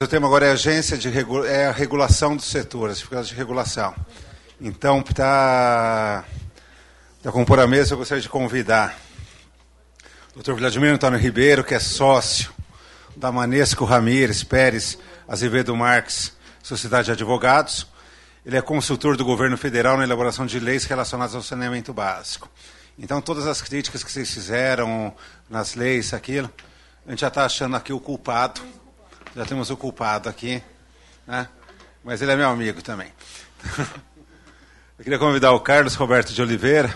O 0.00 0.06
tema 0.06 0.28
agora 0.28 0.46
é 0.46 0.52
agência 0.52 0.96
de 0.96 1.08
é 1.48 1.66
a 1.66 1.72
regulação 1.72 2.36
do 2.36 2.42
setor, 2.42 2.88
as 2.88 2.98
dificuldades 2.98 3.30
de 3.30 3.34
regulação. 3.34 3.92
Então, 4.60 5.02
para 5.02 6.24
compor 7.32 7.58
a 7.58 7.66
mesa, 7.66 7.94
eu 7.94 7.98
gostaria 7.98 8.22
de 8.22 8.28
convidar 8.28 8.96
o 10.36 10.40
Dr. 10.40 10.52
Vladimir 10.52 10.92
Antônio 10.92 11.18
Ribeiro, 11.18 11.64
que 11.64 11.74
é 11.74 11.80
sócio 11.80 12.52
da 13.16 13.32
Manesco 13.32 13.84
Ramírez 13.84 14.44
Pérez 14.44 14.96
Azevedo 15.26 15.74
Marques, 15.74 16.32
Sociedade 16.62 17.06
de 17.06 17.12
Advogados. 17.14 17.84
Ele 18.46 18.56
é 18.56 18.62
consultor 18.62 19.16
do 19.16 19.24
governo 19.24 19.58
federal 19.58 19.96
na 19.96 20.04
elaboração 20.04 20.46
de 20.46 20.60
leis 20.60 20.84
relacionadas 20.84 21.34
ao 21.34 21.42
saneamento 21.42 21.92
básico. 21.92 22.48
Então, 22.96 23.20
todas 23.20 23.48
as 23.48 23.60
críticas 23.60 24.04
que 24.04 24.12
vocês 24.12 24.32
fizeram 24.32 25.12
nas 25.50 25.74
leis, 25.74 26.14
aquilo, 26.14 26.48
a 27.04 27.10
gente 27.10 27.22
já 27.22 27.28
está 27.28 27.44
achando 27.44 27.74
aqui 27.74 27.92
o 27.92 27.98
culpado 27.98 28.62
já 29.34 29.44
temos 29.44 29.70
o 29.70 29.76
culpado 29.76 30.28
aqui, 30.28 30.62
né? 31.26 31.48
mas 32.02 32.22
ele 32.22 32.32
é 32.32 32.36
meu 32.36 32.48
amigo 32.48 32.82
também. 32.82 33.12
Eu 34.98 35.04
queria 35.04 35.18
convidar 35.18 35.52
o 35.52 35.60
Carlos 35.60 35.94
Roberto 35.94 36.32
de 36.32 36.42
Oliveira, 36.42 36.92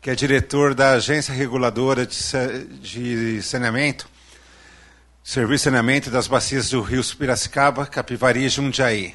que 0.00 0.08
é 0.08 0.14
diretor 0.14 0.74
da 0.74 0.92
Agência 0.92 1.34
Reguladora 1.34 2.06
de 2.06 3.42
Saneamento, 3.42 4.08
Serviço 5.22 5.64
de 5.64 5.64
Saneamento 5.64 6.10
das 6.10 6.26
Bacias 6.26 6.70
do 6.70 6.80
Rio 6.80 7.04
Piracicaba, 7.16 7.86
Capivari 7.86 8.44
e 8.44 8.48
Jundiaí, 8.48 9.14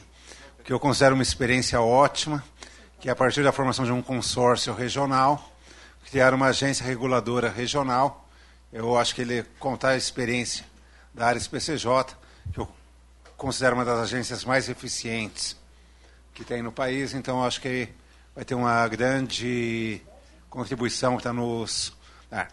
que 0.64 0.72
eu 0.72 0.80
considero 0.80 1.16
uma 1.16 1.23
experiência 1.23 1.82
ótima, 1.82 2.44
que 3.00 3.09
é 3.09 3.12
a 3.12 3.16
partir 3.16 3.44
da 3.44 3.52
formação 3.52 3.84
de 3.84 3.92
um 3.92 4.02
consórcio 4.02 4.73
regional, 4.73 5.52
criar 6.09 6.34
uma 6.34 6.48
agência 6.48 6.86
reguladora 6.86 7.50
regional, 7.50 8.30
eu 8.72 8.96
acho 8.98 9.16
que 9.16 9.22
ele 9.22 9.44
contar 9.59 9.90
a 9.90 9.98
experiência 9.98 10.66
da 11.14 11.26
área 11.26 11.40
SPCJ, 11.40 12.16
que 12.54 12.60
eu 12.60 12.68
considero 13.36 13.76
uma 13.76 13.86
das 13.86 14.00
agências 14.00 14.44
mais 14.44 14.70
eficientes 14.70 15.56
que 16.34 16.44
tem 16.44 16.62
no 16.62 16.72
país, 16.72 17.14
então 17.14 17.44
acho 17.44 17.59
que 17.62 17.90
vai 18.36 18.45
ter 18.45 18.56
uma 18.56 18.88
grande 18.88 20.02
contribuição 20.50 21.14
que 21.14 21.22
está 21.22 21.34
nos. 21.34 21.94
Ah. 22.31 22.48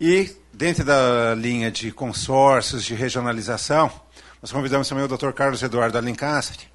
E, 0.00 0.36
dentro 0.52 0.84
da 0.84 1.34
linha 1.34 1.70
de 1.70 1.92
consórcios 1.92 2.84
de 2.84 2.94
regionalização, 2.94 3.90
nós 4.40 4.50
convidamos 4.50 4.88
também 4.88 5.04
o 5.04 5.08
Dr. 5.08 5.30
Carlos 5.32 5.62
Eduardo 5.62 5.96
Alencastre, 5.96 6.68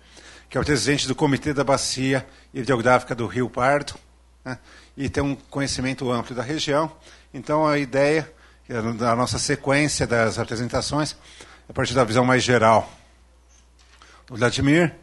que 0.50 0.58
é 0.58 0.62
o 0.62 0.64
presidente 0.64 1.08
do 1.08 1.16
Comitê 1.16 1.54
da 1.54 1.64
Bacia 1.64 2.26
Hidrográfica 2.54 3.14
do 3.14 3.28
Rio 3.28 3.50
Pardo, 3.50 3.96
né, 4.44 4.58
e 4.96 5.10
tem 5.10 5.22
um 5.22 5.36
conhecimento 5.36 6.10
amplo 6.12 6.36
da 6.36 6.42
região. 6.42 6.92
Então, 7.34 7.68
a 7.68 7.78
ideia 7.78 8.34
da 8.98 9.16
nossa 9.16 9.40
sequência 9.40 10.08
das 10.08 10.40
apresentações, 10.40 11.16
a 11.68 11.74
partir 11.74 11.94
da 11.94 12.04
visão 12.04 12.24
mais 12.24 12.44
geral. 12.44 12.90
O 14.30 14.36
Vladimir, 14.36 14.96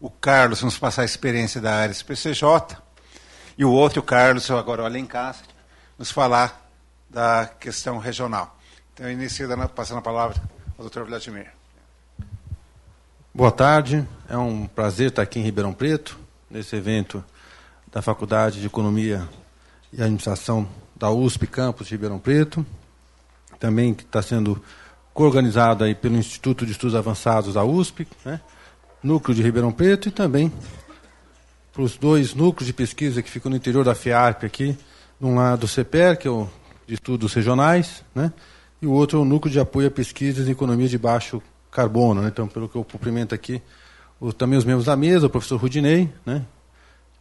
o 0.00 0.10
Carlos 0.10 0.62
nos 0.62 0.78
passar 0.78 1.02
a 1.02 1.04
experiência 1.04 1.60
da 1.60 1.74
área 1.74 1.92
SPCJ, 1.92 2.76
e 3.56 3.64
o 3.64 3.70
outro, 3.70 4.00
o 4.00 4.02
Carlos, 4.02 4.50
agora 4.50 4.82
o 4.82 4.84
Alencastre, 4.86 5.48
nos 5.98 6.10
falar 6.10 6.70
da 7.08 7.46
questão 7.46 7.98
regional. 7.98 8.58
Então, 8.94 9.06
eu 9.06 9.12
inicio 9.12 9.48
passando 9.68 9.98
a 9.98 10.02
palavra 10.02 10.40
ao 10.78 10.84
doutor 10.84 11.04
Vladimir. 11.04 11.50
Boa 13.34 13.52
tarde, 13.52 14.06
é 14.28 14.36
um 14.36 14.66
prazer 14.66 15.08
estar 15.08 15.22
aqui 15.22 15.38
em 15.38 15.42
Ribeirão 15.42 15.72
Preto, 15.72 16.18
nesse 16.50 16.76
evento 16.76 17.24
da 17.90 18.02
Faculdade 18.02 18.60
de 18.60 18.66
Economia 18.66 19.28
e 19.92 20.02
Administração 20.02 20.68
da 20.96 21.10
USP 21.10 21.46
Campus 21.46 21.86
de 21.86 21.94
Ribeirão 21.94 22.18
Preto 22.18 22.64
também 23.62 23.94
que 23.94 24.02
está 24.02 24.20
sendo 24.20 24.60
coorganizado 25.14 25.84
aí 25.84 25.94
pelo 25.94 26.16
Instituto 26.16 26.64
de 26.64 26.72
Estudos 26.72 26.94
Avançados 26.94 27.54
da 27.54 27.64
USP, 27.64 28.06
né? 28.24 28.40
núcleo 29.02 29.34
de 29.34 29.42
Ribeirão 29.42 29.72
Preto 29.72 30.08
e 30.08 30.12
também 30.12 30.52
para 31.72 31.82
os 31.82 31.96
dois 31.96 32.34
núcleos 32.34 32.66
de 32.66 32.72
pesquisa 32.72 33.22
que 33.22 33.30
ficam 33.30 33.50
no 33.50 33.56
interior 33.56 33.84
da 33.84 33.94
FIARP 33.94 34.44
aqui, 34.44 34.76
de 35.20 35.26
um 35.26 35.36
lado 35.36 35.64
o 35.64 35.68
CEPER, 35.68 36.18
que 36.18 36.28
é 36.28 36.30
o 36.30 36.48
de 36.86 36.94
estudos 36.94 37.32
regionais, 37.32 38.04
né? 38.14 38.32
e 38.80 38.86
o 38.86 38.92
outro 38.92 39.18
é 39.18 39.22
o 39.22 39.24
núcleo 39.24 39.52
de 39.52 39.60
apoio 39.60 39.88
a 39.88 39.90
pesquisas 39.90 40.48
em 40.48 40.50
economia 40.50 40.88
de 40.88 40.98
baixo 40.98 41.42
carbono. 41.70 42.20
Né? 42.20 42.28
Então, 42.28 42.46
pelo 42.46 42.68
que 42.68 42.76
eu 42.76 42.84
cumprimento 42.84 43.34
aqui, 43.34 43.62
o, 44.20 44.32
também 44.32 44.58
os 44.58 44.64
membros 44.64 44.86
da 44.86 44.96
mesa, 44.96 45.26
o 45.26 45.30
professor 45.30 45.58
Rudinei, 45.58 46.12
né? 46.26 46.44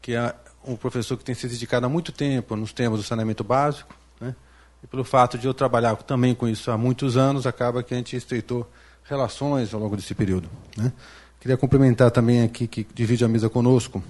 que 0.01 0.16
é 0.16 0.33
um 0.66 0.75
professor 0.75 1.17
que 1.17 1.23
tem 1.23 1.35
se 1.35 1.47
dedicado 1.47 1.85
há 1.85 1.89
muito 1.89 2.11
tempo 2.11 2.55
nos 2.55 2.73
temas 2.73 2.99
do 2.99 3.05
saneamento 3.05 3.43
básico, 3.43 3.95
né? 4.19 4.35
E 4.83 4.87
pelo 4.87 5.03
fato 5.03 5.37
de 5.37 5.47
eu 5.47 5.53
trabalhar 5.53 5.95
também 5.97 6.33
com 6.33 6.47
isso 6.47 6.71
há 6.71 6.77
muitos 6.77 7.17
anos, 7.17 7.45
acaba 7.45 7.83
que 7.83 7.93
a 7.93 7.97
gente 7.97 8.15
estreitou 8.15 8.69
relações 9.03 9.73
ao 9.73 9.79
longo 9.79 9.95
desse 9.95 10.15
período. 10.15 10.49
Né? 10.77 10.91
Queria 11.39 11.57
cumprimentar 11.57 12.11
também 12.11 12.43
aqui, 12.43 12.67
que 12.67 12.85
divide 12.93 13.25
a 13.25 13.27
mesa 13.27 13.49
conosco, 13.49 14.03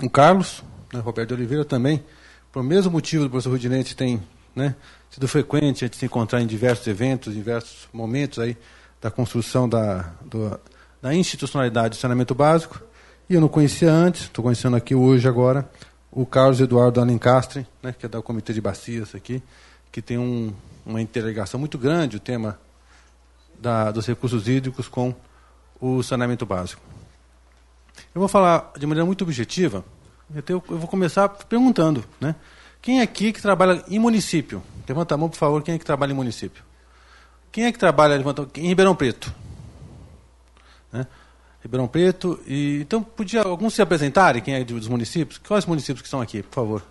o 0.00 0.10
Carlos, 0.10 0.62
né, 0.92 1.00
Roberto 1.00 1.28
de 1.28 1.34
Oliveira 1.34 1.64
também, 1.64 2.02
por 2.50 2.62
mesmo 2.62 2.90
motivo 2.90 3.24
do 3.24 3.30
professor 3.30 3.50
Rudinete 3.50 3.94
tem 3.94 4.22
né, 4.54 4.74
sido 5.10 5.26
frequente 5.28 5.84
a 5.84 5.86
gente 5.86 5.96
se 5.96 6.04
encontrar 6.04 6.40
em 6.40 6.46
diversos 6.46 6.86
eventos, 6.86 7.32
em 7.32 7.36
diversos 7.36 7.88
momentos 7.92 8.38
aí 8.38 8.56
da 9.00 9.10
construção 9.10 9.68
da, 9.68 10.12
do, 10.24 10.58
da 11.00 11.14
institucionalidade 11.14 11.90
do 11.90 12.00
saneamento 12.00 12.34
básico. 12.34 12.80
E 13.28 13.34
eu 13.34 13.40
não 13.40 13.48
conhecia 13.48 13.90
antes, 13.90 14.22
estou 14.22 14.42
conhecendo 14.42 14.76
aqui 14.76 14.94
hoje 14.94 15.28
agora, 15.28 15.68
o 16.10 16.26
Carlos 16.26 16.60
Eduardo 16.60 17.00
Alencastre, 17.00 17.66
né, 17.82 17.94
que 17.98 18.04
é 18.04 18.08
do 18.08 18.22
Comitê 18.22 18.52
de 18.52 18.60
Bacias 18.60 19.14
aqui, 19.14 19.42
que 19.92 20.00
tem 20.00 20.18
um, 20.18 20.52
uma 20.84 21.00
interligação 21.00 21.60
muito 21.60 21.76
grande, 21.76 22.16
o 22.16 22.20
tema 22.20 22.58
da, 23.58 23.92
dos 23.92 24.06
recursos 24.06 24.48
hídricos 24.48 24.88
com 24.88 25.14
o 25.78 26.02
saneamento 26.02 26.46
básico. 26.46 26.82
Eu 28.14 28.20
vou 28.20 28.28
falar 28.28 28.72
de 28.76 28.86
maneira 28.86 29.04
muito 29.04 29.22
objetiva, 29.22 29.84
eu 30.48 30.60
vou 30.66 30.88
começar 30.88 31.28
perguntando, 31.28 32.02
né? 32.18 32.34
Quem 32.80 33.00
é 33.00 33.02
aqui 33.02 33.32
que 33.32 33.40
trabalha 33.40 33.84
em 33.86 33.98
município? 33.98 34.62
Levanta 34.88 35.14
a 35.14 35.18
mão, 35.18 35.28
por 35.28 35.36
favor, 35.36 35.62
quem 35.62 35.74
é 35.74 35.78
que 35.78 35.84
trabalha 35.84 36.10
em 36.10 36.16
município? 36.16 36.64
Quem 37.52 37.64
é 37.64 37.72
que 37.72 37.78
trabalha 37.78 38.16
levanta, 38.16 38.48
em 38.56 38.66
Ribeirão 38.66 38.96
Preto? 38.96 39.32
Né? 40.90 41.06
Ribeirão 41.62 41.86
Preto. 41.86 42.40
E, 42.46 42.80
então, 42.80 43.02
podia 43.02 43.42
alguns 43.42 43.74
se 43.74 43.82
apresentarem, 43.82 44.42
quem 44.42 44.54
é 44.54 44.64
dos 44.64 44.88
municípios? 44.88 45.38
Quais 45.38 45.64
municípios 45.64 46.00
que 46.00 46.08
estão 46.08 46.20
aqui, 46.20 46.42
por 46.42 46.54
favor? 46.54 46.82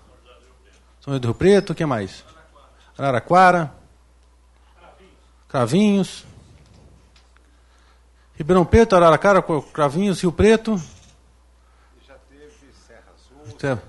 São 1.02 1.14
José 1.14 1.20
do 1.20 1.28
Rio 1.30 1.36
Preto, 1.36 1.76
quem 1.76 1.86
mais? 1.86 2.24
Araraquara, 2.98 3.74
Cravinhos, 5.48 6.26
Ribeirão 8.36 8.66
Preto, 8.66 8.96
Araraquara, 8.96 9.44
Cravinhos, 9.74 10.22
Rio 10.22 10.32
Preto. 10.32 10.82
Já 12.08 12.16
teve 12.30 12.50
Serra 12.88 13.04
Azul, 13.14 13.60
Serrana, 13.60 13.82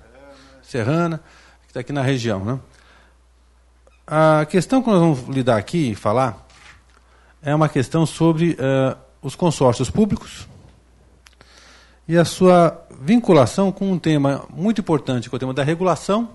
Serrana 0.61 1.17
que 1.63 1.67
está 1.67 1.79
aqui 1.79 1.93
na 1.93 2.01
região. 2.01 2.43
Né? 2.43 2.59
A 4.05 4.45
questão 4.45 4.81
que 4.81 4.89
nós 4.89 4.99
vamos 4.99 5.21
lidar 5.29 5.57
aqui 5.57 5.91
e 5.91 5.95
falar 5.95 6.45
é 7.41 7.53
uma 7.55 7.69
questão 7.69 8.05
sobre 8.05 8.51
uh, 8.51 8.97
os 9.21 9.35
consórcios 9.35 9.89
públicos 9.89 10.47
e 12.07 12.17
a 12.17 12.25
sua 12.25 12.85
vinculação 12.99 13.71
com 13.71 13.91
um 13.91 13.97
tema 13.97 14.45
muito 14.49 14.81
importante, 14.81 15.29
que 15.29 15.35
é 15.35 15.37
o 15.37 15.39
tema 15.39 15.53
da 15.53 15.63
regulação, 15.63 16.29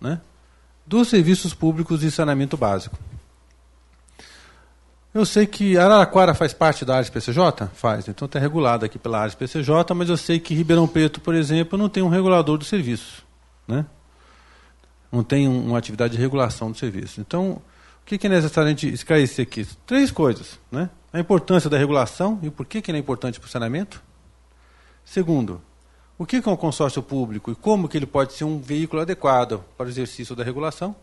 né? 0.00 0.20
Dos 0.90 1.06
serviços 1.06 1.54
públicos 1.54 2.00
de 2.00 2.10
saneamento 2.10 2.56
básico. 2.56 2.98
Eu 5.14 5.24
sei 5.24 5.46
que 5.46 5.78
Araraquara 5.78 6.34
faz 6.34 6.52
parte 6.52 6.84
da 6.84 6.96
área 6.96 7.08
PCJ? 7.08 7.68
Faz, 7.74 8.08
então 8.08 8.26
está 8.26 8.40
regulado 8.40 8.84
aqui 8.84 8.98
pela 8.98 9.20
área 9.20 9.36
PCJ, 9.36 9.94
mas 9.94 10.08
eu 10.08 10.16
sei 10.16 10.40
que 10.40 10.52
Ribeirão 10.52 10.88
Preto, 10.88 11.20
por 11.20 11.32
exemplo, 11.32 11.78
não 11.78 11.88
tem 11.88 12.02
um 12.02 12.08
regulador 12.08 12.58
do 12.58 12.64
serviço. 12.64 13.24
Né? 13.68 13.86
Não 15.12 15.22
tem 15.22 15.46
uma 15.46 15.78
atividade 15.78 16.16
de 16.16 16.20
regulação 16.20 16.72
do 16.72 16.76
serviço. 16.76 17.20
Então, 17.20 17.62
o 18.02 18.04
que 18.04 18.26
é 18.26 18.30
necessário 18.30 18.66
a 18.66 18.70
gente 18.70 18.92
esclarecer 18.92 19.46
aqui? 19.46 19.64
Três 19.86 20.10
coisas. 20.10 20.58
Né? 20.72 20.90
A 21.12 21.20
importância 21.20 21.70
da 21.70 21.78
regulação 21.78 22.40
e 22.42 22.50
por 22.50 22.66
que, 22.66 22.82
que 22.82 22.90
é 22.90 22.98
importante 22.98 23.38
para 23.38 23.46
o 23.46 23.50
saneamento. 23.50 24.02
Segundo, 25.04 25.62
o 26.20 26.26
que 26.26 26.36
é 26.36 26.50
um 26.50 26.54
consórcio 26.54 27.02
público 27.02 27.50
e 27.50 27.54
como 27.54 27.88
que 27.88 27.96
ele 27.96 28.04
pode 28.04 28.34
ser 28.34 28.44
um 28.44 28.60
veículo 28.60 29.00
adequado 29.00 29.64
para 29.74 29.86
o 29.86 29.88
exercício 29.88 30.36
da 30.36 30.44
regulação? 30.44 30.94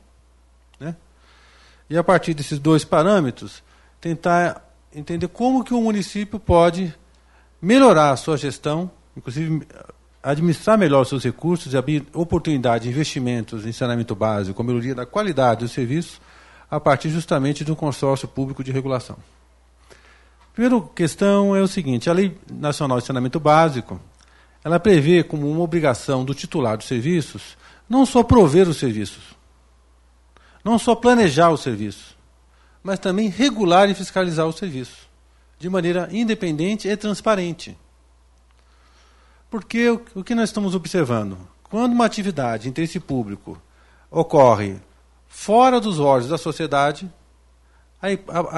Né? 0.80 0.96
E 1.90 1.98
a 1.98 2.04
partir 2.04 2.36
desses 2.36 2.60
dois 2.60 2.86
parâmetros, 2.86 3.64
tentar 4.00 4.64
entender 4.94 5.28
como 5.28 5.64
que 5.64 5.74
o 5.74 5.82
município 5.82 6.40
pode 6.40 6.94
melhorar 7.60 8.12
a 8.12 8.16
sua 8.16 8.38
gestão, 8.38 8.92
inclusive 9.18 9.66
administrar 10.22 10.78
melhor 10.78 11.02
os 11.02 11.10
seus 11.10 11.24
recursos 11.24 11.74
e 11.74 11.78
abrir 11.78 12.06
oportunidade 12.14 12.84
de 12.84 12.92
investimentos 12.92 13.66
em 13.66 13.72
saneamento 13.72 14.14
básico, 14.14 14.64
melhoria 14.64 14.94
da 14.94 15.08
qualidade 15.08 15.62
do 15.62 15.68
serviço, 15.68 16.22
a 16.70 16.80
partir 16.80 17.10
justamente 17.10 17.66
de 17.66 17.72
um 17.72 17.76
consórcio 17.76 18.28
público 18.28 18.64
de 18.64 18.72
regulação. 18.72 19.18
Primeira 20.54 20.80
questão 20.94 21.56
é 21.56 21.62
o 21.62 21.68
seguinte: 21.68 22.08
a 22.08 22.14
Lei 22.14 22.38
Nacional 22.52 23.00
de 23.00 23.06
Saneamento 23.06 23.40
Básico 23.40 24.00
ela 24.64 24.80
prevê 24.80 25.24
como 25.24 25.50
uma 25.50 25.62
obrigação 25.62 26.26
do 26.26 26.34
titular 26.34 26.78
dos 26.78 26.88
serviços 26.88 27.58
não 27.90 28.06
só 28.06 28.22
prover 28.24 28.68
os 28.68 28.78
serviços, 28.78 29.24
não 30.64 30.78
só 30.78 30.96
planejar 30.96 31.52
os 31.52 31.62
serviços, 31.62 32.18
mas 32.84 33.00
também 33.00 33.30
regular 33.30 33.90
e 33.90 33.96
fiscalizar 33.96 34.46
os 34.48 34.58
serviços. 34.58 35.08
de 35.60 35.70
maneira 35.70 36.08
independente 36.12 36.88
e 36.88 36.96
transparente. 36.96 37.76
Porque 39.50 39.90
o, 39.90 40.24
que 40.24 40.36
nós 40.36 40.50
estamos 40.50 40.76
observando? 40.76 41.36
Quando 41.64 41.94
uma 41.94 42.06
atividade 42.06 42.64
de 42.64 42.70
interesse 42.70 43.00
público 43.00 43.60
ocorre 44.12 44.80
fora 45.28 45.80
dos 45.80 46.00
olhos 46.00 46.28
da 46.28 46.38
sociedade, 46.38 47.12
a, 48.00 48.08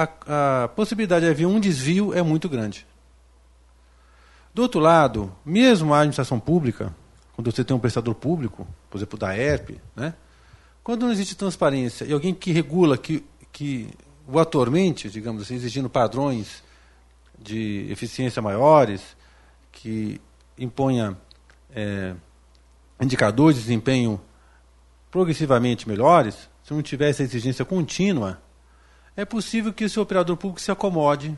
a, 0.02 0.64
a, 0.64 0.68
possibilidade 0.68 1.24
de 1.24 1.30
haver 1.30 1.46
um 1.46 1.58
desvio 1.58 2.12
é 2.12 2.20
muito 2.20 2.50
grande. 2.50 2.86
Do 4.52 4.62
outro 4.62 4.80
lado, 4.80 5.34
mesmo 5.44 5.94
a 5.94 5.98
administração 5.98 6.40
pública, 6.40 6.94
quando 7.34 7.50
você 7.50 7.64
tem 7.64 7.76
um 7.76 7.80
prestador 7.80 8.14
público, 8.14 8.66
por 8.90 8.98
exemplo, 8.98 9.18
da 9.18 9.36
ERP, 9.36 9.80
né, 9.94 10.14
quando 10.82 11.02
não 11.02 11.12
existe 11.12 11.36
transparência 11.36 12.04
e 12.04 12.12
alguém 12.12 12.34
que 12.34 12.50
regula, 12.50 12.98
que, 12.98 13.24
que 13.52 13.88
o 14.26 14.38
atormente, 14.38 15.08
digamos 15.08 15.42
assim, 15.42 15.54
exigindo 15.54 15.88
padrões 15.88 16.64
de 17.38 17.86
eficiência 17.90 18.42
maiores, 18.42 19.16
que 19.70 20.20
imponha 20.58 21.16
é, 21.72 22.14
indicadores 23.00 23.56
de 23.56 23.62
desempenho 23.62 24.20
progressivamente 25.10 25.88
melhores, 25.88 26.48
se 26.64 26.74
não 26.74 26.82
tiver 26.82 27.10
essa 27.10 27.22
exigência 27.22 27.64
contínua, 27.64 28.40
é 29.16 29.24
possível 29.24 29.72
que 29.72 29.84
esse 29.84 29.98
operador 29.98 30.36
público 30.36 30.60
se 30.60 30.70
acomode, 30.70 31.36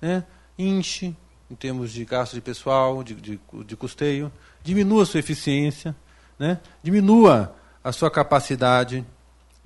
né, 0.00 0.24
inche 0.58 1.16
em 1.50 1.54
termos 1.54 1.92
de 1.92 2.04
gasto 2.04 2.34
de 2.34 2.40
pessoal, 2.40 3.02
de, 3.02 3.14
de, 3.14 3.40
de 3.64 3.76
custeio, 3.76 4.30
diminua 4.62 5.02
a 5.02 5.06
sua 5.06 5.20
eficiência, 5.20 5.94
né, 6.38 6.58
diminua 6.82 7.54
a 7.82 7.92
sua 7.92 8.10
capacidade 8.10 9.04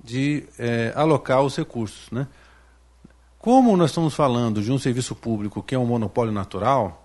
de 0.03 0.45
é, 0.57 0.93
alocar 0.95 1.41
os 1.41 1.55
recursos. 1.55 2.09
Né. 2.11 2.27
Como 3.37 3.75
nós 3.75 3.91
estamos 3.91 4.13
falando 4.13 4.61
de 4.61 4.71
um 4.71 4.79
serviço 4.79 5.15
público 5.15 5.61
que 5.61 5.75
é 5.75 5.79
um 5.79 5.85
monopólio 5.85 6.31
natural, 6.31 7.03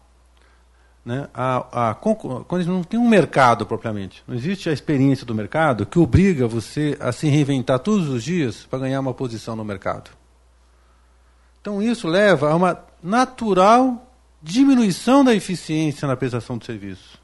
né, 1.05 1.29
a, 1.33 1.91
a, 1.91 1.95
quando 1.95 2.67
não 2.67 2.85
tem 2.85 3.01
um 3.01 3.09
mercado 3.09 3.65
propriamente, 3.65 4.23
não 4.29 4.35
existe 4.35 4.69
a 4.69 4.73
experiência 4.73 5.25
do 5.25 5.35
mercado 5.35 5.87
que 5.87 5.99
obriga 5.99 6.47
você 6.47 6.97
a 7.01 7.11
se 7.13 7.29
reinventar 7.29 7.79
todos 7.79 8.09
os 8.09 8.23
dias 8.23 8.67
para 8.69 8.81
ganhar 8.81 9.01
uma 9.01 9.15
posição 9.15 9.57
no 9.57 9.65
mercado. 9.65 10.11
Então 11.61 11.83
isso 11.83 12.07
leva 12.07 12.51
a 12.51 12.57
uma 12.57 12.79
natural 13.03 14.08
diminuição 14.43 15.25
da 15.25 15.35
eficiência 15.35 16.07
na 16.07 16.17
prestação 16.17 16.59
de 16.59 16.67
serviço. 16.67 17.19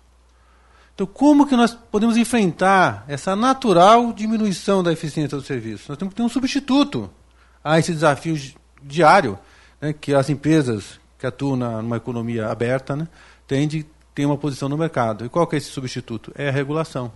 Então 0.94 1.06
como 1.06 1.46
que 1.46 1.56
nós 1.56 1.74
podemos 1.74 2.16
enfrentar 2.16 3.04
essa 3.08 3.34
natural 3.34 4.12
diminuição 4.12 4.82
da 4.82 4.92
eficiência 4.92 5.36
do 5.36 5.42
serviço? 5.42 5.86
Nós 5.88 5.98
temos 5.98 6.12
que 6.12 6.16
ter 6.16 6.22
um 6.22 6.28
substituto 6.28 7.10
a 7.62 7.78
esse 7.78 7.92
desafio 7.92 8.36
diário 8.82 9.38
né, 9.80 9.92
que 9.92 10.14
as 10.14 10.28
empresas 10.30 11.00
que 11.18 11.26
atuam 11.26 11.56
numa 11.56 11.96
economia 11.96 12.48
aberta, 12.48 12.94
né, 12.94 13.08
tem 13.46 13.66
de 13.66 13.86
ter 14.14 14.26
uma 14.26 14.36
posição 14.36 14.68
no 14.68 14.76
mercado. 14.76 15.24
E 15.24 15.28
qual 15.28 15.46
que 15.46 15.56
é 15.56 15.58
esse 15.58 15.70
substituto? 15.70 16.32
É 16.34 16.48
a 16.48 16.52
regulação. 16.52 17.10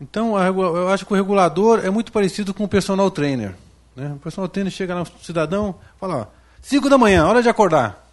Então, 0.00 0.38
eu 0.38 0.88
acho 0.90 1.04
que 1.04 1.12
o 1.12 1.16
regulador 1.16 1.80
é 1.84 1.90
muito 1.90 2.12
parecido 2.12 2.54
com 2.54 2.64
o 2.64 2.68
personal 2.68 3.10
trainer. 3.10 3.54
Né? 3.96 4.12
O 4.12 4.18
personal 4.18 4.48
trainer 4.48 4.72
chega 4.72 4.94
no 4.94 5.06
cidadão 5.22 5.74
fala, 5.98 6.32
5 6.60 6.88
da 6.88 6.98
manhã, 6.98 7.26
hora 7.26 7.42
de 7.42 7.48
acordar. 7.48 8.06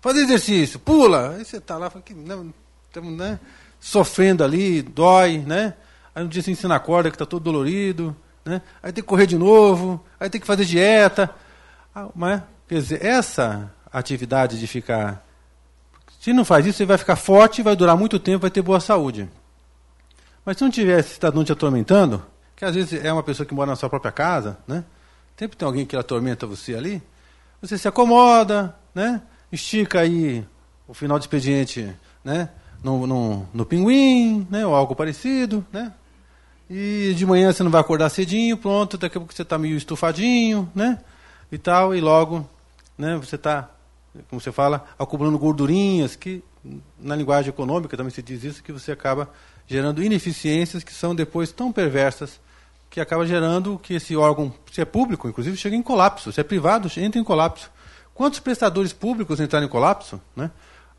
Faz 0.00 0.16
exercício, 0.16 0.78
pula. 0.80 1.36
Aí 1.36 1.44
você 1.44 1.58
está 1.58 1.76
lá, 1.78 1.90
não, 2.16 2.52
estamos 2.86 3.16
né, 3.16 3.38
sofrendo 3.80 4.42
ali, 4.42 4.82
dói, 4.82 5.38
né? 5.38 5.74
Aí 6.14 6.24
um 6.24 6.28
dia 6.28 6.42
você 6.42 6.50
ensina 6.50 6.76
a 6.76 6.80
corda 6.80 7.10
que 7.10 7.14
está 7.14 7.24
todo 7.24 7.42
dolorido, 7.42 8.14
né? 8.44 8.60
Aí 8.82 8.92
tem 8.92 9.02
que 9.02 9.08
correr 9.08 9.26
de 9.26 9.38
novo, 9.38 10.04
aí 10.18 10.28
tem 10.28 10.40
que 10.40 10.46
fazer 10.46 10.64
dieta. 10.64 11.30
Ah, 11.94 12.08
mas, 12.14 12.42
quer 12.68 12.74
dizer, 12.74 13.04
essa 13.04 13.72
atividade 13.92 14.58
de 14.58 14.66
ficar. 14.66 15.24
Se 16.20 16.32
não 16.32 16.44
faz 16.44 16.66
isso, 16.66 16.78
você 16.78 16.84
vai 16.84 16.98
ficar 16.98 17.16
forte, 17.16 17.62
vai 17.62 17.76
durar 17.76 17.96
muito 17.96 18.18
tempo, 18.18 18.42
vai 18.42 18.50
ter 18.50 18.62
boa 18.62 18.80
saúde. 18.80 19.28
Mas 20.44 20.56
se 20.56 20.64
não 20.64 20.70
tiver 20.70 21.00
esse 21.00 21.14
cidadão 21.14 21.44
te 21.44 21.52
atormentando, 21.52 22.24
que 22.56 22.64
às 22.64 22.74
vezes 22.74 23.04
é 23.04 23.12
uma 23.12 23.22
pessoa 23.22 23.46
que 23.46 23.54
mora 23.54 23.70
na 23.70 23.76
sua 23.76 23.88
própria 23.88 24.12
casa, 24.12 24.58
né? 24.66 24.84
Sempre 25.36 25.56
tem 25.56 25.66
alguém 25.66 25.86
que 25.86 25.96
atormenta 25.96 26.46
você 26.46 26.74
ali, 26.74 27.02
você 27.62 27.78
se 27.78 27.86
acomoda, 27.86 28.76
né? 28.94 29.22
Estica 29.50 30.00
aí 30.00 30.44
o 30.88 30.92
final 30.92 31.18
de 31.18 31.24
expediente, 31.24 31.94
né? 32.24 32.48
No, 32.82 33.06
no, 33.06 33.48
no 33.54 33.64
pinguim, 33.64 34.46
né? 34.50 34.66
Ou 34.66 34.74
algo 34.74 34.96
parecido, 34.96 35.64
né? 35.72 35.92
E 36.68 37.14
de 37.16 37.24
manhã 37.24 37.52
você 37.52 37.62
não 37.62 37.70
vai 37.70 37.80
acordar 37.80 38.10
cedinho, 38.10 38.56
pronto, 38.56 38.98
daqui 38.98 39.16
a 39.16 39.20
pouco 39.20 39.32
você 39.32 39.42
está 39.42 39.56
meio 39.56 39.76
estufadinho, 39.76 40.70
né? 40.74 40.98
E 41.50 41.56
tal, 41.56 41.94
e 41.94 42.00
logo, 42.00 42.48
né? 42.98 43.16
Você 43.16 43.36
está 43.36 43.70
como 44.28 44.40
você 44.40 44.52
fala, 44.52 44.84
acumulando 44.98 45.38
gordurinhas, 45.38 46.16
que 46.16 46.42
na 47.00 47.16
linguagem 47.16 47.48
econômica 47.48 47.96
também 47.96 48.12
se 48.12 48.22
diz 48.22 48.44
isso, 48.44 48.62
que 48.62 48.72
você 48.72 48.92
acaba 48.92 49.30
gerando 49.66 50.02
ineficiências 50.02 50.84
que 50.84 50.92
são 50.92 51.14
depois 51.14 51.50
tão 51.50 51.72
perversas 51.72 52.40
que 52.92 53.00
acaba 53.00 53.26
gerando 53.26 53.78
que 53.82 53.94
esse 53.94 54.14
órgão, 54.14 54.52
se 54.70 54.78
é 54.78 54.84
público, 54.84 55.26
inclusive, 55.26 55.56
chega 55.56 55.74
em 55.74 55.82
colapso. 55.82 56.30
Se 56.30 56.42
é 56.42 56.44
privado, 56.44 56.90
entra 56.98 57.18
em 57.18 57.24
colapso. 57.24 57.70
Quantos 58.12 58.38
prestadores 58.38 58.92
públicos 58.92 59.40
entraram 59.40 59.64
em 59.64 59.68
colapso? 59.68 60.20
Né? 60.36 60.50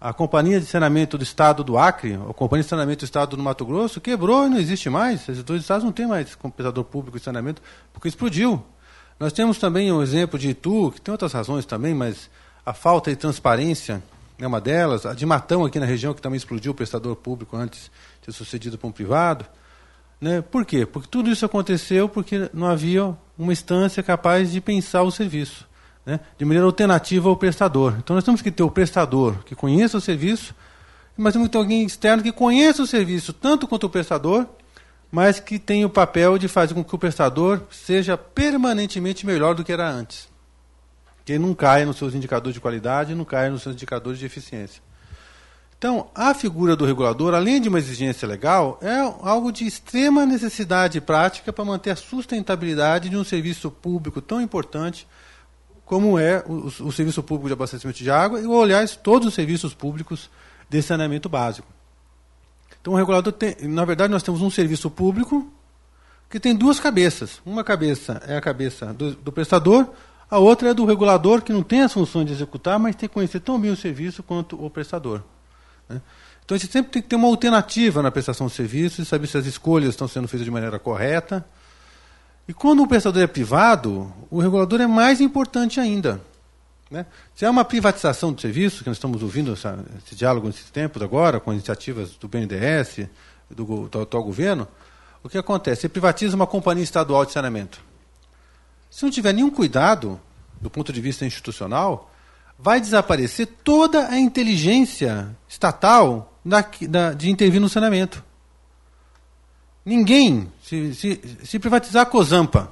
A 0.02 0.12
Companhia 0.12 0.60
de 0.60 0.66
Saneamento 0.66 1.20
do 1.20 1.24
Estado 1.24 1.64
do 1.64 1.78
Acre, 1.78 2.16
a 2.16 2.34
Companhia 2.34 2.64
de 2.64 2.70
Saneamento 2.70 3.02
do 3.02 3.06
Estado 3.06 3.38
do 3.38 3.44
Mato 3.44 3.64
Grosso, 3.64 4.02
quebrou 4.02 4.48
e 4.48 4.50
não 4.50 4.58
existe 4.58 4.90
mais. 4.90 5.30
Esses 5.30 5.44
dois 5.44 5.62
estados 5.62 5.84
não 5.84 5.92
têm 5.92 6.08
mais 6.08 6.36
prestador 6.36 6.84
público 6.84 7.20
de 7.20 7.24
saneamento, 7.24 7.62
porque 7.94 8.08
explodiu. 8.08 8.66
Nós 9.20 9.32
temos 9.32 9.60
também 9.60 9.92
o 9.92 10.00
um 10.00 10.02
exemplo 10.02 10.40
de 10.40 10.50
Itu, 10.50 10.92
que 10.96 11.00
tem 11.00 11.12
outras 11.12 11.32
razões 11.32 11.64
também, 11.64 11.94
mas 11.94 12.28
a 12.66 12.74
falta 12.74 13.12
de 13.12 13.18
transparência 13.18 14.02
é 14.40 14.48
uma 14.48 14.60
delas, 14.60 15.06
a 15.06 15.14
de 15.14 15.28
Matão 15.28 15.64
aqui 15.64 15.80
na 15.80 15.86
região, 15.86 16.12
que 16.12 16.22
também 16.24 16.38
explodiu 16.38 16.72
o 16.72 16.76
prestador 16.76 17.16
público 17.16 17.56
antes 17.56 17.92
de 18.20 18.26
ser 18.26 18.32
sucedido 18.32 18.80
por 18.80 18.88
um 18.88 18.92
privado. 18.92 19.46
Né? 20.24 20.42
Por 20.42 20.64
quê? 20.64 20.86
Porque 20.86 21.10
tudo 21.12 21.30
isso 21.30 21.46
aconteceu 21.46 22.08
porque 22.08 22.50
não 22.54 22.68
havia 22.68 23.14
uma 23.38 23.52
instância 23.52 24.02
capaz 24.02 24.54
de 24.54 24.62
pensar 24.62 25.02
o 25.02 25.12
serviço, 25.12 25.68
né? 26.06 26.18
de 26.38 26.46
maneira 26.46 26.66
alternativa 26.66 27.28
ao 27.28 27.36
prestador. 27.36 27.96
Então 27.98 28.16
nós 28.16 28.24
temos 28.24 28.42
que 28.42 28.50
ter 28.50 28.64
o 28.64 28.72
prestador 28.72 29.44
que 29.44 29.54
conheça 29.54 29.98
o 29.98 30.02
serviço, 30.02 30.56
mas 31.18 31.34
temos 31.34 31.50
que 31.50 31.52
ter 31.52 31.58
alguém 31.58 31.84
externo 31.84 32.24
que 32.24 32.32
conheça 32.32 32.82
o 32.82 32.88
serviço 32.88 33.34
tanto 33.34 33.68
quanto 33.68 33.88
o 33.88 33.90
prestador, 33.90 34.48
mas 35.12 35.42
que 35.42 35.60
tenha 35.60 35.86
o 35.86 35.90
papel 35.90 36.38
de 36.38 36.48
fazer 36.48 36.74
com 36.74 36.86
que 36.86 36.96
o 36.96 36.98
prestador 36.98 37.62
seja 37.70 38.18
permanentemente 38.18 39.26
melhor 39.26 39.54
do 39.54 39.62
que 39.62 39.74
era 39.74 39.92
antes 39.92 40.32
que 41.26 41.40
não 41.40 41.54
caia 41.54 41.86
nos 41.86 41.98
seus 41.98 42.14
indicadores 42.14 42.54
de 42.54 42.60
qualidade, 42.60 43.16
não 43.16 43.26
caia 43.26 43.50
nos 43.50 43.62
seus 43.62 43.76
indicadores 43.76 44.20
de 44.20 44.26
eficiência. 44.26 44.82
Então, 45.84 46.08
a 46.16 46.34
figura 46.34 46.78
do 46.78 46.86
regulador, 46.86 47.34
além 47.34 47.60
de 47.60 47.68
uma 47.68 47.78
exigência 47.78 48.26
legal, 48.26 48.80
é 48.82 49.00
algo 49.00 49.52
de 49.52 49.68
extrema 49.68 50.26
necessidade 50.26 51.02
prática 51.02 51.52
para 51.52 51.66
manter 51.66 51.90
a 51.90 51.96
sustentabilidade 51.98 53.10
de 53.10 53.18
um 53.18 53.24
serviço 53.26 53.70
público 53.70 54.22
tão 54.22 54.40
importante 54.40 55.06
como 55.84 56.18
é 56.18 56.42
o, 56.48 56.68
o 56.68 56.92
serviço 56.94 57.22
público 57.22 57.48
de 57.48 57.54
abastecimento 57.54 57.98
de 57.98 58.10
água 58.10 58.40
e, 58.40 58.46
aliás, 58.46 58.96
todos 58.96 59.28
os 59.28 59.34
serviços 59.34 59.74
públicos 59.74 60.30
de 60.70 60.82
saneamento 60.82 61.28
básico. 61.28 61.68
Então, 62.80 62.94
o 62.94 62.96
regulador 62.96 63.34
tem, 63.34 63.54
na 63.64 63.84
verdade, 63.84 64.10
nós 64.10 64.24
temos 64.24 64.42
um 64.42 64.50
serviço 64.50 64.90
público 64.90 65.52
que 66.30 66.40
tem 66.40 66.56
duas 66.56 66.80
cabeças. 66.80 67.42
Uma 67.46 67.62
cabeça 67.62 68.24
é 68.26 68.38
a 68.38 68.42
cabeça 68.42 68.94
do, 68.94 69.16
do 69.16 69.34
prestador, 69.34 69.90
a 70.32 70.40
outra 70.40 70.70
é 70.70 70.74
do 70.74 70.86
regulador, 70.86 71.42
que 71.42 71.52
não 71.52 71.62
tem 71.62 71.82
as 71.82 71.92
funções 71.92 72.26
de 72.26 72.32
executar, 72.32 72.80
mas 72.80 72.96
tem 72.96 73.10
que 73.10 73.14
conhecer 73.14 73.42
tão 73.42 73.60
bem 73.60 73.70
o 73.70 73.76
serviço 73.76 74.24
quanto 74.24 74.56
o 74.64 74.70
prestador. 74.70 75.22
Né? 75.88 76.02
Então 76.44 76.56
a 76.56 76.58
gente 76.58 76.72
sempre 76.72 76.92
tem 76.92 77.02
que 77.02 77.08
ter 77.08 77.16
uma 77.16 77.28
alternativa 77.28 78.02
na 78.02 78.12
prestação 78.12 78.48
de 78.48 78.54
serviços, 78.54 79.08
saber 79.08 79.28
se 79.28 79.38
as 79.38 79.46
escolhas 79.46 79.90
estão 79.90 80.08
sendo 80.08 80.28
feitas 80.28 80.46
de 80.46 80.52
maneira 80.52 80.78
correta. 80.78 81.46
E 82.48 82.54
quando 82.54 82.84
o 82.84 82.88
prestador 82.88 83.24
é 83.24 83.28
privado, 83.28 84.12
o 84.30 84.42
regulador 84.42 84.82
é 84.82 84.88
mais 84.88 85.22
importante 85.22 85.80
ainda. 85.80 86.22
Né? 86.92 87.06
Se 87.34 87.46
é 87.46 87.50
uma 87.50 87.64
privatização 87.64 88.34
do 88.34 88.42
serviço, 88.42 88.84
que 88.84 88.90
nós 88.90 88.98
estamos 88.98 89.24
ouvindo 89.24 89.54
essa, 89.54 89.84
esse 90.06 90.16
diálogo 90.16 90.48
nesses 90.48 90.70
tempos 90.70 91.02
agora, 91.02 91.40
com 91.40 91.54
iniciativas 91.54 92.12
do 92.12 92.28
BNDES, 92.28 93.08
do, 93.50 93.88
do 93.88 94.02
atual 94.02 94.24
governo, 94.24 94.68
o 95.24 95.30
que 95.30 95.38
acontece? 95.38 95.82
Você 95.82 95.90
privatiza 95.90 96.36
uma 96.36 96.46
companhia 96.46 96.84
estadual 96.84 97.26
de 97.26 97.32
saneamento. 97.32 97.82
Se 98.92 99.04
não 99.04 99.10
tiver 99.10 99.34
nenhum 99.34 99.50
cuidado, 99.50 100.20
do 100.62 100.70
ponto 100.70 100.92
de 100.92 101.02
vista 101.02 101.26
institucional, 101.26 102.13
vai 102.58 102.80
desaparecer 102.80 103.48
toda 103.64 104.10
a 104.10 104.18
inteligência 104.18 105.36
estatal 105.48 106.34
da, 106.44 106.66
da, 106.90 107.14
de 107.14 107.30
intervir 107.30 107.60
no 107.60 107.70
saneamento. 107.70 108.24
Ninguém, 109.86 110.52
se, 110.64 110.96
se, 110.96 111.22
se, 111.44 111.60
privatizar 111.60 112.04
a 112.04 112.06
COSAMPA, 112.06 112.72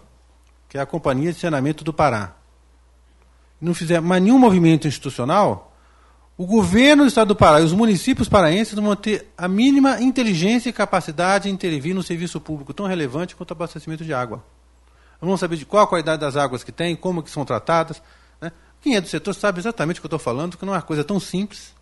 que 0.69 0.77
é 0.77 0.81
a 0.81 0.85
Companhia 0.85 1.33
de 1.33 1.39
Saneamento 1.39 1.83
do 1.83 1.91
Pará, 1.91 2.35
não 3.59 3.73
fizer 3.73 3.99
mais 3.99 4.23
nenhum 4.23 4.39
movimento 4.39 4.87
institucional, 4.87 5.75
o 6.37 6.45
governo 6.45 7.03
do 7.03 7.07
estado 7.07 7.27
do 7.27 7.35
Pará 7.35 7.59
e 7.59 7.63
os 7.63 7.73
municípios 7.73 8.29
paraenses 8.29 8.73
vão 8.73 8.95
ter 8.95 9.27
a 9.37 9.47
mínima 9.47 10.01
inteligência 10.01 10.69
e 10.69 10.73
capacidade 10.73 11.43
de 11.43 11.49
intervir 11.51 11.93
no 11.93 12.01
serviço 12.01 12.39
público 12.39 12.73
tão 12.73 12.87
relevante 12.87 13.35
quanto 13.35 13.51
o 13.51 13.53
abastecimento 13.53 14.03
de 14.03 14.13
água. 14.13 14.43
Vamos 15.19 15.39
saber 15.39 15.57
de 15.57 15.65
qual 15.65 15.83
a 15.83 15.87
qualidade 15.87 16.19
das 16.19 16.35
águas 16.35 16.63
que 16.63 16.71
tem, 16.71 16.95
como 16.95 17.21
que 17.21 17.29
são 17.29 17.45
tratadas. 17.45 18.01
Né? 18.41 18.51
Quem 18.81 18.95
é 18.95 19.01
do 19.01 19.07
setor 19.07 19.33
sabe 19.33 19.59
exatamente 19.59 19.99
o 19.99 20.01
que 20.01 20.05
eu 20.05 20.09
estou 20.09 20.19
falando, 20.19 20.57
que 20.57 20.65
não 20.65 20.73
é 20.73 20.77
uma 20.77 20.81
coisa 20.81 21.03
tão 21.03 21.19
simples. 21.19 21.73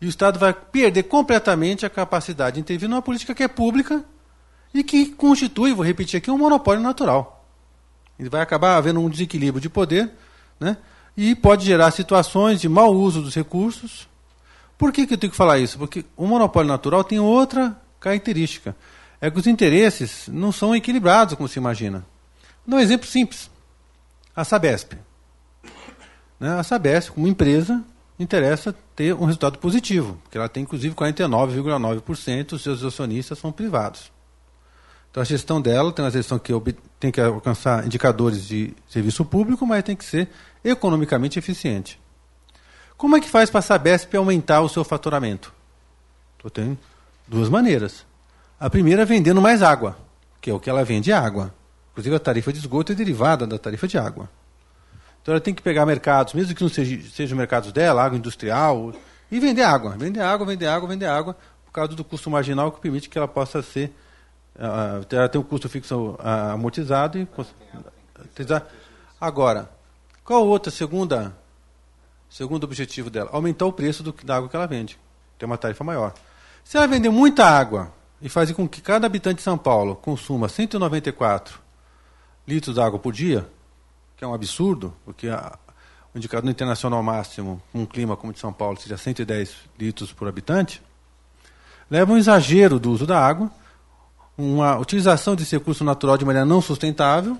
E 0.00 0.06
o 0.06 0.08
Estado 0.08 0.38
vai 0.38 0.52
perder 0.52 1.04
completamente 1.04 1.84
a 1.84 1.90
capacidade 1.90 2.54
de 2.54 2.60
intervir 2.60 2.88
numa 2.88 3.02
política 3.02 3.34
que 3.34 3.42
é 3.42 3.48
pública 3.48 4.04
e 4.72 4.82
que 4.82 5.06
constitui, 5.06 5.74
vou 5.74 5.84
repetir 5.84 6.18
aqui, 6.18 6.30
um 6.30 6.38
monopólio 6.38 6.82
natural. 6.82 7.44
Ele 8.18 8.28
vai 8.28 8.40
acabar 8.40 8.76
havendo 8.76 9.00
um 9.00 9.08
desequilíbrio 9.08 9.60
de 9.60 9.68
poder 9.68 10.10
né? 10.58 10.76
e 11.16 11.34
pode 11.34 11.64
gerar 11.64 11.90
situações 11.90 12.60
de 12.60 12.68
mau 12.68 12.94
uso 12.94 13.20
dos 13.20 13.34
recursos. 13.34 14.08
Por 14.78 14.92
que, 14.92 15.06
que 15.06 15.14
eu 15.14 15.18
tenho 15.18 15.30
que 15.30 15.36
falar 15.36 15.58
isso? 15.58 15.78
Porque 15.78 16.04
o 16.16 16.26
monopólio 16.26 16.68
natural 16.68 17.04
tem 17.04 17.18
outra 17.18 17.76
característica. 18.00 18.76
É 19.20 19.30
que 19.30 19.38
os 19.38 19.46
interesses 19.46 20.28
não 20.28 20.50
são 20.50 20.74
equilibrados, 20.74 21.34
como 21.34 21.48
se 21.48 21.58
imagina. 21.58 22.04
Um 22.66 22.78
exemplo 22.78 23.06
simples. 23.06 23.50
A 24.34 24.44
Sabesp. 24.44 24.94
Né? 26.42 26.58
A 26.58 26.64
Sabesp, 26.64 27.12
como 27.12 27.28
empresa, 27.28 27.84
interessa 28.18 28.74
ter 28.96 29.14
um 29.14 29.26
resultado 29.26 29.60
positivo, 29.60 30.18
porque 30.24 30.36
ela 30.36 30.48
tem 30.48 30.64
inclusive 30.64 30.92
49,9% 30.92 32.46
dos 32.46 32.62
seus 32.64 32.82
acionistas 32.82 33.38
são 33.38 33.52
privados. 33.52 34.10
Então 35.08 35.22
a 35.22 35.24
gestão 35.24 35.60
dela 35.60 35.92
tem 35.92 36.04
uma 36.04 36.10
gestão 36.10 36.40
que 36.40 36.52
tem 36.98 37.12
que 37.12 37.20
alcançar 37.20 37.86
indicadores 37.86 38.48
de 38.48 38.74
serviço 38.88 39.24
público, 39.24 39.64
mas 39.64 39.84
tem 39.84 39.94
que 39.94 40.04
ser 40.04 40.28
economicamente 40.64 41.38
eficiente. 41.38 42.00
Como 42.96 43.16
é 43.16 43.20
que 43.20 43.30
faz 43.30 43.48
para 43.48 43.60
a 43.60 43.62
Sabesp 43.62 44.12
aumentar 44.16 44.62
o 44.62 44.68
seu 44.68 44.82
faturamento? 44.82 45.54
Então, 46.38 46.50
tem 46.50 46.78
duas 47.28 47.48
maneiras. 47.48 48.04
A 48.58 48.68
primeira 48.68 49.02
é 49.02 49.04
vendendo 49.04 49.40
mais 49.40 49.62
água, 49.62 49.96
que 50.40 50.50
é 50.50 50.54
o 50.54 50.58
que 50.58 50.68
ela 50.68 50.84
vende 50.84 51.12
água. 51.12 51.54
Inclusive 51.92 52.16
a 52.16 52.20
tarifa 52.20 52.52
de 52.52 52.58
esgoto 52.58 52.90
é 52.90 52.94
derivada 52.96 53.46
da 53.46 53.58
tarifa 53.58 53.86
de 53.86 53.96
água. 53.96 54.28
Então 55.22 55.32
ela 55.32 55.40
tem 55.40 55.54
que 55.54 55.62
pegar 55.62 55.86
mercados, 55.86 56.34
mesmo 56.34 56.54
que 56.54 56.62
não 56.62 56.68
sejam 56.68 57.00
seja 57.10 57.34
mercados 57.34 57.72
dela, 57.72 58.02
água 58.02 58.18
industrial, 58.18 58.92
e 59.30 59.40
vender 59.40 59.62
água. 59.62 59.96
Vender 59.96 60.20
água, 60.20 60.46
vender 60.46 60.66
água, 60.66 60.88
vender 60.88 61.06
água, 61.06 61.36
por 61.64 61.72
causa 61.72 61.94
do 61.94 62.04
custo 62.04 62.28
marginal 62.28 62.70
que 62.72 62.80
permite 62.80 63.08
que 63.08 63.16
ela 63.16 63.28
possa 63.28 63.62
ser 63.62 63.92
Uh, 64.54 65.06
ela 65.10 65.30
tem 65.30 65.40
um 65.40 65.44
custo 65.44 65.66
fixo 65.66 66.10
uh, 66.10 66.52
amortizado 66.52 67.18
e 67.18 67.26
agora 69.18 69.70
qual 70.22 70.46
outra 70.46 70.70
segunda 70.70 71.34
segundo 72.28 72.64
objetivo 72.64 73.08
dela 73.08 73.30
aumentar 73.32 73.64
o 73.64 73.72
preço 73.72 74.02
do, 74.02 74.12
da 74.22 74.36
água 74.36 74.50
que 74.50 74.54
ela 74.54 74.66
vende 74.66 74.98
tem 75.38 75.46
uma 75.46 75.56
tarifa 75.56 75.82
maior 75.82 76.12
se 76.62 76.76
ela 76.76 76.86
vender 76.86 77.08
muita 77.08 77.46
água 77.46 77.90
e 78.20 78.28
fazer 78.28 78.52
com 78.52 78.68
que 78.68 78.82
cada 78.82 79.06
habitante 79.06 79.36
de 79.36 79.42
São 79.42 79.56
Paulo 79.56 79.96
consuma 79.96 80.50
194 80.50 81.58
litros 82.46 82.74
de 82.74 82.80
água 82.82 82.98
por 82.98 83.14
dia 83.14 83.48
que 84.22 84.24
é 84.24 84.28
um 84.28 84.34
absurdo 84.34 84.94
porque 85.04 85.26
a, 85.26 85.58
o 86.14 86.18
indicador 86.18 86.48
internacional 86.48 87.02
máximo 87.02 87.60
um 87.74 87.84
clima 87.84 88.16
como 88.16 88.30
o 88.30 88.32
de 88.32 88.38
São 88.38 88.52
Paulo 88.52 88.80
seja 88.80 88.96
110 88.96 89.52
litros 89.76 90.12
por 90.12 90.28
habitante 90.28 90.80
leva 91.90 92.12
um 92.12 92.16
exagero 92.16 92.78
do 92.78 92.92
uso 92.92 93.04
da 93.04 93.18
água 93.18 93.50
uma 94.38 94.78
utilização 94.78 95.34
desse 95.34 95.56
recurso 95.56 95.82
natural 95.82 96.16
de 96.16 96.24
maneira 96.24 96.46
não 96.46 96.62
sustentável, 96.62 97.36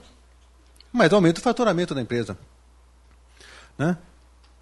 mas 0.92 1.12
aumenta 1.12 1.40
o 1.40 1.42
faturamento 1.42 1.94
da 1.94 2.02
empresa. 2.02 2.36
Né? 3.78 3.96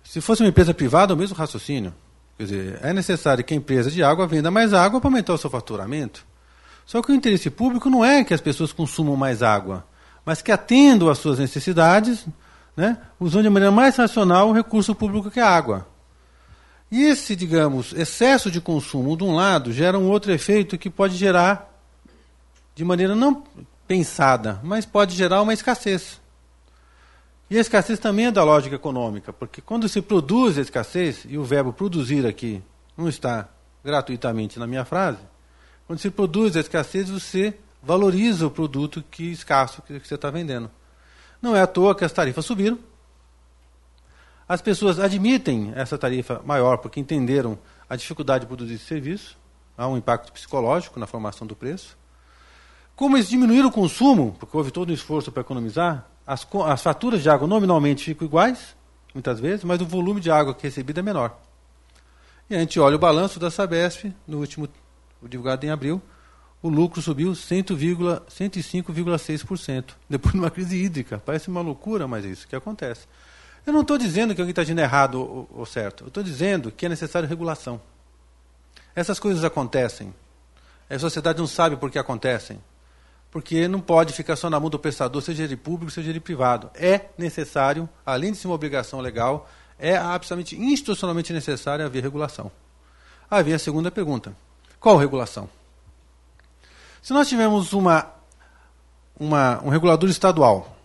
Se 0.04 0.20
fosse 0.20 0.42
uma 0.42 0.48
empresa 0.48 0.72
privada, 0.72 1.12
é 1.12 1.14
o 1.14 1.18
mesmo 1.18 1.36
raciocínio. 1.36 1.92
Quer 2.38 2.44
dizer, 2.44 2.80
é 2.82 2.92
necessário 2.92 3.42
que 3.42 3.52
a 3.52 3.56
empresa 3.56 3.90
de 3.90 4.02
água 4.02 4.28
venda 4.28 4.50
mais 4.50 4.72
água 4.72 5.00
para 5.00 5.08
aumentar 5.08 5.34
o 5.34 5.38
seu 5.38 5.50
faturamento. 5.50 6.24
Só 6.86 7.02
que 7.02 7.10
o 7.10 7.14
interesse 7.14 7.50
público 7.50 7.90
não 7.90 8.04
é 8.04 8.22
que 8.22 8.32
as 8.32 8.40
pessoas 8.40 8.72
consumam 8.72 9.16
mais 9.16 9.42
água, 9.42 9.84
mas 10.30 10.40
que 10.40 10.52
atendam 10.52 11.08
às 11.08 11.18
suas 11.18 11.40
necessidades, 11.40 12.24
né, 12.76 12.98
usando 13.18 13.42
de 13.42 13.50
maneira 13.50 13.72
mais 13.72 13.96
racional 13.96 14.48
o 14.48 14.52
recurso 14.52 14.94
público 14.94 15.28
que 15.28 15.40
é 15.40 15.42
a 15.42 15.50
água. 15.50 15.88
E 16.88 17.02
esse, 17.02 17.34
digamos, 17.34 17.92
excesso 17.94 18.48
de 18.48 18.60
consumo, 18.60 19.16
de 19.16 19.24
um 19.24 19.34
lado, 19.34 19.72
gera 19.72 19.98
um 19.98 20.08
outro 20.08 20.30
efeito 20.30 20.78
que 20.78 20.88
pode 20.88 21.16
gerar 21.16 21.68
de 22.76 22.84
maneira 22.84 23.16
não 23.16 23.42
pensada, 23.88 24.60
mas 24.62 24.86
pode 24.86 25.16
gerar 25.16 25.42
uma 25.42 25.52
escassez. 25.52 26.20
E 27.50 27.58
a 27.58 27.60
escassez 27.60 27.98
também 27.98 28.26
é 28.26 28.30
da 28.30 28.44
lógica 28.44 28.76
econômica, 28.76 29.32
porque 29.32 29.60
quando 29.60 29.88
se 29.88 30.00
produz 30.00 30.56
a 30.58 30.60
escassez, 30.60 31.26
e 31.28 31.38
o 31.38 31.42
verbo 31.42 31.72
produzir 31.72 32.24
aqui 32.24 32.62
não 32.96 33.08
está 33.08 33.48
gratuitamente 33.84 34.60
na 34.60 34.66
minha 34.68 34.84
frase, 34.84 35.18
quando 35.88 35.98
se 35.98 36.08
produz 36.08 36.56
a 36.56 36.60
escassez, 36.60 37.10
você 37.10 37.58
valoriza 37.82 38.46
o 38.46 38.50
produto 38.50 39.02
que 39.10 39.30
escasso 39.30 39.82
que 39.82 39.98
você 39.98 40.14
está 40.14 40.30
vendendo. 40.30 40.70
Não 41.40 41.56
é 41.56 41.62
à 41.62 41.66
toa 41.66 41.94
que 41.94 42.04
as 42.04 42.12
tarifas 42.12 42.44
subiram. 42.44 42.78
As 44.48 44.60
pessoas 44.60 44.98
admitem 44.98 45.72
essa 45.74 45.96
tarifa 45.96 46.42
maior 46.44 46.78
porque 46.78 47.00
entenderam 47.00 47.58
a 47.88 47.96
dificuldade 47.96 48.42
de 48.42 48.48
produzir 48.48 48.74
esse 48.74 48.84
serviço. 48.84 49.38
Há 49.76 49.86
um 49.86 49.96
impacto 49.96 50.32
psicológico 50.32 51.00
na 51.00 51.06
formação 51.06 51.46
do 51.46 51.56
preço. 51.56 51.96
Como 52.94 53.16
eles 53.16 53.28
diminuíram 53.28 53.68
o 53.68 53.72
consumo, 53.72 54.36
porque 54.38 54.54
houve 54.54 54.70
todo 54.70 54.90
um 54.90 54.92
esforço 54.92 55.32
para 55.32 55.40
economizar, 55.40 56.06
as, 56.26 56.46
as 56.66 56.82
faturas 56.82 57.22
de 57.22 57.30
água 57.30 57.48
nominalmente 57.48 58.04
ficam 58.04 58.26
iguais, 58.26 58.76
muitas 59.14 59.40
vezes, 59.40 59.64
mas 59.64 59.80
o 59.80 59.86
volume 59.86 60.20
de 60.20 60.30
água 60.30 60.54
que 60.54 60.66
é 60.66 60.68
recebida 60.68 61.00
é 61.00 61.02
menor. 61.02 61.38
E 62.48 62.54
a 62.54 62.58
gente 62.58 62.78
olha 62.78 62.96
o 62.96 62.98
balanço 62.98 63.40
da 63.40 63.50
Sabesp, 63.50 64.12
no 64.26 64.38
último 64.38 64.68
divulgado 65.22 65.64
em 65.64 65.70
abril, 65.70 66.02
o 66.62 66.68
lucro 66.68 67.02
subiu 67.02 67.32
105,6%, 67.32 69.94
depois 70.08 70.32
de 70.32 70.38
uma 70.38 70.50
crise 70.50 70.76
hídrica. 70.76 71.20
Parece 71.24 71.48
uma 71.48 71.60
loucura, 71.60 72.06
mas 72.06 72.24
é 72.24 72.28
isso 72.28 72.46
que 72.46 72.54
acontece. 72.54 73.08
Eu 73.66 73.72
não 73.72 73.80
estou 73.82 73.98
dizendo 73.98 74.32
que 74.34 74.40
alguém 74.40 74.50
está 74.50 74.62
agindo 74.62 74.80
errado 74.80 75.48
ou, 75.50 75.66
certo. 75.66 76.04
Eu 76.04 76.08
estou 76.08 76.22
dizendo 76.22 76.70
que 76.70 76.86
é 76.86 76.88
necessário 76.88 77.28
regulação. 77.28 77.80
Essas 78.94 79.18
coisas 79.18 79.42
acontecem. 79.44 80.14
A 80.88 80.98
sociedade 80.98 81.38
não 81.38 81.46
sabe 81.46 81.76
por 81.76 81.90
que 81.90 81.98
acontecem 81.98 82.58
porque 83.30 83.68
não 83.68 83.80
pode 83.80 84.12
ficar 84.12 84.36
só 84.36 84.50
na 84.50 84.58
mão 84.58 84.68
do 84.68 84.78
prestador, 84.78 85.22
seja 85.22 85.44
ele 85.44 85.56
público, 85.56 85.90
seja 85.90 86.10
ele 86.10 86.20
privado. 86.20 86.70
É 86.74 87.06
necessário, 87.16 87.88
além 88.04 88.32
de 88.32 88.38
ser 88.38 88.48
uma 88.48 88.54
obrigação 88.54 89.00
legal, 89.00 89.48
é 89.78 89.96
absolutamente 89.96 90.60
institucionalmente 90.60 91.32
necessário 91.32 91.84
haver 91.84 92.02
regulação. 92.02 92.50
Aí 93.30 93.42
vem 93.44 93.54
a 93.54 93.58
segunda 93.58 93.90
pergunta: 93.90 94.34
qual 94.80 94.96
regulação? 94.96 95.48
Se 97.02 97.14
nós 97.14 97.28
tivermos 97.28 97.72
uma, 97.72 98.06
uma, 99.18 99.62
um 99.64 99.70
regulador 99.70 100.10
estadual 100.10 100.76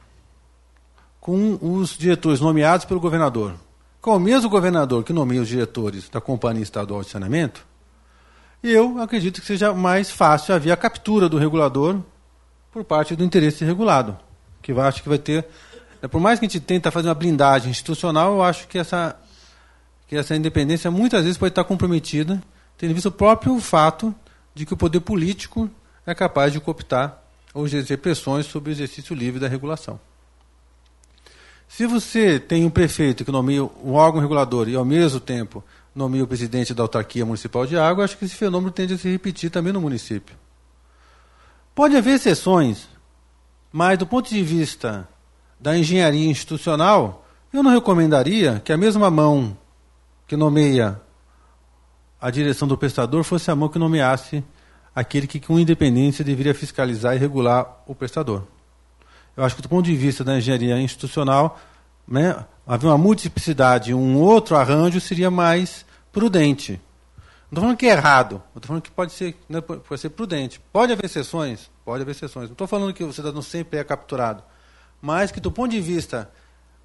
com 1.20 1.58
os 1.62 1.98
diretores 1.98 2.40
nomeados 2.40 2.86
pelo 2.86 3.02
governador, 3.02 3.56
com 4.00 4.16
o 4.16 4.20
mesmo 4.20 4.50
governador 4.50 5.04
que 5.04 5.12
nomeia 5.12 5.42
os 5.42 5.48
diretores 5.48 6.08
da 6.08 6.22
Companhia 6.22 6.64
Estadual 6.64 7.02
de 7.02 7.10
Saneamento, 7.10 7.66
eu 8.64 9.02
acredito 9.02 9.42
que 9.42 9.48
seja 9.48 9.74
mais 9.74 10.10
fácil 10.10 10.56
haver 10.56 10.72
a 10.72 10.78
captura 10.78 11.28
do 11.28 11.38
regulador 11.38 12.00
por 12.72 12.84
parte 12.84 13.16
do 13.16 13.24
interesse 13.24 13.66
regulado, 13.66 14.18
que 14.62 14.72
eu 14.72 14.82
acho 14.82 15.04
que 15.04 15.10
vai 15.10 15.18
ter, 15.18 15.46
né, 16.02 16.08
por 16.08 16.22
mais 16.22 16.40
que 16.40 16.46
a 16.46 16.50
gente 16.50 16.62
tenta 16.62 16.92
fazer 16.92 17.10
uma 17.10 17.16
blindagem 17.16 17.70
institucional, 17.70 18.36
eu 18.36 18.44
acho 18.44 18.68
que 18.68 18.78
essa 18.78 19.18
que 20.08 20.16
essa 20.16 20.36
independência 20.36 20.92
muitas 20.92 21.24
vezes 21.24 21.38
pode 21.38 21.52
estar 21.52 21.64
comprometida, 21.64 22.40
tendo 22.78 22.94
visto 22.94 23.08
o 23.08 23.12
próprio 23.12 23.60
fato 23.60 24.14
de 24.54 24.64
que 24.64 24.74
o 24.74 24.78
poder 24.78 25.00
político 25.00 25.68
é 26.06 26.14
capaz 26.14 26.54
de 26.54 26.60
cooptar 26.60 27.22
ou 27.54 27.66
exercer 27.66 27.98
pressões 27.98 28.46
sobre 28.46 28.70
o 28.70 28.74
exercício 28.74 29.16
livre 29.16 29.40
da 29.40 29.48
regulação. 29.48 30.00
Se 31.68 31.88
você 31.88 32.40
tem 32.40 32.64
um 32.64 32.70
prefeito 32.70 33.26
que 33.26 33.32
nomeia 33.32 33.64
um 33.64 33.94
órgão 33.94 34.22
regulador 34.22 34.70
e, 34.70 34.76
ao 34.76 34.86
mesmo 34.86 35.20
tempo, 35.20 35.64
nomeia 35.96 36.24
o 36.24 36.28
presidente 36.28 36.74
da 36.74 36.84
autarquia 36.84 37.26
municipal 37.26 37.66
de 37.66 37.78
água, 37.78 38.04
acho 38.04 38.18
que 38.18 38.26
esse 38.26 38.36
fenômeno 38.36 38.72
tende 38.72 38.94
a 38.94 38.98
se 38.98 39.10
repetir 39.10 39.50
também 39.50 39.74
no 39.74 39.82
município. 39.82 40.36
Pode 41.74 41.96
haver 41.98 42.16
exceções, 42.16 42.88
mas 43.72 43.98
do 43.98 44.06
ponto 44.06 44.30
de 44.30 44.42
vista 44.44 45.08
da 45.60 45.78
engenharia 45.78 46.30
institucional, 46.30 47.26
eu 47.52 47.64
não 47.64 47.72
recomendaria 47.72 48.62
que 48.64 48.72
a 48.72 48.78
mesma 48.78 49.10
mão 49.10 49.58
que 50.28 50.36
nomeia 50.36 51.02
a 52.22 52.30
direção 52.30 52.68
do 52.68 52.78
prestador 52.78 53.24
fosse 53.24 53.50
a 53.50 53.56
mão 53.56 53.70
que 53.70 53.80
nomeasse 53.80 54.44
aquele 54.96 55.28
que, 55.28 55.40
com 55.42 55.60
independência, 55.60 56.24
deveria 56.24 56.56
fiscalizar 56.56 57.16
e 57.16 57.20
regular 57.20 57.84
o 57.86 57.94
prestador. 57.94 58.44
Eu 59.36 59.44
acho 59.44 59.56
que, 59.56 59.62
do 59.62 59.68
ponto 59.68 59.86
de 59.86 59.96
vista 59.96 60.24
da 60.24 60.38
engenharia 60.38 60.80
institucional, 60.80 61.60
né, 62.08 62.46
haver 62.66 62.88
uma 62.88 62.98
multiplicidade, 62.98 63.94
um 63.94 64.18
outro 64.18 64.56
arranjo 64.56 65.02
seria 65.02 65.30
mais 65.30 65.86
prudente. 66.14 66.80
Não 67.52 67.58
estou 67.58 67.62
falando 67.64 67.78
que 67.78 67.86
é 67.86 67.92
errado, 67.92 68.42
estou 68.56 68.68
falando 68.68 68.82
que 68.82 68.92
pode 68.92 69.12
ser, 69.12 69.36
né, 69.50 69.60
pode 69.60 70.00
ser 70.00 70.10
prudente. 70.10 70.62
Pode 70.72 70.94
haver 70.94 71.06
exceções? 71.06 71.70
Pode 71.84 72.02
haver 72.02 72.12
exceções. 72.12 72.46
Não 72.46 72.54
estou 72.54 72.68
falando 72.68 72.94
que 72.94 73.04
o 73.04 73.12
cidadão 73.12 73.42
sempre 73.42 73.78
é 73.78 73.84
capturado, 73.84 74.42
mas 75.02 75.32
que 75.32 75.42
do 75.42 75.52
ponto 75.52 75.72
de 75.72 75.82
vista 75.82 76.30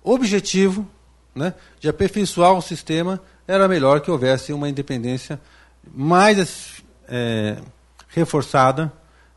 objetivo, 0.02 0.86
né, 1.34 1.54
de 1.78 1.88
aperfeiçoar 1.88 2.52
o 2.52 2.60
sistema, 2.60 3.20
era 3.46 3.68
melhor 3.68 4.00
que 4.00 4.10
houvesse 4.10 4.52
uma 4.52 4.68
independência 4.68 5.40
mais 5.94 6.82
é, 7.08 7.56
reforçada 8.10 8.92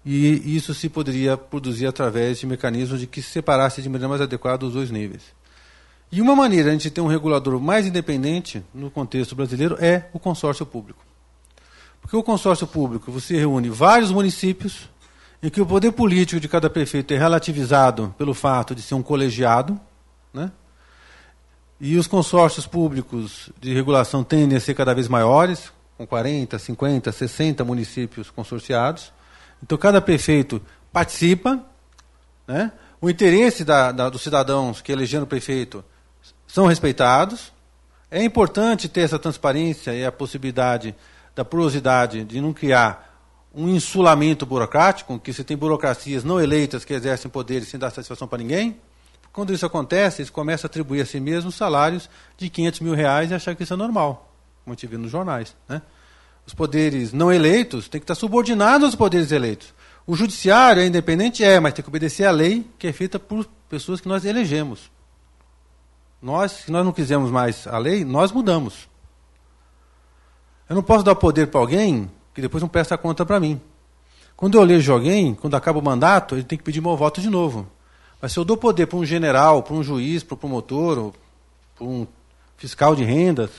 e 0.05 0.55
isso 0.55 0.73
se 0.73 0.89
poderia 0.89 1.37
produzir 1.37 1.87
através 1.87 2.39
de 2.39 2.45
mecanismos 2.45 2.99
de 2.99 3.07
que 3.07 3.21
se 3.21 3.29
separasse 3.29 3.81
de 3.81 3.87
maneira 3.87 4.09
mais 4.09 4.21
adequada 4.21 4.65
os 4.65 4.73
dois 4.73 4.91
níveis. 4.91 5.21
E 6.11 6.21
uma 6.21 6.35
maneira 6.35 6.65
de 6.65 6.69
a 6.69 6.73
gente 6.73 6.91
ter 6.91 7.01
um 7.01 7.07
regulador 7.07 7.59
mais 7.59 7.87
independente 7.87 8.63
no 8.73 8.91
contexto 8.91 9.35
brasileiro 9.35 9.77
é 9.79 10.09
o 10.13 10.19
consórcio 10.19 10.65
público. 10.65 11.03
Porque 12.01 12.15
o 12.15 12.21
consórcio 12.21 12.67
público 12.67 13.11
você 13.11 13.37
reúne 13.37 13.69
vários 13.69 14.11
municípios 14.11 14.89
em 15.41 15.49
que 15.49 15.59
o 15.59 15.65
poder 15.65 15.91
político 15.93 16.39
de 16.39 16.47
cada 16.47 16.69
prefeito 16.69 17.13
é 17.13 17.17
relativizado 17.17 18.13
pelo 18.17 18.33
fato 18.33 18.75
de 18.75 18.81
ser 18.81 18.93
um 18.93 19.01
colegiado, 19.01 19.79
né? 20.33 20.51
E 21.81 21.97
os 21.97 22.07
consórcios 22.07 22.67
públicos 22.67 23.49
de 23.59 23.73
regulação 23.73 24.23
tendem 24.23 24.57
a 24.57 24.61
ser 24.61 24.73
cada 24.73 24.93
vez 24.93 25.07
maiores, 25.07 25.72
com 25.97 26.05
40, 26.05 26.57
50, 26.57 27.11
60 27.11 27.63
municípios 27.63 28.29
consorciados. 28.29 29.11
Então, 29.61 29.77
cada 29.77 30.01
prefeito 30.01 30.61
participa. 30.91 31.63
Né? 32.47 32.71
O 33.01 33.09
interesse 33.09 33.63
da, 33.63 33.91
da, 33.91 34.09
dos 34.09 34.21
cidadãos 34.21 34.81
que 34.81 34.91
elegeram 34.91 35.23
o 35.23 35.27
prefeito 35.27 35.83
são 36.47 36.65
respeitados. 36.65 37.51
É 38.09 38.23
importante 38.23 38.87
ter 38.87 39.01
essa 39.01 39.17
transparência 39.17 39.93
e 39.93 40.05
a 40.05 40.11
possibilidade 40.11 40.95
da 41.35 41.43
porosidade 41.43 42.23
de 42.23 42.39
não 42.39 42.53
criar 42.53 43.11
um 43.53 43.69
insulamento 43.69 44.45
burocrático, 44.45 45.19
que 45.19 45.31
você 45.31 45.43
tem 45.43 45.55
burocracias 45.55 46.23
não 46.23 46.41
eleitas 46.41 46.83
que 46.83 46.93
exercem 46.93 47.29
poderes 47.29 47.67
sem 47.67 47.79
dar 47.79 47.91
satisfação 47.91 48.27
para 48.27 48.39
ninguém. 48.39 48.79
Quando 49.31 49.53
isso 49.53 49.65
acontece, 49.65 50.21
eles 50.21 50.29
começam 50.29 50.67
a 50.67 50.69
atribuir 50.69 51.01
a 51.01 51.05
si 51.05 51.19
mesmos 51.19 51.55
salários 51.55 52.09
de 52.37 52.49
500 52.49 52.79
mil 52.81 52.93
reais 52.93 53.31
e 53.31 53.33
achar 53.33 53.55
que 53.55 53.63
isso 53.63 53.73
é 53.73 53.77
normal, 53.77 54.32
como 54.63 54.73
a 54.73 54.75
gente 54.75 54.87
vê 54.87 54.97
nos 54.97 55.11
jornais. 55.11 55.55
Né? 55.67 55.81
Os 56.45 56.53
poderes 56.53 57.13
não 57.13 57.31
eleitos 57.31 57.87
têm 57.87 57.99
que 57.99 58.03
estar 58.03 58.15
subordinados 58.15 58.85
aos 58.85 58.95
poderes 58.95 59.31
eleitos. 59.31 59.73
O 60.05 60.15
judiciário 60.15 60.81
é 60.81 60.85
independente? 60.85 61.43
É, 61.43 61.59
mas 61.59 61.73
tem 61.73 61.83
que 61.83 61.89
obedecer 61.89 62.25
à 62.25 62.31
lei 62.31 62.69
que 62.77 62.87
é 62.87 62.93
feita 62.93 63.17
por 63.17 63.45
pessoas 63.69 64.01
que 64.01 64.07
nós 64.07 64.25
elegemos. 64.25 64.91
Nós, 66.21 66.51
se 66.51 66.71
nós 66.71 66.85
não 66.85 66.91
quisermos 66.91 67.31
mais 67.31 67.67
a 67.67 67.77
lei, 67.77 68.03
nós 68.03 68.31
mudamos. 68.31 68.87
Eu 70.69 70.75
não 70.75 70.83
posso 70.83 71.03
dar 71.03 71.15
poder 71.15 71.47
para 71.47 71.59
alguém 71.59 72.09
que 72.33 72.41
depois 72.41 72.61
não 72.61 72.69
presta 72.69 72.97
conta 72.97 73.25
para 73.25 73.39
mim. 73.39 73.61
Quando 74.35 74.57
eu 74.57 74.63
elejo 74.63 74.91
alguém, 74.91 75.35
quando 75.35 75.55
acaba 75.55 75.79
o 75.79 75.83
mandato, 75.83 76.35
ele 76.35 76.43
tem 76.43 76.57
que 76.57 76.63
pedir 76.63 76.81
meu 76.81 76.97
voto 76.97 77.21
de 77.21 77.29
novo. 77.29 77.67
Mas 78.21 78.31
se 78.31 78.39
eu 78.39 78.45
dou 78.45 78.57
poder 78.57 78.87
para 78.87 78.97
um 78.97 79.05
general, 79.05 79.63
para 79.63 79.73
um 79.73 79.83
juiz, 79.83 80.23
para 80.23 80.35
um 80.35 80.37
promotor, 80.37 81.13
para 81.75 81.85
um 81.85 82.07
fiscal 82.57 82.95
de 82.95 83.03
rendas, 83.03 83.49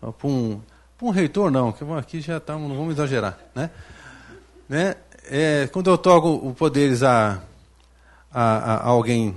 para 0.00 0.12
um, 0.24 0.60
um 1.02 1.10
reitor, 1.10 1.50
não, 1.50 1.72
que 1.72 1.84
aqui 1.92 2.20
já 2.20 2.38
estamos, 2.38 2.68
não 2.68 2.76
vamos 2.76 2.94
exagerar. 2.94 3.38
Né? 3.54 3.70
Né? 4.68 4.96
É, 5.24 5.66
quando 5.68 5.90
eu 5.90 5.98
toco 5.98 6.52
poderes 6.54 7.02
a, 7.02 7.42
a, 8.32 8.74
a 8.74 8.86
alguém 8.86 9.36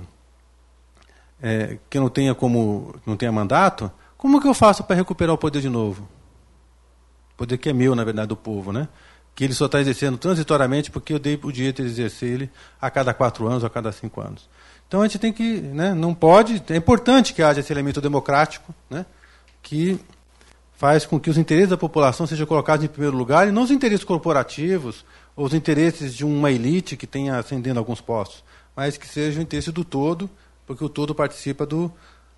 é, 1.42 1.78
que 1.90 1.98
não 1.98 2.08
tenha 2.08 2.34
como 2.34 2.94
não 3.06 3.16
tenha 3.16 3.32
mandato, 3.32 3.90
como 4.16 4.40
que 4.40 4.48
eu 4.48 4.54
faço 4.54 4.84
para 4.84 4.96
recuperar 4.96 5.34
o 5.34 5.38
poder 5.38 5.60
de 5.60 5.68
novo? 5.68 6.08
O 7.34 7.36
poder 7.38 7.58
que 7.58 7.68
é 7.68 7.72
meu, 7.72 7.94
na 7.94 8.04
verdade, 8.04 8.28
do 8.28 8.36
povo, 8.36 8.72
né? 8.72 8.88
que 9.34 9.44
ele 9.44 9.54
só 9.54 9.66
está 9.66 9.80
exercendo 9.80 10.18
transitoriamente 10.18 10.90
porque 10.90 11.12
eu 11.12 11.18
dei 11.18 11.38
o 11.42 11.50
direito 11.50 11.82
de 11.82 11.88
exercer 11.88 12.28
ele 12.28 12.50
a 12.80 12.90
cada 12.90 13.14
quatro 13.14 13.46
anos, 13.48 13.64
a 13.64 13.70
cada 13.70 13.90
cinco 13.92 14.20
anos. 14.20 14.48
Então 14.86 15.00
a 15.00 15.06
gente 15.06 15.18
tem 15.18 15.32
que, 15.32 15.60
né, 15.60 15.94
não 15.94 16.14
pode, 16.14 16.62
é 16.68 16.76
importante 16.76 17.32
que 17.32 17.42
haja 17.42 17.60
esse 17.60 17.72
elemento 17.72 18.00
democrático, 18.00 18.74
né, 18.90 19.06
que 19.62 19.98
faz 20.82 21.06
com 21.06 21.20
que 21.20 21.30
os 21.30 21.38
interesses 21.38 21.70
da 21.70 21.76
população 21.76 22.26
sejam 22.26 22.44
colocados 22.44 22.84
em 22.84 22.88
primeiro 22.88 23.16
lugar 23.16 23.46
e 23.46 23.52
não 23.52 23.62
os 23.62 23.70
interesses 23.70 24.04
corporativos 24.04 25.04
ou 25.36 25.46
os 25.46 25.54
interesses 25.54 26.12
de 26.12 26.24
uma 26.24 26.50
elite 26.50 26.96
que 26.96 27.06
tenha 27.06 27.38
ascendendo 27.38 27.78
alguns 27.78 28.00
postos, 28.00 28.42
mas 28.74 28.96
que 28.96 29.06
seja 29.06 29.38
o 29.38 29.42
interesse 29.44 29.70
do 29.70 29.84
todo, 29.84 30.28
porque 30.66 30.84
o 30.84 30.88
todo 30.88 31.14
participa 31.14 31.64
do, 31.64 31.88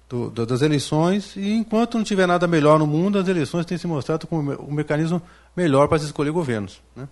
do, 0.07 0.29
das 0.29 0.61
eleições 0.61 1.35
e 1.37 1.55
enquanto 1.55 1.97
não 1.97 2.05
tiver 2.05 2.27
nada 2.27 2.47
melhor 2.47 2.79
no 2.79 2.87
mundo, 2.87 3.19
as 3.19 3.27
eleições 3.29 3.65
têm 3.65 3.79
se 3.79 3.87
mostrado 3.87 4.27
como 4.27 4.53
o 4.57 4.71
mecanismo 4.71 5.23
melhor 5.57 5.89
para 5.89 5.99
se 5.99 6.05
escolher 6.05 6.31
governos, 6.31 6.83
né? 6.95 7.09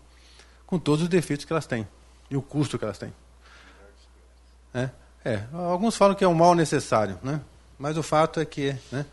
com 0.66 0.78
todos 0.78 1.00
os 1.04 1.08
defeitos 1.08 1.46
que 1.46 1.52
elas 1.54 1.64
têm 1.64 1.88
e 2.30 2.36
o 2.36 2.42
custo 2.42 2.78
que 2.78 2.84
elas 2.84 2.98
têm. 2.98 3.10
É, 4.74 4.90
é, 5.24 5.44
alguns 5.50 5.96
falam 5.96 6.14
que 6.14 6.24
é 6.24 6.28
um 6.28 6.34
mal 6.34 6.54
necessário, 6.54 7.18
né? 7.22 7.40
mas 7.78 7.96
o 7.96 8.02
fato 8.02 8.38
é 8.38 8.44
que 8.44 8.76
né, 8.90 9.06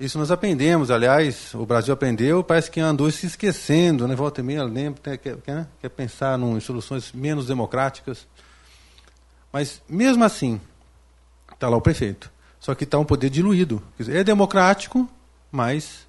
isso 0.00 0.18
nós 0.18 0.30
aprendemos, 0.30 0.90
aliás, 0.90 1.54
o 1.54 1.66
Brasil 1.66 1.92
aprendeu, 1.92 2.42
parece 2.42 2.70
que 2.70 2.80
andou 2.80 3.10
se 3.10 3.26
esquecendo, 3.26 4.08
né? 4.08 4.16
volta 4.16 4.40
e 4.40 4.44
meia, 4.44 4.62
quer, 5.02 5.18
quer, 5.18 5.68
quer 5.78 5.88
pensar 5.90 6.40
em 6.40 6.58
soluções 6.58 7.12
menos 7.12 7.46
democráticas. 7.46 8.26
Mas, 9.52 9.82
mesmo 9.86 10.24
assim, 10.24 10.58
está 11.52 11.68
lá 11.68 11.76
o 11.76 11.82
prefeito. 11.82 12.30
Só 12.58 12.74
que 12.74 12.84
está 12.84 12.98
um 12.98 13.04
poder 13.04 13.28
diluído. 13.28 13.82
Dizer, 13.98 14.16
é 14.16 14.24
democrático, 14.24 15.06
mas 15.52 16.06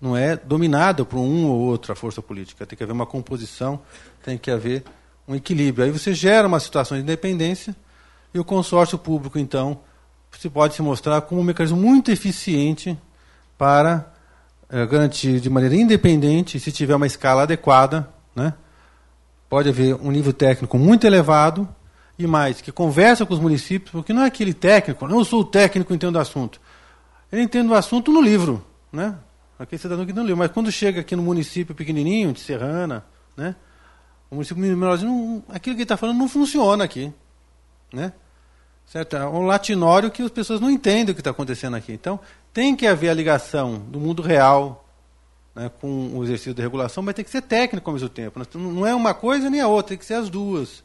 não 0.00 0.16
é 0.16 0.36
dominada 0.36 1.04
por 1.04 1.18
um 1.18 1.46
ou 1.46 1.60
outra 1.60 1.94
força 1.94 2.20
política. 2.20 2.66
Tem 2.66 2.76
que 2.76 2.82
haver 2.82 2.92
uma 2.92 3.06
composição, 3.06 3.80
tem 4.24 4.36
que 4.36 4.50
haver 4.50 4.82
um 5.28 5.36
equilíbrio. 5.36 5.84
Aí 5.84 5.92
você 5.92 6.12
gera 6.12 6.48
uma 6.48 6.58
situação 6.58 6.96
de 6.96 7.04
independência 7.04 7.76
e 8.34 8.38
o 8.40 8.44
consórcio 8.44 8.98
público, 8.98 9.38
então, 9.38 9.80
se 10.36 10.50
pode 10.50 10.74
se 10.74 10.82
mostrar 10.82 11.20
como 11.20 11.40
um 11.40 11.44
mecanismo 11.44 11.76
muito 11.76 12.10
eficiente 12.10 12.98
para 13.58 14.10
é, 14.70 14.86
garantir 14.86 15.40
de 15.40 15.50
maneira 15.50 15.74
independente, 15.74 16.60
se 16.60 16.72
tiver 16.72 16.94
uma 16.94 17.06
escala 17.06 17.42
adequada, 17.42 18.08
né, 18.34 18.54
pode 19.48 19.68
haver 19.68 19.96
um 19.96 20.10
nível 20.10 20.32
técnico 20.32 20.78
muito 20.78 21.06
elevado 21.06 21.68
e 22.18 22.26
mais, 22.26 22.60
que 22.60 22.72
conversa 22.72 23.26
com 23.26 23.34
os 23.34 23.40
municípios, 23.40 23.90
porque 23.90 24.12
não 24.12 24.22
é 24.22 24.26
aquele 24.26 24.54
técnico, 24.54 25.06
não 25.06 25.22
sou 25.24 25.40
o 25.40 25.44
técnico, 25.44 25.92
entendo 25.92 26.16
o 26.16 26.18
assunto. 26.18 26.60
Ele 27.30 27.42
entende 27.42 27.68
o 27.68 27.74
assunto 27.74 28.10
no 28.10 28.20
livro, 28.20 28.64
né? 28.92 29.14
Aquele 29.58 29.80
cidadão 29.80 30.06
que 30.06 30.12
não 30.12 30.22
leu. 30.22 30.36
Mas 30.36 30.50
quando 30.50 30.70
chega 30.72 31.00
aqui 31.00 31.14
no 31.14 31.22
município 31.22 31.74
pequenininho, 31.74 32.32
de 32.32 32.40
Serrana, 32.40 33.04
né? 33.36 33.54
O 34.30 34.34
município 34.36 34.62
menorzinho, 34.62 35.44
aquilo 35.48 35.76
que 35.76 35.80
ele 35.80 35.84
está 35.84 35.96
falando 35.96 36.18
não 36.18 36.28
funciona 36.28 36.84
aqui, 36.84 37.12
né? 37.92 38.12
Certo? 38.86 39.16
É 39.16 39.26
um 39.26 39.42
latinório 39.42 40.10
que 40.10 40.22
as 40.22 40.30
pessoas 40.30 40.60
não 40.60 40.70
entendem 40.70 41.12
o 41.12 41.14
que 41.14 41.20
está 41.20 41.30
acontecendo 41.30 41.76
aqui. 41.76 41.92
Então, 41.92 42.18
tem 42.52 42.74
que 42.74 42.86
haver 42.86 43.10
a 43.10 43.14
ligação 43.14 43.78
do 43.78 44.00
mundo 44.00 44.22
real 44.22 44.84
né, 45.54 45.70
com 45.80 46.16
o 46.16 46.24
exercício 46.24 46.54
da 46.54 46.62
regulação, 46.62 47.02
mas 47.02 47.14
tem 47.14 47.24
que 47.24 47.30
ser 47.30 47.42
técnico 47.42 47.90
ao 47.90 47.94
mesmo 47.94 48.08
tempo. 48.08 48.40
Não 48.54 48.86
é 48.86 48.94
uma 48.94 49.12
coisa 49.12 49.50
nem 49.50 49.60
a 49.60 49.66
outra, 49.66 49.90
tem 49.90 49.98
que 49.98 50.04
ser 50.04 50.14
as 50.14 50.30
duas. 50.30 50.84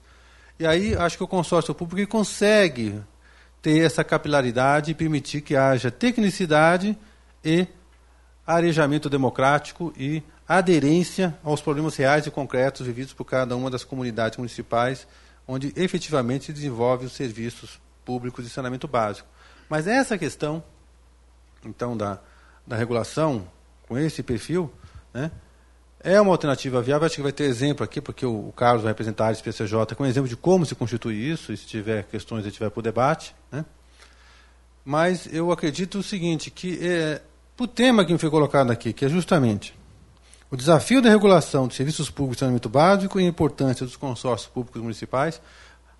E 0.60 0.65
aí, 0.65 0.95
acho 0.95 1.17
que 1.17 1.23
o 1.23 1.28
consórcio 1.28 1.73
público 1.73 2.12
consegue 2.12 2.99
ter 3.62 3.86
essa 3.86 4.04
capilaridade 4.04 4.91
e 4.91 4.95
permitir 4.95 5.41
que 5.41 5.56
haja 5.56 5.89
tecnicidade 5.89 6.97
e 7.43 7.67
arejamento 8.45 9.10
democrático 9.10 9.93
e 9.97 10.21
aderência 10.47 11.38
aos 11.43 11.62
problemas 11.62 11.95
reais 11.95 12.26
e 12.26 12.32
concretos 12.32 12.86
vividos 12.86 13.13
por 13.13 13.26
cada 13.26 13.56
uma 13.56 13.69
das 13.69 13.84
comunidades 13.84 14.38
municipais, 14.38 15.08
onde 15.47 15.71
efetivamente 15.76 16.45
se 16.45 16.54
desenvolve 16.54 17.06
os 17.06 17.13
serviços 17.13 17.80
públicos 18.04 18.43
de 18.43 18.49
saneamento 18.49 18.88
básico. 18.88 19.28
Mas 19.69 19.88
essa 19.88 20.17
questão, 20.17 20.63
então, 21.69 21.95
da, 21.95 22.19
da 22.65 22.76
regulação 22.76 23.47
com 23.88 23.97
esse 23.97 24.23
perfil, 24.23 24.71
né, 25.13 25.32
é 26.04 26.19
uma 26.19 26.32
alternativa 26.32 26.82
viável. 26.82 27.06
Acho 27.06 27.15
que 27.15 27.21
vai 27.21 27.32
ter 27.32 27.45
exemplo 27.45 27.84
aqui, 27.84 28.02
porque 28.02 28.26
o, 28.26 28.49
o 28.49 28.52
Carlos 28.52 28.84
vai 28.84 28.91
representar 28.91 29.26
a 29.26 29.28
área 29.28 29.41
PCJ 29.41 29.95
com 29.95 30.06
exemplo 30.06 30.28
de 30.28 30.36
como 30.36 30.65
se 30.65 30.76
constitui 30.76 31.15
isso, 31.15 31.54
e 31.54 31.58
se 31.58 31.65
tiver 31.65 32.04
questões, 32.04 32.43
ele 32.43 32.52
tiver 32.52 32.69
para 32.69 32.80
o 32.80 32.84
debate. 32.84 33.34
Né. 33.52 33.63
Mas 34.84 35.34
eu 35.34 35.52
acredito 35.52 35.99
o 35.99 36.04
seguinte, 36.04 36.52
que 36.52 36.78
é, 36.86 37.21
o 37.58 37.67
tema 37.67 38.04
que 38.04 38.12
me 38.12 38.19
foi 38.19 38.30
colocado 38.30 38.71
aqui, 38.71 38.91
que 38.91 39.06
é 39.06 39.10
justamente 39.10 39.73
o 40.52 40.58
desafio 40.58 41.02
da 41.02 41.10
regulação 41.10 41.67
de 41.67 41.73
serviços 41.73 42.12
públicos 42.12 42.36
de 42.36 42.39
saneamento 42.41 42.69
básico 42.69 43.19
e 43.19 43.23
a 43.23 43.28
importância 43.28 43.86
dos 43.86 43.95
consórcios 43.95 44.47
públicos 44.52 44.82
municipais, 44.82 45.41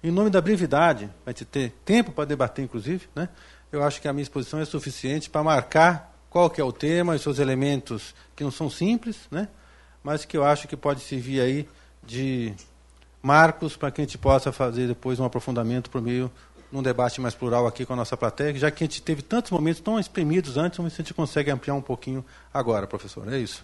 em 0.04 0.12
nome 0.12 0.30
da 0.30 0.42
brevidade, 0.42 1.10
vai 1.26 1.34
ter 1.34 1.72
tempo 1.86 2.12
para 2.12 2.26
debater, 2.26 2.64
inclusive, 2.64 3.08
né? 3.16 3.30
Eu 3.74 3.84
acho 3.84 4.00
que 4.00 4.08
a 4.08 4.14
minha 4.14 4.22
exposição 4.22 4.60
é 4.60 4.66
suficiente 4.66 5.30
para 5.30 5.44
marcar 5.44 6.16
qual 6.30 6.48
que 6.50 6.62
é 6.62 6.64
o 6.64 6.72
tema, 6.72 7.16
os 7.16 7.22
seus 7.22 7.40
elementos 7.40 8.14
que 8.36 8.44
não 8.44 8.52
são 8.52 8.70
simples, 8.70 9.18
né? 9.32 9.48
mas 10.04 10.26
que 10.26 10.38
eu 10.38 10.46
acho 10.46 10.68
que 10.68 10.78
pode 10.78 11.02
servir 11.02 11.42
aí 11.42 11.68
de 12.04 12.54
marcos 13.22 13.76
para 13.76 13.90
que 13.90 14.00
a 14.00 14.04
gente 14.04 14.18
possa 14.18 14.52
fazer 14.52 14.88
depois 14.88 15.20
um 15.20 15.26
aprofundamento 15.26 15.90
por 15.90 16.02
meio 16.02 16.32
num 16.72 16.84
debate 16.84 17.20
mais 17.20 17.34
plural 17.34 17.66
aqui 17.66 17.86
com 17.86 17.94
a 17.94 17.96
nossa 17.96 18.16
plateia, 18.16 18.54
já 18.56 18.70
que 18.70 18.84
a 18.84 18.88
gente 18.88 19.02
teve 19.02 19.22
tantos 19.22 19.52
momentos 19.52 19.82
tão 19.82 20.00
espremidos 20.00 20.58
antes, 20.58 20.78
vamos 20.78 20.92
ver 20.92 20.96
se 20.96 21.02
a 21.02 21.06
gente 21.06 21.14
consegue 21.14 21.50
ampliar 21.50 21.76
um 21.76 21.82
pouquinho 21.82 22.24
agora, 22.54 22.86
professor. 22.86 23.32
É 23.32 23.38
isso. 23.38 23.64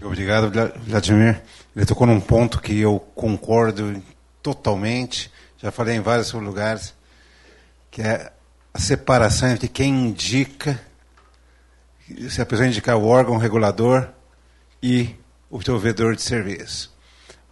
Obrigado, 0.00 0.50
Vladimir. 0.86 1.42
Ele 1.78 1.86
tocou 1.86 2.08
num 2.08 2.20
ponto 2.20 2.60
que 2.60 2.76
eu 2.80 2.98
concordo 3.14 4.02
totalmente, 4.42 5.30
já 5.58 5.70
falei 5.70 5.94
em 5.94 6.00
vários 6.00 6.32
lugares, 6.32 6.92
que 7.88 8.02
é 8.02 8.32
a 8.74 8.80
separação 8.80 9.48
entre 9.48 9.68
quem 9.68 10.08
indica, 10.08 10.80
se 12.28 12.42
a 12.42 12.46
pessoa 12.46 12.66
indicar 12.66 12.96
o 12.96 13.06
órgão 13.06 13.36
regulador 13.36 14.08
e 14.82 15.14
o 15.48 15.60
provedor 15.60 16.16
de 16.16 16.22
serviço. 16.22 16.92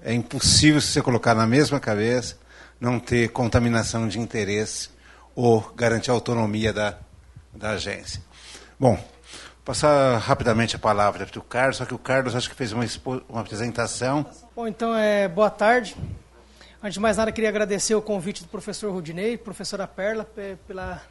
é 0.02 0.12
impossível 0.12 0.80
se 0.80 0.88
você 0.88 1.02
colocar 1.02 1.32
na 1.32 1.46
mesma 1.46 1.78
cabeça 1.78 2.36
não 2.80 2.98
ter 2.98 3.28
contaminação 3.28 4.08
de 4.08 4.18
interesse 4.18 4.90
ou 5.36 5.60
garantir 5.76 6.10
a 6.10 6.14
autonomia 6.14 6.72
da, 6.72 6.98
da 7.54 7.70
agência. 7.70 8.20
Bom, 8.76 8.98
passar 9.66 10.18
rapidamente 10.18 10.76
a 10.76 10.78
palavra 10.78 11.26
para 11.26 11.40
o 11.40 11.42
Carlos, 11.42 11.78
só 11.78 11.84
que 11.84 11.92
o 11.92 11.98
Carlos 11.98 12.36
acho 12.36 12.48
que 12.48 12.54
fez 12.54 12.72
uma, 12.72 12.84
uma 13.28 13.40
apresentação. 13.40 14.24
Bom, 14.54 14.68
então, 14.68 14.94
é, 14.94 15.26
boa 15.26 15.50
tarde. 15.50 15.96
Antes 16.80 16.94
de 16.94 17.00
mais 17.00 17.16
nada, 17.16 17.32
queria 17.32 17.50
agradecer 17.50 17.96
o 17.96 18.00
convite 18.00 18.44
do 18.44 18.48
professor 18.48 18.92
Rudinei, 18.92 19.36
professora 19.36 19.84
Perla, 19.84 20.24
pela, 20.68 21.02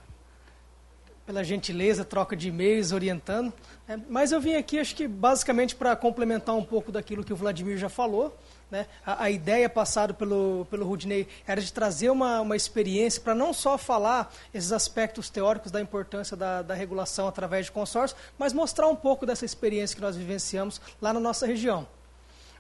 pela 1.26 1.44
gentileza, 1.44 2.06
troca 2.06 2.36
de 2.36 2.50
e-mails, 2.50 2.92
orientando. 2.92 3.52
É, 3.88 3.98
mas 4.10 4.32
eu 4.32 4.40
vim 4.40 4.56
aqui, 4.56 4.80
acho 4.80 4.96
que 4.96 5.08
basicamente 5.08 5.76
para 5.76 5.96
complementar 5.96 6.56
um 6.56 6.64
pouco 6.64 6.92
daquilo 6.92 7.24
que 7.24 7.34
o 7.34 7.36
Vladimir 7.36 7.78
já 7.78 7.90
falou. 7.90 8.38
Né? 8.70 8.88
A, 9.06 9.26
a, 9.26 9.32
ideia 9.32 9.70
passada 9.70 10.14
pelo, 10.14 10.66
pelo 10.70 10.86
Rudney 10.86 11.28
era 11.46 11.62
de 11.62 11.72
trazer 11.72 12.10
uma, 12.10 12.42
uma 12.42 12.56
experiência 12.56 13.22
para 13.22 13.36
não 13.36 13.54
só 13.54 13.78
falar 13.78 14.34
esses 14.54 14.72
aspectos 14.72 15.30
teóricos 15.30 15.72
da 15.72 15.80
importância 15.80 16.36
da, 16.36 16.62
da 16.62 16.74
regulação 16.74 17.28
através 17.28 17.68
de 17.68 17.72
consórcio, 17.72 18.18
mas 18.38 18.54
mostrar 18.54 18.88
um 18.88 18.96
pouco 18.96 19.26
dessa 19.26 19.46
experiência 19.46 19.96
que 19.96 20.02
nós 20.02 20.16
vivenciamos 20.16 20.82
lá 21.02 21.14
na 21.14 21.20
nossa 21.20 21.46
região. 21.46 21.88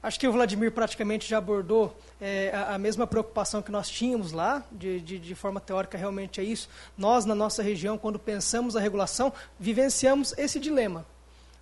Acho 0.05 0.19
que 0.19 0.27
o 0.27 0.31
Vladimir 0.31 0.71
praticamente 0.71 1.27
já 1.27 1.39
abordou 1.39 1.97
é, 2.21 2.51
a, 2.53 2.75
a, 2.75 2.77
mesma 2.77 3.07
preocupação 3.07 3.59
que 3.59 3.71
nós 3.71 3.89
tínhamos 3.89 4.31
lá, 4.31 4.63
de, 4.71 4.99
de, 4.99 5.17
de, 5.17 5.33
forma 5.33 5.59
teórica, 5.59 5.97
realmente 5.97 6.39
é 6.39 6.43
isso. 6.43 6.69
Nós, 6.95 7.25
na 7.25 7.33
nossa 7.33 7.63
região, 7.63 7.97
quando 7.97 8.19
pensamos 8.19 8.75
a 8.75 8.79
regulação, 8.79 9.33
vivenciamos 9.59 10.31
esse 10.37 10.59
dilema. 10.59 11.07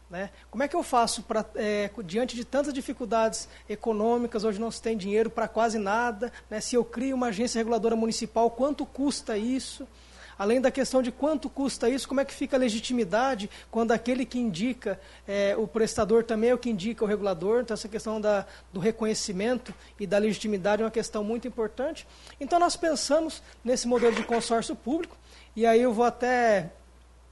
Né? 0.09 0.29
Como 0.51 0.61
é 0.61 0.67
que 0.67 0.75
eu 0.75 0.83
faço 0.83 1.23
para, 1.23 1.45
é, 1.55 1.89
diante 2.03 2.35
de 2.35 2.43
tantas 2.43 2.73
dificuldades 2.73 3.47
econômicas, 3.69 4.43
hoje 4.43 4.59
não 4.59 4.69
se 4.69 4.81
tem 4.81 4.97
dinheiro 4.97 5.29
para 5.29 5.47
quase 5.47 5.79
nada, 5.79 6.29
né? 6.49 6.59
se 6.59 6.75
eu 6.75 6.83
crio 6.83 7.15
uma 7.15 7.27
agência 7.27 7.59
reguladora 7.59 7.95
municipal, 7.95 8.51
quanto 8.51 8.85
custa 8.85 9.37
isso? 9.37 9.87
Além 10.37 10.59
da 10.59 10.71
questão 10.71 11.01
de 11.01 11.11
quanto 11.11 11.49
custa 11.49 11.89
isso, 11.89 12.07
como 12.07 12.21
é 12.21 12.25
que 12.25 12.33
fica 12.33 12.55
a 12.55 12.59
legitimidade 12.59 13.49
quando 13.69 13.91
aquele 13.91 14.25
que 14.25 14.39
indica 14.39 14.99
é, 15.27 15.55
o 15.57 15.67
prestador 15.67 16.23
também 16.23 16.49
é 16.49 16.53
o 16.53 16.57
que 16.57 16.69
indica 16.69 17.03
o 17.03 17.07
regulador? 17.07 17.61
Então, 17.61 17.73
essa 17.73 17.87
questão 17.87 18.19
da, 18.19 18.45
do 18.71 18.79
reconhecimento 18.79 19.73
e 19.99 20.07
da 20.07 20.17
legitimidade 20.17 20.81
é 20.81 20.85
uma 20.85 20.91
questão 20.91 21.23
muito 21.23 21.47
importante. 21.47 22.07
Então, 22.39 22.59
nós 22.59 22.75
pensamos 22.75 23.41
nesse 23.63 23.87
modelo 23.87 24.15
de 24.15 24.23
consórcio 24.23 24.75
público, 24.75 25.17
e 25.55 25.65
aí 25.65 25.81
eu 25.81 25.93
vou 25.93 26.05
até 26.05 26.71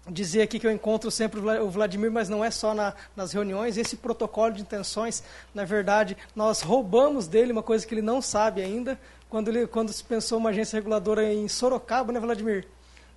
dizer 0.10 0.42
aqui 0.42 0.60
que 0.60 0.66
eu 0.66 0.72
encontro 0.72 1.12
sempre 1.12 1.40
o 1.40 1.70
Vladimir, 1.70 2.12
mas 2.12 2.28
não 2.28 2.44
é 2.44 2.50
só 2.50 2.74
na, 2.74 2.94
nas 3.16 3.32
reuniões. 3.32 3.78
Esse 3.78 3.96
protocolo 3.96 4.54
de 4.54 4.62
intenções, 4.62 5.24
na 5.54 5.64
verdade, 5.64 6.18
nós 6.36 6.62
roubamos 6.62 7.28
dele 7.28 7.52
uma 7.52 7.64
coisa 7.64 7.86
que 7.86 7.94
ele 7.94 8.02
não 8.02 8.22
sabe 8.22 8.62
ainda, 8.62 9.00
quando, 9.30 9.48
ele, 9.48 9.68
quando 9.68 9.94
se 9.94 10.04
pensou 10.04 10.38
uma 10.38 10.50
agência 10.50 10.78
reguladora 10.78 11.32
em 11.32 11.48
Sorocaba, 11.48 12.12
né, 12.12 12.20
Vladimir? 12.20 12.68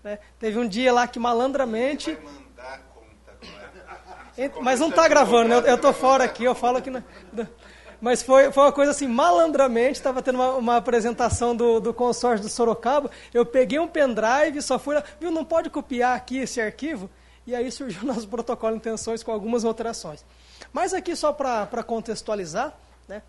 Né? 0.04 0.18
Teve 0.38 0.58
um 0.58 0.68
dia 0.68 0.92
lá 0.92 1.08
que 1.08 1.18
malandramente. 1.18 2.16
Mas 4.60 4.78
não 4.78 4.90
está 4.90 5.08
gravando, 5.08 5.48
né? 5.48 5.62
eu 5.70 5.76
estou 5.76 5.92
fora 5.92 6.24
aqui, 6.24 6.44
eu 6.44 6.54
falo 6.54 6.78
aqui. 6.78 6.90
Na, 6.90 7.02
mas 8.00 8.22
foi, 8.22 8.52
foi 8.52 8.64
uma 8.64 8.72
coisa 8.72 8.90
assim, 8.90 9.08
malandramente, 9.08 9.92
estava 9.92 10.20
tendo 10.20 10.34
uma, 10.34 10.54
uma, 10.56 10.76
apresentação 10.76 11.56
do, 11.56 11.80
do 11.80 11.94
consórcio 11.94 12.44
do 12.44 12.50
Sorocaba, 12.50 13.10
eu 13.32 13.46
peguei 13.46 13.78
um 13.78 13.88
pendrive, 13.88 14.60
só 14.60 14.78
fui 14.78 14.94
lá, 14.94 15.02
viu, 15.18 15.30
não 15.30 15.44
pode 15.44 15.70
copiar 15.70 16.14
aqui 16.14 16.38
esse 16.38 16.60
arquivo? 16.60 17.08
E 17.46 17.54
aí 17.54 17.70
surgiu 17.72 18.02
o 18.02 18.06
nosso 18.06 18.26
protocolo 18.28 18.72
de 18.72 18.78
intenções 18.78 19.22
com 19.22 19.32
algumas 19.32 19.64
alterações. 19.64 20.22
Mas 20.70 20.92
aqui 20.92 21.16
só 21.16 21.32
para 21.32 21.82
contextualizar, 21.82 22.74
né, 23.08 23.22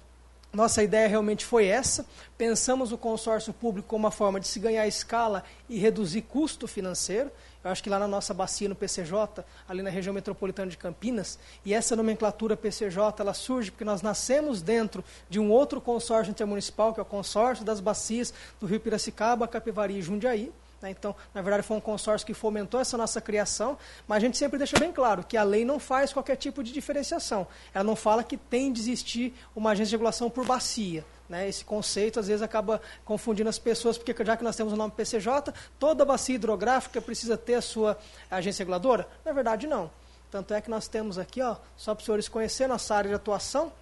nossa 0.55 0.81
ideia 0.81 1.07
realmente 1.07 1.45
foi 1.45 1.65
essa. 1.65 2.05
Pensamos 2.37 2.91
o 2.91 2.97
consórcio 2.97 3.53
público 3.53 3.87
como 3.87 4.05
uma 4.05 4.11
forma 4.11 4.39
de 4.39 4.47
se 4.47 4.59
ganhar 4.59 4.87
escala 4.87 5.43
e 5.67 5.77
reduzir 5.77 6.21
custo 6.21 6.67
financeiro. 6.67 7.31
Eu 7.63 7.71
acho 7.71 7.81
que 7.81 7.89
lá 7.89 7.97
na 7.97 8.07
nossa 8.07 8.33
bacia 8.33 8.69
no 8.69 8.75
PCJ, 8.75 9.43
ali 9.67 9.81
na 9.81 9.89
região 9.89 10.13
metropolitana 10.13 10.69
de 10.69 10.77
Campinas, 10.77 11.39
e 11.65 11.73
essa 11.73 11.95
nomenclatura 11.95 12.55
PCJ, 12.55 13.19
ela 13.19 13.33
surge 13.33 13.71
porque 13.71 13.83
nós 13.83 14.03
nascemos 14.03 14.61
dentro 14.61 15.03
de 15.29 15.39
um 15.39 15.49
outro 15.51 15.81
consórcio 15.81 16.29
intermunicipal, 16.29 16.93
que 16.93 16.99
é 16.99 17.03
o 17.03 17.05
consórcio 17.05 17.65
das 17.65 17.79
bacias 17.79 18.33
do 18.59 18.67
Rio 18.67 18.79
Piracicaba, 18.79 19.47
Capivari 19.47 19.97
e 19.97 20.01
Jundiaí. 20.01 20.53
Né? 20.81 20.91
Então, 20.91 21.15
na 21.33 21.41
verdade, 21.41 21.63
foi 21.63 21.77
um 21.77 21.81
consórcio 21.81 22.25
que 22.25 22.33
fomentou 22.33 22.79
essa 22.79 22.97
nossa 22.97 23.19
criação, 23.21 23.77
mas 24.07 24.17
a 24.17 24.19
gente 24.19 24.37
sempre 24.37 24.57
deixa 24.57 24.77
bem 24.77 24.91
claro 24.91 25.23
que 25.23 25.37
a 25.37 25.43
lei 25.43 25.65
não 25.65 25.79
faz 25.79 26.13
qualquer 26.13 26.35
tipo 26.35 26.63
de 26.63 26.71
diferenciação. 26.71 27.47
Ela 27.73 27.83
não 27.83 27.95
fala 27.95 28.23
que 28.23 28.37
tem 28.37 28.71
de 28.71 28.81
existir 28.81 29.33
uma 29.55 29.71
agência 29.71 29.89
de 29.89 29.95
regulação 29.95 30.29
por 30.29 30.45
bacia. 30.45 31.05
Né, 31.27 31.49
esse 31.49 31.65
conceito 31.65 32.19
às 32.19 32.27
vezes 32.27 32.43
acaba 32.43 32.79
confundindo 33.03 33.49
as 33.49 33.57
pessoas, 33.57 33.97
porque 33.97 34.23
já 34.23 34.37
que 34.37 34.43
nós 34.43 34.55
temos 34.55 34.73
o 34.73 34.75
nome 34.75 34.91
PCJ, 34.91 35.51
toda 35.79 36.05
bacia 36.05 36.35
hidrográfica 36.35 37.01
precisa 37.01 37.35
ter 37.35 37.55
a 37.55 37.61
sua 37.61 37.97
agência 38.29 38.61
reguladora? 38.61 39.07
Na 39.25 39.31
verdade, 39.31 39.65
não. 39.65 39.89
Tanto 40.29 40.53
é 40.53 40.61
que 40.61 40.69
nós 40.69 40.87
temos 40.87 41.17
aqui, 41.17 41.41
ó, 41.41 41.55
só 41.75 41.95
para 41.95 42.01
os 42.01 42.05
senhores 42.05 42.27
conhecerem 42.27 42.71
nossa 42.71 42.93
área 42.93 43.09
de 43.09 43.15
atuação, 43.15 43.73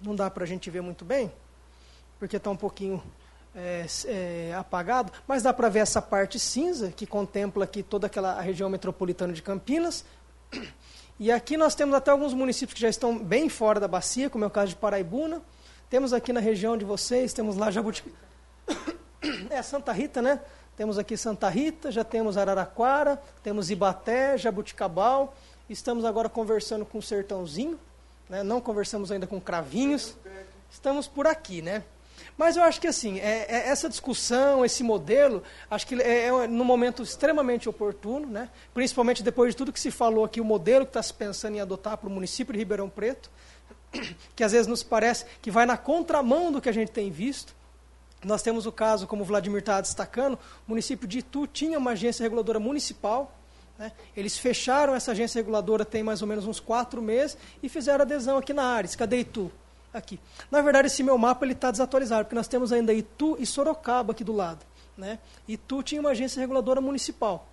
não 0.00 0.16
dá 0.16 0.28
para 0.28 0.42
a 0.42 0.46
gente 0.46 0.68
ver 0.68 0.80
muito 0.80 1.04
bem, 1.04 1.32
porque 2.18 2.38
está 2.38 2.50
um 2.50 2.56
pouquinho 2.56 3.00
é, 3.54 3.86
é, 4.06 4.54
apagado, 4.54 5.12
mas 5.26 5.42
dá 5.42 5.52
para 5.52 5.68
ver 5.68 5.80
essa 5.80 6.02
parte 6.02 6.38
cinza, 6.38 6.90
que 6.90 7.06
contempla 7.06 7.64
aqui 7.64 7.82
toda 7.82 8.06
aquela 8.06 8.40
região 8.40 8.68
metropolitana 8.68 9.32
de 9.32 9.42
Campinas. 9.42 10.04
E 11.18 11.30
aqui 11.30 11.56
nós 11.56 11.74
temos 11.74 11.94
até 11.94 12.10
alguns 12.10 12.34
municípios 12.34 12.74
que 12.74 12.80
já 12.80 12.88
estão 12.88 13.16
bem 13.18 13.48
fora 13.48 13.78
da 13.78 13.86
bacia, 13.86 14.28
como 14.28 14.44
é 14.44 14.46
o 14.46 14.50
caso 14.50 14.70
de 14.70 14.76
Paraibuna, 14.76 15.40
temos 15.88 16.12
aqui 16.12 16.32
na 16.32 16.40
região 16.40 16.76
de 16.76 16.84
vocês, 16.84 17.32
temos 17.32 17.56
lá 17.56 17.70
Jabuticaba. 17.70 18.16
É 19.48 19.62
Santa 19.62 19.90
Rita, 19.90 20.20
né? 20.20 20.38
Temos 20.76 20.98
aqui 20.98 21.16
Santa 21.16 21.48
Rita, 21.48 21.90
já 21.90 22.04
temos 22.04 22.36
Araraquara, 22.36 23.22
temos 23.42 23.70
Ibaté, 23.70 24.36
Jabuticabal. 24.36 25.34
Estamos 25.70 26.04
agora 26.04 26.28
conversando 26.28 26.84
com 26.84 26.98
o 26.98 27.02
Sertãozinho, 27.02 27.78
né? 28.28 28.42
não 28.42 28.60
conversamos 28.60 29.10
ainda 29.10 29.26
com 29.26 29.40
Cravinhos. 29.40 30.16
Estamos 30.70 31.06
por 31.06 31.26
aqui, 31.26 31.62
né? 31.62 31.84
Mas 32.36 32.56
eu 32.56 32.62
acho 32.64 32.80
que 32.80 32.88
assim, 32.88 33.20
é, 33.20 33.46
é 33.48 33.68
essa 33.68 33.88
discussão, 33.88 34.64
esse 34.64 34.82
modelo, 34.82 35.42
acho 35.70 35.86
que 35.86 35.94
é, 36.02 36.26
é 36.26 36.46
num 36.48 36.64
momento 36.64 37.02
extremamente 37.02 37.68
oportuno, 37.68 38.26
né? 38.26 38.50
principalmente 38.72 39.22
depois 39.22 39.52
de 39.52 39.56
tudo 39.56 39.72
que 39.72 39.78
se 39.78 39.90
falou 39.90 40.24
aqui, 40.24 40.40
o 40.40 40.44
modelo 40.44 40.84
que 40.84 40.90
está 40.90 41.02
se 41.02 41.14
pensando 41.14 41.56
em 41.56 41.60
adotar 41.60 41.96
para 41.96 42.08
o 42.08 42.12
município 42.12 42.52
de 42.52 42.58
Ribeirão 42.58 42.88
Preto 42.88 43.30
que 44.34 44.44
às 44.44 44.52
vezes 44.52 44.66
nos 44.66 44.82
parece 44.82 45.24
que 45.40 45.50
vai 45.50 45.66
na 45.66 45.76
contramão 45.76 46.50
do 46.50 46.60
que 46.60 46.68
a 46.68 46.72
gente 46.72 46.90
tem 46.90 47.10
visto. 47.10 47.54
Nós 48.24 48.42
temos 48.42 48.66
o 48.66 48.72
caso, 48.72 49.06
como 49.06 49.22
o 49.22 49.24
Vladimir 49.24 49.60
está 49.60 49.80
destacando, 49.80 50.34
o 50.34 50.38
município 50.70 51.06
de 51.06 51.18
Itu 51.18 51.46
tinha 51.46 51.78
uma 51.78 51.92
agência 51.92 52.22
reguladora 52.22 52.58
municipal. 52.58 53.36
Né? 53.78 53.92
Eles 54.16 54.38
fecharam 54.38 54.94
essa 54.94 55.12
agência 55.12 55.38
reguladora 55.38 55.84
tem 55.84 56.02
mais 56.02 56.22
ou 56.22 56.28
menos 56.28 56.46
uns 56.46 56.60
quatro 56.60 57.02
meses 57.02 57.36
e 57.62 57.68
fizeram 57.68 58.02
adesão 58.02 58.38
aqui 58.38 58.52
na 58.52 58.64
Ares. 58.64 58.96
Cadê 58.96 59.18
Itu? 59.18 59.50
Aqui. 59.94 60.18
Na 60.50 60.60
verdade, 60.60 60.88
esse 60.88 61.04
meu 61.04 61.16
mapa 61.16 61.46
está 61.46 61.70
desatualizado, 61.70 62.24
porque 62.24 62.34
nós 62.34 62.48
temos 62.48 62.72
ainda 62.72 62.92
Itu 62.92 63.36
e 63.38 63.46
Sorocaba 63.46 64.12
aqui 64.12 64.24
do 64.24 64.32
lado. 64.32 64.66
Né? 64.98 65.20
Itu 65.46 65.84
tinha 65.84 66.00
uma 66.00 66.10
agência 66.10 66.40
reguladora 66.40 66.80
municipal. 66.80 67.46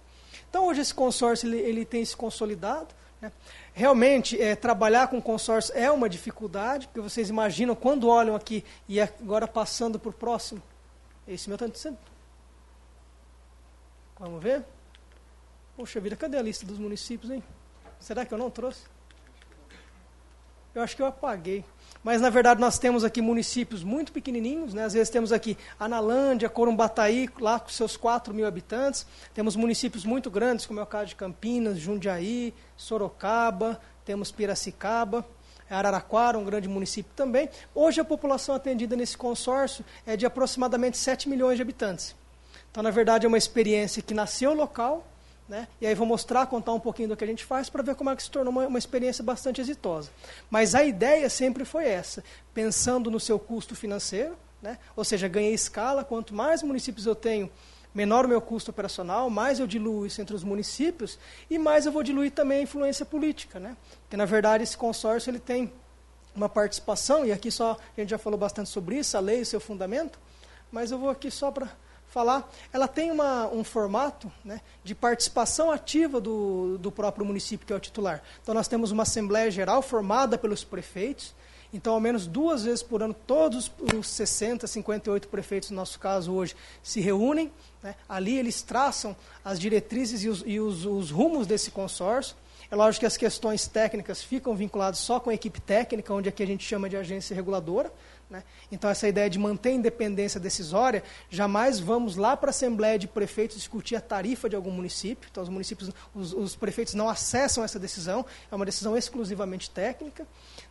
Então, 0.50 0.66
hoje 0.66 0.82
esse 0.82 0.94
consórcio 0.94 1.48
ele, 1.48 1.60
ele 1.60 1.86
tem 1.86 2.04
se 2.04 2.18
consolidado. 2.18 2.88
Né? 3.22 3.32
Realmente, 3.74 4.42
é, 4.42 4.56
trabalhar 4.56 5.08
com 5.08 5.22
consórcio 5.22 5.72
é 5.78 5.92
uma 5.92 6.10
dificuldade, 6.10 6.88
porque 6.88 7.00
vocês 7.00 7.30
imaginam, 7.30 7.76
quando 7.76 8.08
olham 8.08 8.36
aqui, 8.36 8.66
e 8.90 9.00
agora 9.00 9.48
passando 9.48 10.00
para 10.00 10.10
o 10.10 10.14
próximo, 10.14 10.62
esse 11.28 11.48
meu 11.48 11.58
tanto 11.58 11.80
tá 11.80 11.94
Vamos 14.20 14.42
ver? 14.42 14.64
Poxa 15.78 16.00
vida, 16.00 16.16
cadê 16.16 16.38
a 16.38 16.42
lista 16.42 16.66
dos 16.66 16.78
municípios, 16.78 17.32
hein? 17.32 17.44
Será 18.00 18.26
que 18.26 18.34
eu 18.34 18.38
não 18.38 18.50
trouxe? 18.50 18.82
Eu 20.74 20.82
acho 20.82 20.96
que 20.96 21.02
eu 21.02 21.06
apaguei. 21.06 21.64
Mas, 22.04 22.20
na 22.20 22.30
verdade, 22.32 22.60
nós 22.60 22.80
temos 22.80 23.04
aqui 23.04 23.22
municípios 23.22 23.84
muito 23.84 24.12
pequenininhos, 24.12 24.74
né? 24.74 24.86
às 24.86 24.94
vezes 24.94 25.10
temos 25.10 25.32
aqui 25.32 25.56
Analândia, 25.80 26.50
Corumbataí, 26.50 27.30
lá 27.40 27.60
com 27.60 27.70
seus 27.70 27.96
4 27.96 28.34
mil 28.34 28.48
habitantes. 28.48 29.06
Temos 29.36 29.56
municípios 29.56 30.04
muito 30.04 30.32
grandes, 30.32 30.66
como 30.66 30.80
é 30.80 30.84
o 30.84 30.88
caso 30.88 31.08
de 31.08 31.16
Campinas, 31.16 31.78
Jundiaí, 31.78 32.54
Sorocaba, 32.76 33.80
temos 34.04 34.32
Piracicaba, 34.32 35.24
Araraquara, 35.70 36.40
um 36.40 36.44
grande 36.44 36.68
município 36.68 37.12
também. 37.16 37.50
Hoje, 37.74 38.02
a 38.02 38.06
população 38.06 38.56
atendida 38.56 38.96
nesse 38.96 39.16
consórcio 39.16 39.86
é 40.06 40.18
de 40.18 40.26
aproximadamente 40.26 40.98
7 40.98 41.30
milhões 41.30 41.56
de 41.56 41.62
habitantes. 41.62 42.16
Então, 42.72 42.82
na 42.82 42.90
verdade, 42.90 43.26
é 43.26 43.28
uma 43.28 43.38
experiência 43.38 44.02
que 44.02 44.14
nasceu 44.14 44.54
local, 44.54 45.06
né? 45.48 45.68
E 45.82 45.88
aí 45.88 45.94
vou 45.94 46.08
mostrar, 46.08 46.46
contar 46.48 46.74
um 46.74 46.80
pouquinho 46.80 47.10
do 47.10 47.18
que 47.18 47.24
a 47.24 47.28
gente 47.28 47.44
faz 47.44 47.70
para 47.70 47.84
ver 47.84 47.96
como 47.96 48.10
é 48.10 48.16
que 48.16 48.24
se 48.24 48.32
tornou 48.32 48.52
uma, 48.52 48.68
uma, 48.68 48.80
experiência 48.80 49.24
bastante 49.24 49.60
exitosa. 49.60 50.10
Mas 50.50 50.74
a 50.74 50.84
ideia 50.84 51.30
sempre 51.30 51.66
foi 51.66 51.86
essa, 51.86 52.24
pensando 52.54 53.12
no 53.12 53.20
seu 53.20 53.38
custo 53.38 53.76
financeiro, 53.76 54.38
né? 54.62 54.78
ou 54.96 55.04
seja, 55.04 55.28
ganhei 55.28 55.54
escala, 55.54 56.04
quanto 56.04 56.34
mais 56.34 56.64
municípios 56.64 57.06
eu 57.06 57.16
tenho, 57.16 57.50
menor 57.94 58.26
o 58.26 58.28
meu 58.28 58.42
custo 58.42 58.72
operacional, 58.72 59.30
mais 59.30 59.60
eu 59.60 59.68
diluo 59.68 60.06
isso 60.06 60.22
entre 60.22 60.36
os 60.36 60.44
municípios 60.44 61.20
e 61.50 61.58
mais 61.58 61.86
eu 61.86 61.92
vou 61.92 62.04
diluir 62.04 62.32
também 62.32 62.60
a 62.60 62.62
influência 62.62 63.06
política. 63.06 63.60
Né? 63.60 63.76
Porque, 64.04 64.16
na 64.16 64.26
verdade, 64.26 64.64
esse 64.64 64.78
consórcio 64.78 65.30
ele 65.30 65.40
tem 65.40 65.72
uma 66.34 66.48
participação, 66.48 67.26
e 67.26 67.32
aqui 67.32 67.52
só 67.52 67.78
a 67.98 68.00
gente 68.00 68.10
já 68.10 68.18
falou 68.18 68.40
bastante 68.40 68.70
sobre 68.70 68.98
isso, 68.98 69.18
a 69.18 69.20
lei 69.20 69.40
e 69.40 69.42
o 69.42 69.46
seu 69.46 69.60
fundamento, 69.60 70.18
mas 70.72 70.92
eu 70.92 70.98
vou 70.98 71.10
aqui 71.10 71.30
só 71.30 71.52
para 71.52 71.70
falar. 72.12 72.48
Ela 72.72 72.88
tem 72.88 73.10
uma, 73.10 73.48
um 73.48 73.64
formato 73.64 74.32
né, 74.44 74.62
de 74.84 74.94
participação 74.94 75.72
ativa 75.72 76.20
do, 76.20 76.78
do 76.78 76.92
próprio 76.92 77.26
município, 77.26 77.66
que 77.66 77.74
é 77.74 77.76
o 77.76 77.80
titular. 77.80 78.22
Então, 78.42 78.54
nós 78.54 78.68
temos 78.68 78.92
uma 78.92 79.04
Assembleia 79.04 79.50
Geral 79.50 79.82
formada 79.82 80.38
pelos 80.38 80.64
prefeitos, 80.64 81.34
então, 81.74 81.94
ao 81.94 82.02
menos 82.02 82.28
duas 82.28 82.66
vezes 82.66 82.84
por 82.84 83.02
ano, 83.02 83.14
todos 83.14 83.72
os 83.98 84.08
60, 84.08 84.68
58 84.68 85.30
prefeitos, 85.30 85.70
no 85.70 85.78
nosso 85.78 85.98
caso 86.00 86.34
hoje, 86.34 86.54
se 86.84 87.00
reúnem. 87.00 87.50
Né? 87.82 87.96
Ali 88.10 88.38
eles 88.38 88.62
traçam 88.62 89.16
as 89.44 89.58
diretrizes 89.58 90.24
e, 90.24 90.28
os, 90.28 90.44
e 90.46 90.60
os, 90.60 90.86
os 90.86 91.12
rumos 91.12 91.48
desse 91.48 91.72
consórcio. 91.72 92.36
É 92.70 92.76
lógico 92.76 93.02
que 93.02 93.06
as 93.06 93.18
questões 93.18 93.68
técnicas 93.68 94.22
ficam 94.22 94.56
vinculadas 94.56 95.00
só 95.00 95.20
com 95.20 95.30
a 95.30 95.34
equipe 95.34 95.62
técnica, 95.62 96.14
onde 96.14 96.28
aqui 96.28 96.44
a 96.44 96.46
gente 96.46 96.66
chama 96.66 96.90
de 96.90 96.98
agência 96.98 97.34
reguladora. 97.34 97.92
Né? 98.32 98.46
Então, 98.72 98.90
essa 98.90 99.10
ideia 99.10 99.30
de 99.30 99.38
manter 99.38 99.70
a 99.70 99.74
independência 99.74 100.40
decisória, 100.40 101.04
jamais 101.30 101.82
vamos 101.82 102.16
lá 102.16 102.38
para 102.38 102.48
a 102.48 102.52
Assembleia 102.52 102.98
de 102.98 103.06
Prefeitos 103.06 103.58
discutir 103.58 103.98
a 103.98 104.02
tarifa 104.02 104.48
de 104.48 104.56
algum 104.56 104.72
município. 104.72 105.28
Então, 105.30 105.44
os 105.44 105.50
municípios, 105.50 105.92
os, 106.16 106.32
os 106.32 106.56
prefeitos 106.56 106.94
não 106.94 107.10
acessam 107.10 107.62
essa 107.62 107.78
decisão, 107.78 108.26
é 108.50 108.56
uma 108.56 108.64
decisão 108.64 108.98
exclusivamente 108.98 109.70
técnica. 109.70 110.26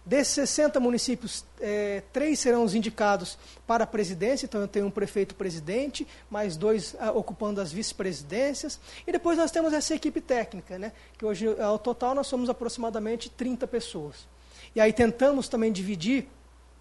Desses 0.07 0.33
60 0.33 0.81
municípios, 0.81 1.45
é, 1.61 2.03
três 2.15 2.41
serão 2.41 2.65
os 2.65 2.75
indicados 2.75 3.39
para 3.67 3.85
a 3.85 3.87
presidência, 3.87 4.47
então 4.47 4.63
eu 4.63 4.69
tenho 4.69 4.87
um 4.87 4.91
prefeito-presidente, 4.91 6.09
mais 6.31 6.57
dois 6.57 6.97
ah, 6.99 7.13
ocupando 7.13 7.61
as 7.61 7.71
vice-presidências, 7.71 8.81
e 9.07 9.13
depois 9.13 9.37
nós 9.37 9.51
temos 9.51 9.75
essa 9.75 9.95
equipe 9.95 10.23
técnica, 10.23 10.79
né, 10.79 10.93
que 11.19 11.27
hoje, 11.27 11.47
ao 11.61 11.79
total, 11.79 12.15
nós 12.15 12.27
somos 12.27 12.49
aproximadamente 12.49 13.29
30 13.29 13.67
pessoas. 13.67 14.27
E 14.75 14.81
aí 14.81 14.95
tentamos 14.95 15.47
também 15.47 15.71
dividir 15.71 16.27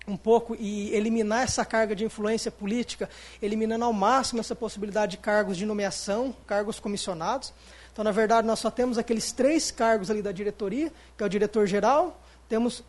um 0.10 0.18
pouco 0.18 0.56
e 0.60 0.94
eliminar 0.94 1.44
essa 1.44 1.64
carga 1.64 1.96
de 1.96 2.04
influência 2.04 2.52
política, 2.52 3.10
eliminando 3.42 3.86
ao 3.86 3.94
máximo 3.94 4.40
essa 4.40 4.56
possibilidade 4.56 5.12
de 5.12 5.18
cargos 5.18 5.58
de 5.58 5.66
nomeação, 5.66 6.36
cargos 6.48 6.80
comissionados. 6.80 7.54
Então, 7.92 8.04
na 8.04 8.12
verdade, 8.12 8.48
nós 8.48 8.60
só 8.60 8.72
temos 8.72 8.98
aqueles 8.98 9.32
três 9.32 9.72
cargos 9.72 10.10
ali 10.10 10.22
da 10.22 10.32
diretoria, 10.32 10.92
que 11.18 11.24
é 11.24 11.26
o 11.26 11.30
diretor-geral, 11.30 12.22
temos 12.48 12.84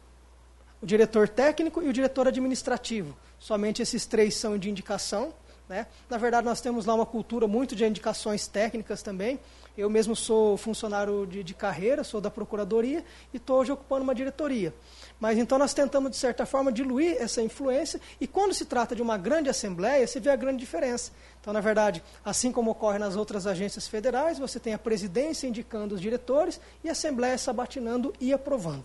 o 0.80 0.86
diretor 0.86 1.28
técnico 1.28 1.82
e 1.82 1.88
o 1.88 1.92
diretor 1.92 2.26
administrativo. 2.26 3.16
Somente 3.38 3.82
esses 3.82 4.06
três 4.06 4.34
são 4.34 4.56
de 4.58 4.70
indicação. 4.70 5.32
Né? 5.68 5.86
Na 6.08 6.18
verdade, 6.18 6.46
nós 6.46 6.60
temos 6.60 6.86
lá 6.86 6.94
uma 6.94 7.06
cultura 7.06 7.46
muito 7.46 7.76
de 7.76 7.84
indicações 7.84 8.46
técnicas 8.46 9.02
também. 9.02 9.38
Eu 9.76 9.88
mesmo 9.88 10.16
sou 10.16 10.56
funcionário 10.56 11.26
de, 11.26 11.44
de 11.44 11.54
carreira, 11.54 12.02
sou 12.02 12.20
da 12.20 12.30
procuradoria 12.30 13.04
e 13.32 13.36
estou 13.36 13.60
hoje 13.60 13.72
ocupando 13.72 14.02
uma 14.02 14.14
diretoria. 14.14 14.74
Mas 15.20 15.36
então 15.36 15.58
nós 15.58 15.74
tentamos, 15.74 16.10
de 16.10 16.16
certa 16.16 16.46
forma, 16.46 16.72
diluir 16.72 17.18
essa 17.20 17.42
influência, 17.42 18.00
e 18.18 18.26
quando 18.26 18.54
se 18.54 18.64
trata 18.64 18.96
de 18.96 19.02
uma 19.02 19.18
grande 19.18 19.50
assembleia, 19.50 20.06
você 20.06 20.18
vê 20.18 20.30
a 20.30 20.36
grande 20.36 20.58
diferença. 20.58 21.12
Então, 21.40 21.52
na 21.52 21.60
verdade, 21.60 22.02
assim 22.24 22.50
como 22.50 22.70
ocorre 22.70 22.98
nas 22.98 23.16
outras 23.16 23.46
agências 23.46 23.86
federais, 23.86 24.38
você 24.38 24.58
tem 24.58 24.72
a 24.72 24.78
presidência 24.78 25.46
indicando 25.46 25.94
os 25.94 26.00
diretores 26.00 26.58
e 26.82 26.88
a 26.88 26.92
assembleia 26.92 27.36
sabatinando 27.36 28.14
e 28.18 28.32
aprovando. 28.32 28.84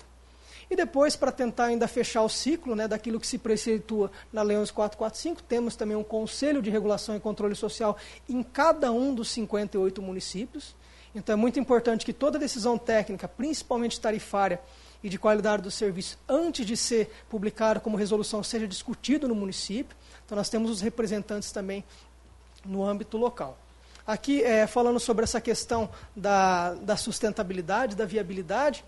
E 0.69 0.75
depois, 0.75 1.15
para 1.15 1.31
tentar 1.31 1.65
ainda 1.65 1.87
fechar 1.87 2.23
o 2.23 2.29
ciclo 2.29 2.75
né, 2.75 2.87
daquilo 2.87 3.19
que 3.19 3.27
se 3.27 3.37
preceitua 3.37 4.11
na 4.33 4.41
Lei 4.41 4.57
11445, 4.57 5.43
temos 5.43 5.75
também 5.75 5.95
um 5.95 6.03
Conselho 6.03 6.61
de 6.61 6.69
Regulação 6.69 7.15
e 7.15 7.19
Controle 7.19 7.55
Social 7.55 7.95
em 8.27 8.41
cada 8.41 8.91
um 8.91 9.13
dos 9.13 9.29
58 9.29 10.01
municípios. 10.01 10.75
Então, 11.13 11.33
é 11.33 11.35
muito 11.35 11.59
importante 11.59 12.05
que 12.05 12.11
toda 12.11 12.39
decisão 12.39 12.77
técnica, 12.77 13.27
principalmente 13.27 14.01
tarifária, 14.01 14.59
e 15.05 15.09
de 15.09 15.19
qualidade 15.19 15.61
do 15.61 15.69
serviço, 15.69 16.17
antes 16.27 16.65
de 16.65 16.75
ser 16.75 17.11
publicado 17.29 17.79
como 17.79 17.95
resolução, 17.95 18.41
seja 18.41 18.67
discutido 18.67 19.27
no 19.27 19.35
município. 19.35 19.95
Então, 20.25 20.35
nós 20.35 20.49
temos 20.49 20.71
os 20.71 20.81
representantes 20.81 21.51
também 21.51 21.83
no 22.65 22.83
âmbito 22.83 23.15
local. 23.15 23.55
Aqui, 24.07 24.41
é, 24.41 24.65
falando 24.65 24.99
sobre 24.99 25.23
essa 25.23 25.39
questão 25.39 25.87
da, 26.15 26.73
da 26.73 26.97
sustentabilidade, 26.97 27.95
da 27.95 28.03
viabilidade, 28.03 28.83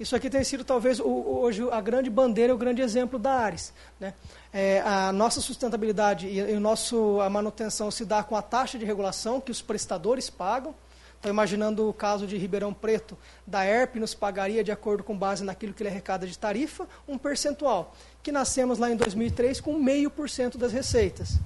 isso 0.00 0.16
aqui 0.16 0.30
tem 0.30 0.42
sido 0.42 0.64
talvez 0.64 1.00
o, 1.00 1.06
hoje 1.06 1.62
a 1.70 1.82
grande 1.82 2.08
bandeira, 2.08 2.54
o 2.54 2.56
grande 2.56 2.80
exemplo 2.80 3.18
da 3.18 3.32
Ares. 3.32 3.74
Né? 4.00 4.14
É, 4.50 4.80
a 4.80 5.12
nossa 5.12 5.42
sustentabilidade 5.42 6.28
e, 6.28 6.38
e 6.38 6.54
o 6.54 6.60
nosso, 6.60 7.20
a 7.20 7.28
manutenção 7.28 7.90
se 7.90 8.06
dá 8.06 8.22
com 8.22 8.34
a 8.34 8.40
taxa 8.40 8.78
de 8.78 8.86
regulação 8.86 9.38
que 9.38 9.50
os 9.50 9.60
prestadores 9.60 10.30
pagam. 10.30 10.74
Então, 11.18 11.30
imaginando 11.30 11.88
o 11.88 11.92
caso 11.92 12.26
de 12.26 12.36
Ribeirão 12.36 12.72
Preto, 12.72 13.18
da 13.46 13.66
ERP 13.66 13.96
nos 13.96 14.14
pagaria, 14.14 14.62
de 14.62 14.70
acordo 14.70 15.02
com 15.02 15.16
base 15.16 15.42
naquilo 15.42 15.74
que 15.74 15.82
ele 15.82 15.90
arrecada 15.90 16.26
de 16.26 16.38
tarifa, 16.38 16.86
um 17.08 17.18
percentual, 17.18 17.94
que 18.22 18.30
nascemos 18.30 18.78
lá 18.78 18.90
em 18.90 18.96
2003 18.96 19.60
com 19.60 19.74
meio 19.74 20.10
por 20.10 20.30
cento 20.30 20.56
das 20.56 20.72
receitas. 20.72 21.38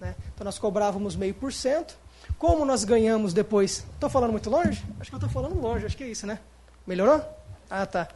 Né? 0.00 0.14
Então, 0.34 0.44
nós 0.44 0.58
cobrávamos 0.58 1.14
meio 1.14 1.34
por 1.34 1.52
cento. 1.52 1.94
Como 2.38 2.64
nós 2.64 2.84
ganhamos 2.84 3.34
depois... 3.34 3.84
Estou 3.94 4.08
falando 4.08 4.30
muito 4.30 4.48
longe? 4.48 4.82
Acho 4.98 5.10
que 5.10 5.14
eu 5.14 5.18
estou 5.18 5.30
falando 5.30 5.60
longe, 5.60 5.84
acho 5.84 5.96
que 5.96 6.04
é 6.04 6.08
isso, 6.08 6.26
né? 6.26 6.38
Melhorou? 6.86 7.22
Ah, 7.68 7.84
tá. 7.84 8.08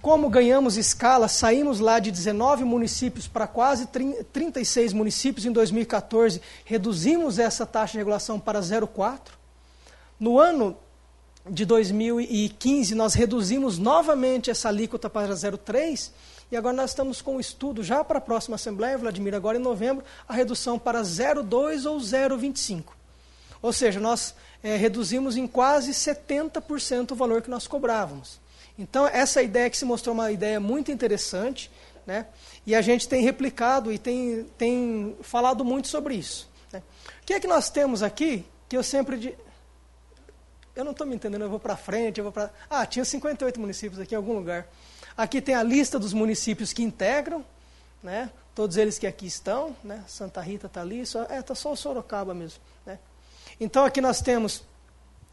Como 0.00 0.28
ganhamos 0.28 0.76
escala, 0.76 1.26
saímos 1.26 1.80
lá 1.80 1.98
de 1.98 2.12
19 2.12 2.62
municípios 2.64 3.26
para 3.26 3.48
quase 3.48 3.86
36 3.86 4.92
municípios 4.92 5.44
em 5.44 5.50
2014, 5.50 6.40
reduzimos 6.64 7.40
essa 7.40 7.66
taxa 7.66 7.92
de 7.92 7.98
regulação 7.98 8.38
para 8.38 8.60
0,4. 8.60 9.37
No 10.18 10.38
ano 10.38 10.76
de 11.48 11.64
2015, 11.64 12.94
nós 12.94 13.14
reduzimos 13.14 13.78
novamente 13.78 14.50
essa 14.50 14.68
alíquota 14.68 15.08
para 15.08 15.32
0,3, 15.32 16.10
e 16.50 16.56
agora 16.56 16.74
nós 16.74 16.90
estamos 16.90 17.22
com 17.22 17.36
o 17.36 17.40
estudo 17.40 17.82
já 17.82 18.02
para 18.02 18.18
a 18.18 18.20
próxima 18.20 18.56
Assembleia, 18.56 18.98
Vladimir, 18.98 19.34
agora 19.34 19.58
em 19.58 19.60
novembro, 19.60 20.04
a 20.26 20.32
redução 20.32 20.78
para 20.78 21.02
0,2 21.02 21.88
ou 21.88 21.98
0,25. 21.98 22.84
Ou 23.60 23.72
seja, 23.72 24.00
nós 24.00 24.34
é, 24.62 24.76
reduzimos 24.76 25.36
em 25.36 25.46
quase 25.46 25.92
70% 25.92 27.12
o 27.12 27.14
valor 27.14 27.42
que 27.42 27.50
nós 27.50 27.66
cobrávamos. 27.66 28.40
Então, 28.78 29.06
essa 29.06 29.42
ideia 29.42 29.68
que 29.68 29.76
se 29.76 29.84
mostrou 29.84 30.14
uma 30.14 30.30
ideia 30.30 30.60
muito 30.60 30.92
interessante, 30.92 31.70
né? 32.06 32.26
e 32.66 32.74
a 32.74 32.80
gente 32.80 33.08
tem 33.08 33.22
replicado 33.22 33.92
e 33.92 33.98
tem, 33.98 34.46
tem 34.56 35.16
falado 35.20 35.64
muito 35.64 35.88
sobre 35.88 36.14
isso. 36.14 36.48
Né? 36.72 36.82
O 37.22 37.26
que 37.26 37.34
é 37.34 37.40
que 37.40 37.46
nós 37.46 37.68
temos 37.70 38.02
aqui 38.02 38.44
que 38.68 38.76
eu 38.76 38.82
sempre. 38.82 39.36
Eu 40.78 40.84
não 40.84 40.92
estou 40.92 41.04
me 41.04 41.16
entendendo, 41.16 41.42
eu 41.42 41.50
vou 41.50 41.58
para 41.58 41.76
frente, 41.76 42.18
eu 42.18 42.24
vou 42.24 42.32
para. 42.32 42.52
Ah, 42.70 42.86
tinha 42.86 43.04
58 43.04 43.58
municípios 43.58 44.00
aqui 44.00 44.14
em 44.14 44.16
algum 44.16 44.32
lugar. 44.32 44.68
Aqui 45.16 45.40
tem 45.40 45.56
a 45.56 45.62
lista 45.64 45.98
dos 45.98 46.12
municípios 46.12 46.72
que 46.72 46.84
integram, 46.84 47.44
né? 48.00 48.30
todos 48.54 48.76
eles 48.76 48.96
que 48.96 49.04
aqui 49.04 49.26
estão, 49.26 49.74
né? 49.82 50.04
Santa 50.06 50.40
Rita 50.40 50.68
está 50.68 50.80
ali, 50.80 51.04
só, 51.04 51.24
é, 51.24 51.40
está 51.40 51.52
só 51.52 51.72
o 51.72 51.76
Sorocaba 51.76 52.32
mesmo. 52.32 52.60
Né? 52.86 52.96
Então 53.58 53.84
aqui 53.84 54.00
nós 54.00 54.20
temos 54.20 54.62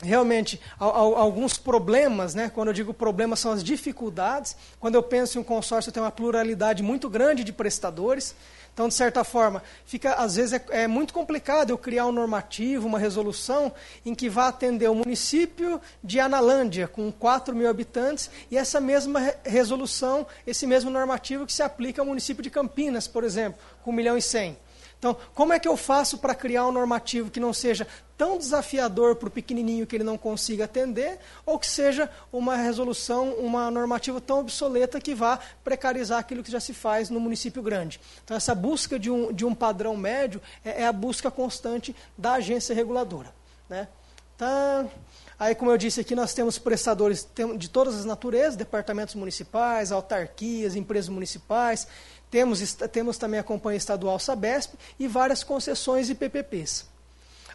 realmente 0.02 0.60
alguns 0.80 1.58
problemas, 1.58 2.34
né? 2.34 2.50
quando 2.50 2.70
eu 2.70 2.74
digo 2.74 2.92
problemas 2.92 3.40
são 3.40 3.52
as 3.52 3.64
dificuldades, 3.64 4.56
quando 4.80 4.96
eu 4.96 5.04
penso 5.04 5.38
em 5.38 5.42
um 5.42 5.44
consórcio 5.44 5.92
tem 5.92 6.02
uma 6.02 6.12
pluralidade 6.12 6.82
muito 6.82 7.08
grande 7.08 7.44
de 7.44 7.54
prestadores, 7.54 8.36
então, 8.76 8.90
de 8.90 8.94
certa 8.94 9.24
forma, 9.24 9.64
fica 9.86 10.16
às 10.16 10.36
vezes 10.36 10.52
é, 10.52 10.84
é, 10.84 10.86
muito 10.86 11.14
complicado 11.14 11.70
eu 11.70 11.78
criar 11.78 12.08
um 12.08 12.12
normativo, 12.12 12.86
uma 12.86 13.00
resolução 13.00 13.72
em 14.06 14.14
que 14.14 14.28
vá 14.28 14.50
atender 14.50 14.90
o 14.90 14.96
município 14.96 15.80
de 16.04 16.20
Analândia, 16.20 16.86
com 16.86 17.10
4 17.10 17.56
mil 17.56 17.70
habitantes, 17.70 18.30
e 18.52 18.58
essa 18.58 18.82
mesma 18.82 19.20
re 19.22 19.34
resolução, 19.46 20.28
esse 20.46 20.68
mesmo 20.68 20.90
normativo 20.90 21.46
que 21.46 21.54
se 21.54 21.64
aplica 21.64 22.02
ao 22.02 22.06
município 22.06 22.44
de 22.44 22.50
Campinas, 22.50 23.08
por 23.08 23.24
exemplo, 23.24 23.58
com 23.82 23.92
1 23.92 23.94
milhão 23.94 24.18
e 24.18 24.22
100. 24.22 24.58
Então, 24.98 25.16
como 25.34 25.54
é 25.54 25.60
que 25.60 25.68
eu 25.68 25.78
faço 25.78 26.18
para 26.18 26.34
criar 26.34 26.66
um 26.68 26.72
normativo 26.72 27.30
que 27.30 27.40
não 27.40 27.54
seja 27.54 27.88
tão 28.18 28.38
desafiador 28.38 29.16
para 29.16 29.28
o 29.28 29.32
pequenininho 29.32 29.86
que 29.86 29.96
ele 29.96 30.04
não 30.04 30.18
consiga 30.18 30.66
atender, 30.66 31.20
ou 31.46 31.60
que 31.60 31.68
seja 31.68 32.10
uma 32.32 32.56
resolução, 32.56 33.34
uma 33.34 33.70
normativa 33.70 34.22
tão 34.22 34.40
obsoleta 34.40 35.02
que 35.02 35.14
vá 35.14 35.40
precarizar 35.64 36.20
aquilo 36.20 36.44
que 36.44 36.52
já 36.52 36.60
se 36.60 36.74
faz 36.74 37.10
no 37.10 37.20
município 37.20 37.62
grande. 37.62 38.00
Então, 38.24 38.38
essa 38.38 38.56
busca 38.56 38.98
de 38.98 39.12
um, 39.12 39.34
de 39.34 39.46
um 39.46 39.54
padrão 39.54 39.96
médio 39.98 40.42
é, 40.64 40.84
é 40.84 40.88
a 40.88 40.94
busca 40.94 41.30
constante 41.30 41.96
da 42.18 42.34
agência 42.34 42.74
reguladora. 42.74 43.34
Né? 43.70 43.88
Então, 44.36 44.92
aí, 45.40 45.56
como 45.56 45.72
eu 45.72 45.78
disse 45.78 46.02
aqui, 46.02 46.14
nós 46.14 46.34
temos 46.34 46.58
prestadores 46.58 47.28
de 47.58 47.70
todas 47.70 47.96
as 47.96 48.06
naturezas, 48.06 48.58
departamentos 48.58 49.16
municipais, 49.16 49.92
autarquias, 49.92 50.76
empresas 50.76 51.10
municipais, 51.10 51.88
temos, 52.36 52.74
temos 52.92 53.18
também 53.18 53.40
a 53.40 53.44
Companhia 53.44 53.78
Estadual 53.78 54.20
Sabesp 54.20 54.74
e 55.00 55.08
várias 55.08 55.42
concessões 55.42 56.10
e 56.10 56.16
PPPs. 56.16 56.86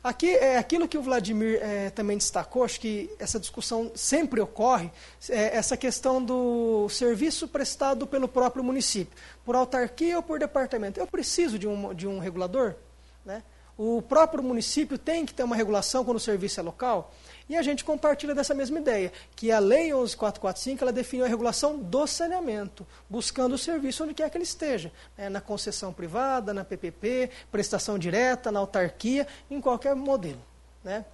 Aqui 0.02 0.30
é 0.30 0.56
aquilo 0.56 0.88
que 0.88 0.96
o 0.96 1.02
Vladimir 1.02 1.58
é, 1.60 1.90
também 1.90 2.16
destacou, 2.16 2.64
acho 2.64 2.80
que 2.80 3.10
essa 3.18 3.38
discussão 3.38 3.92
sempre 3.94 4.40
ocorre, 4.40 4.90
é, 5.28 5.54
essa 5.54 5.76
questão 5.76 6.24
do 6.24 6.88
serviço 6.88 7.46
prestado 7.46 8.06
pelo 8.06 8.26
próprio 8.26 8.64
município, 8.64 9.14
por 9.44 9.54
autarquia 9.54 10.16
ou 10.16 10.22
por 10.22 10.38
departamento. 10.38 10.98
Eu 10.98 11.06
preciso 11.06 11.58
de 11.58 11.68
um, 11.68 11.92
de 11.92 12.06
um 12.06 12.18
regulador? 12.18 12.74
Né? 13.22 13.42
O 13.76 14.00
próprio 14.00 14.42
município 14.42 14.96
tem 14.96 15.26
que 15.26 15.34
ter 15.34 15.42
uma 15.42 15.56
regulação 15.56 16.06
quando 16.06 16.16
o 16.16 16.20
serviço 16.20 16.58
é 16.58 16.62
local? 16.62 17.12
E 17.50 17.56
a 17.56 17.62
gente 17.62 17.84
compartilha 17.84 18.32
dessa 18.32 18.54
mesma 18.54 18.78
ideia, 18.78 19.12
que 19.34 19.50
a 19.50 19.58
Lei 19.58 19.92
11445 19.92 20.84
ela 20.84 20.92
define 20.92 21.24
a 21.24 21.26
regulação 21.26 21.76
do 21.76 22.06
saneamento, 22.06 22.86
buscando 23.08 23.56
o 23.56 23.58
serviço 23.58 24.04
onde 24.04 24.14
quer 24.14 24.30
que 24.30 24.36
ele 24.36 24.44
esteja, 24.44 24.92
né, 25.18 25.28
na 25.28 25.40
concessão 25.40 25.92
privada, 25.92 26.54
na 26.54 26.64
PPP, 26.64 27.28
prestação 27.50 27.98
direta, 27.98 28.52
na 28.52 28.60
autarquia, 28.60 29.26
em 29.50 29.60
qualquer 29.60 29.96
modelo. 29.96 30.40
Né? 30.84 31.04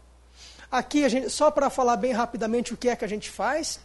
Aqui, 0.70 1.08
gente, 1.08 1.30
só 1.30 1.50
para 1.50 1.70
falar 1.70 1.96
bem 1.96 2.12
rapidamente 2.12 2.74
o 2.74 2.76
que 2.76 2.90
é 2.90 2.96
que 2.96 3.04
a 3.06 3.08
gente 3.08 3.30
faz, 3.30 3.80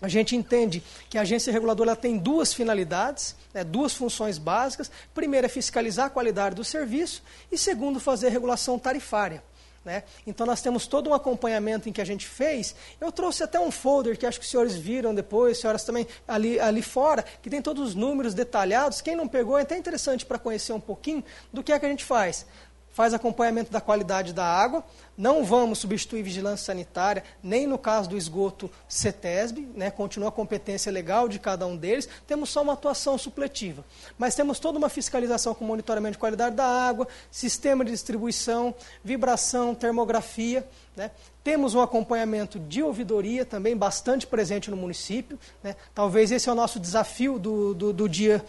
a 0.00 0.08
gente 0.08 0.34
entende 0.34 0.82
que 1.08 1.16
a 1.16 1.20
agência 1.20 1.52
reguladora 1.52 1.94
tem 1.94 2.18
duas 2.18 2.52
finalidades, 2.52 3.36
né, 3.54 3.62
duas 3.62 3.94
funções 3.94 4.38
básicas. 4.38 4.90
Primeiro 5.14 5.46
é 5.46 5.48
fiscalizar 5.48 6.06
a 6.06 6.10
qualidade 6.10 6.56
do 6.56 6.64
serviço 6.64 7.22
e 7.52 7.56
segundo, 7.56 8.00
fazer 8.00 8.30
regulação 8.30 8.76
tarifária. 8.76 9.40
Né? 9.84 10.04
Então 10.26 10.46
nós 10.46 10.62
temos 10.62 10.86
todo 10.86 11.10
um 11.10 11.14
acompanhamento 11.14 11.88
em 11.88 11.92
que 11.92 12.00
a 12.00 12.04
gente 12.04 12.26
fez. 12.26 12.74
Eu 13.00 13.10
trouxe 13.10 13.42
até 13.42 13.58
um 13.58 13.70
folder 13.70 14.16
que 14.16 14.24
acho 14.24 14.38
que 14.38 14.44
os 14.44 14.50
senhores 14.50 14.76
viram 14.76 15.14
depois, 15.14 15.58
senhoras 15.58 15.82
também 15.82 16.06
ali, 16.26 16.60
ali 16.60 16.82
fora, 16.82 17.24
que 17.42 17.50
tem 17.50 17.60
todos 17.60 17.88
os 17.88 17.94
números 17.94 18.32
detalhados. 18.32 19.00
Quem 19.00 19.16
não 19.16 19.26
pegou 19.26 19.58
é 19.58 19.62
até 19.62 19.76
interessante 19.76 20.24
para 20.24 20.38
conhecer 20.38 20.72
um 20.72 20.80
pouquinho 20.80 21.24
do 21.52 21.62
que 21.62 21.72
é 21.72 21.78
que 21.78 21.86
a 21.86 21.88
gente 21.88 22.04
faz 22.04 22.46
faz 22.92 23.14
acompanhamento 23.14 23.72
da 23.72 23.80
qualidade 23.80 24.32
da 24.32 24.44
água. 24.44 24.84
Não 25.16 25.44
vamos 25.44 25.78
substituir 25.78 26.22
vigilância 26.22 26.66
sanitária, 26.66 27.22
nem 27.42 27.66
no 27.66 27.76
caso 27.76 28.10
do 28.10 28.16
esgoto 28.16 28.70
CETESB, 28.88 29.68
né, 29.74 29.90
continua 29.90 30.28
a 30.28 30.32
competência 30.32 30.90
legal 30.90 31.28
de 31.28 31.38
cada 31.38 31.66
um 31.66 31.76
deles, 31.76 32.08
temos 32.26 32.50
só 32.50 32.62
uma 32.62 32.72
atuação 32.72 33.18
supletiva. 33.18 33.84
Mas 34.16 34.34
temos 34.34 34.58
toda 34.58 34.78
uma 34.78 34.88
fiscalização 34.88 35.54
com 35.54 35.64
monitoramento 35.64 36.12
de 36.12 36.18
qualidade 36.18 36.56
da 36.56 36.66
água, 36.66 37.06
sistema 37.30 37.84
de 37.84 37.90
distribuição, 37.90 38.74
vibração, 39.04 39.74
termografia. 39.74 40.66
Né. 40.96 41.10
Temos 41.44 41.74
um 41.74 41.80
acompanhamento 41.80 42.58
de 42.58 42.82
ouvidoria 42.82 43.44
também 43.44 43.76
bastante 43.76 44.26
presente 44.26 44.70
no 44.70 44.76
município. 44.76 45.38
Né. 45.62 45.76
Talvez 45.94 46.30
esse 46.30 46.48
é 46.48 46.52
o 46.52 46.54
nosso 46.54 46.80
desafio 46.80 47.38
do, 47.38 47.74
do, 47.74 47.92
do 47.92 48.08
dia 48.08 48.44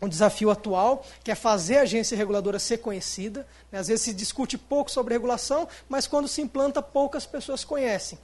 um 0.00 0.08
desafio 0.08 0.50
atual, 0.50 1.04
que 1.24 1.30
é 1.30 1.34
fazer 1.34 1.78
a 1.78 1.82
agência 1.82 2.16
reguladora 2.16 2.58
ser 2.58 2.78
conhecida. 2.78 3.46
Né? 3.70 3.78
Às 3.78 3.88
vezes 3.88 4.04
se 4.04 4.12
discute 4.12 4.56
pouco 4.56 4.90
sobre 4.90 5.14
regulação, 5.14 5.68
mas 5.88 6.06
quando 6.06 6.28
se 6.28 6.40
implanta, 6.40 6.80
poucas 6.80 7.26
pessoas 7.26 7.64
conhecem. 7.64 8.18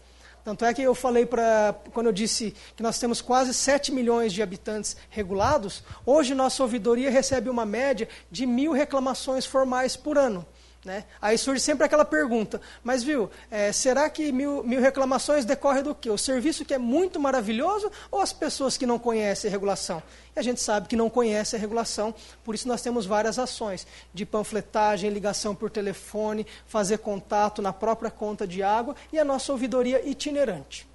Tanto 0.44 0.66
é 0.66 0.74
que 0.74 0.82
eu 0.82 0.94
falei 0.94 1.24
para. 1.24 1.74
Quando 1.94 2.06
eu 2.08 2.12
disse 2.12 2.54
que 2.76 2.82
nós 2.82 2.98
temos 2.98 3.22
quase 3.22 3.54
7 3.54 3.90
milhões 3.90 4.30
de 4.30 4.42
habitantes 4.42 4.94
regulados, 5.08 5.82
hoje 6.04 6.34
nossa 6.34 6.62
ouvidoria 6.62 7.10
recebe 7.10 7.48
uma 7.48 7.64
média 7.64 8.06
de 8.30 8.44
mil 8.44 8.72
reclamações 8.72 9.46
formais 9.46 9.96
por 9.96 10.18
ano. 10.18 10.44
Né? 10.84 11.04
Aí 11.20 11.38
surge 11.38 11.62
sempre 11.62 11.86
aquela 11.86 12.04
pergunta, 12.04 12.60
mas 12.82 13.02
viu, 13.02 13.30
é, 13.50 13.72
será 13.72 14.10
que 14.10 14.30
mil, 14.30 14.62
mil 14.62 14.82
reclamações 14.82 15.46
decorrem 15.46 15.82
do 15.82 15.94
quê? 15.94 16.10
O 16.10 16.18
serviço 16.18 16.62
que 16.62 16.74
é 16.74 16.78
muito 16.78 17.18
maravilhoso 17.18 17.90
ou 18.10 18.20
as 18.20 18.34
pessoas 18.34 18.76
que 18.76 18.84
não 18.84 18.98
conhecem 18.98 19.48
a 19.48 19.50
regulação? 19.50 20.02
E 20.36 20.38
a 20.38 20.42
gente 20.42 20.60
sabe 20.60 20.86
que 20.86 20.94
não 20.94 21.08
conhece 21.08 21.56
a 21.56 21.58
regulação, 21.58 22.14
por 22.44 22.54
isso 22.54 22.68
nós 22.68 22.82
temos 22.82 23.06
várias 23.06 23.38
ações 23.38 23.86
de 24.12 24.26
panfletagem, 24.26 25.08
ligação 25.08 25.54
por 25.54 25.70
telefone, 25.70 26.46
fazer 26.66 26.98
contato 26.98 27.62
na 27.62 27.72
própria 27.72 28.10
conta 28.10 28.46
de 28.46 28.62
água 28.62 28.94
e 29.10 29.18
a 29.18 29.24
nossa 29.24 29.52
ouvidoria 29.52 30.06
itinerante. 30.06 30.86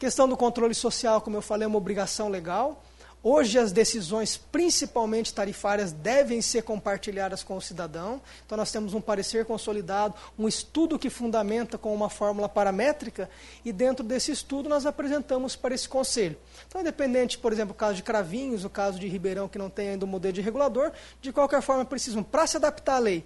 Questão 0.00 0.28
do 0.28 0.36
controle 0.36 0.74
social, 0.74 1.20
como 1.20 1.36
eu 1.36 1.42
falei, 1.42 1.64
é 1.64 1.68
uma 1.68 1.78
obrigação 1.78 2.28
legal. 2.28 2.82
Hoje 3.24 3.56
as 3.56 3.70
decisões, 3.70 4.36
principalmente 4.36 5.32
tarifárias, 5.32 5.92
devem 5.92 6.42
ser 6.42 6.62
compartilhadas 6.62 7.44
com 7.44 7.56
o 7.56 7.62
cidadão. 7.62 8.20
Então 8.44 8.58
nós 8.58 8.72
temos 8.72 8.94
um 8.94 9.00
parecer 9.00 9.44
consolidado, 9.44 10.14
um 10.36 10.48
estudo 10.48 10.98
que 10.98 11.08
fundamenta 11.08 11.78
com 11.78 11.94
uma 11.94 12.10
fórmula 12.10 12.48
paramétrica 12.48 13.30
e 13.64 13.72
dentro 13.72 14.04
desse 14.04 14.32
estudo 14.32 14.68
nós 14.68 14.86
apresentamos 14.86 15.54
para 15.54 15.72
esse 15.72 15.88
conselho. 15.88 16.36
Então 16.66 16.80
independente, 16.80 17.38
por 17.38 17.52
exemplo, 17.52 17.72
o 17.72 17.76
caso 17.76 17.94
de 17.94 18.02
Cravinhos, 18.02 18.64
o 18.64 18.70
caso 18.70 18.98
de 18.98 19.06
Ribeirão 19.06 19.48
que 19.48 19.58
não 19.58 19.70
tem 19.70 19.90
ainda 19.90 20.04
um 20.04 20.08
modelo 20.08 20.34
de 20.34 20.40
regulador, 20.40 20.90
de 21.20 21.32
qualquer 21.32 21.62
forma 21.62 21.84
precisam 21.84 22.24
para 22.24 22.48
se 22.48 22.56
adaptar 22.56 22.96
à 22.96 22.98
lei, 22.98 23.24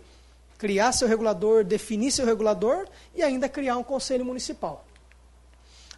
criar 0.58 0.92
seu 0.92 1.08
regulador, 1.08 1.64
definir 1.64 2.10
seu 2.10 2.26
regulador 2.26 2.86
e 3.14 3.22
ainda 3.22 3.48
criar 3.48 3.78
um 3.78 3.82
conselho 3.82 4.26
municipal. 4.26 4.85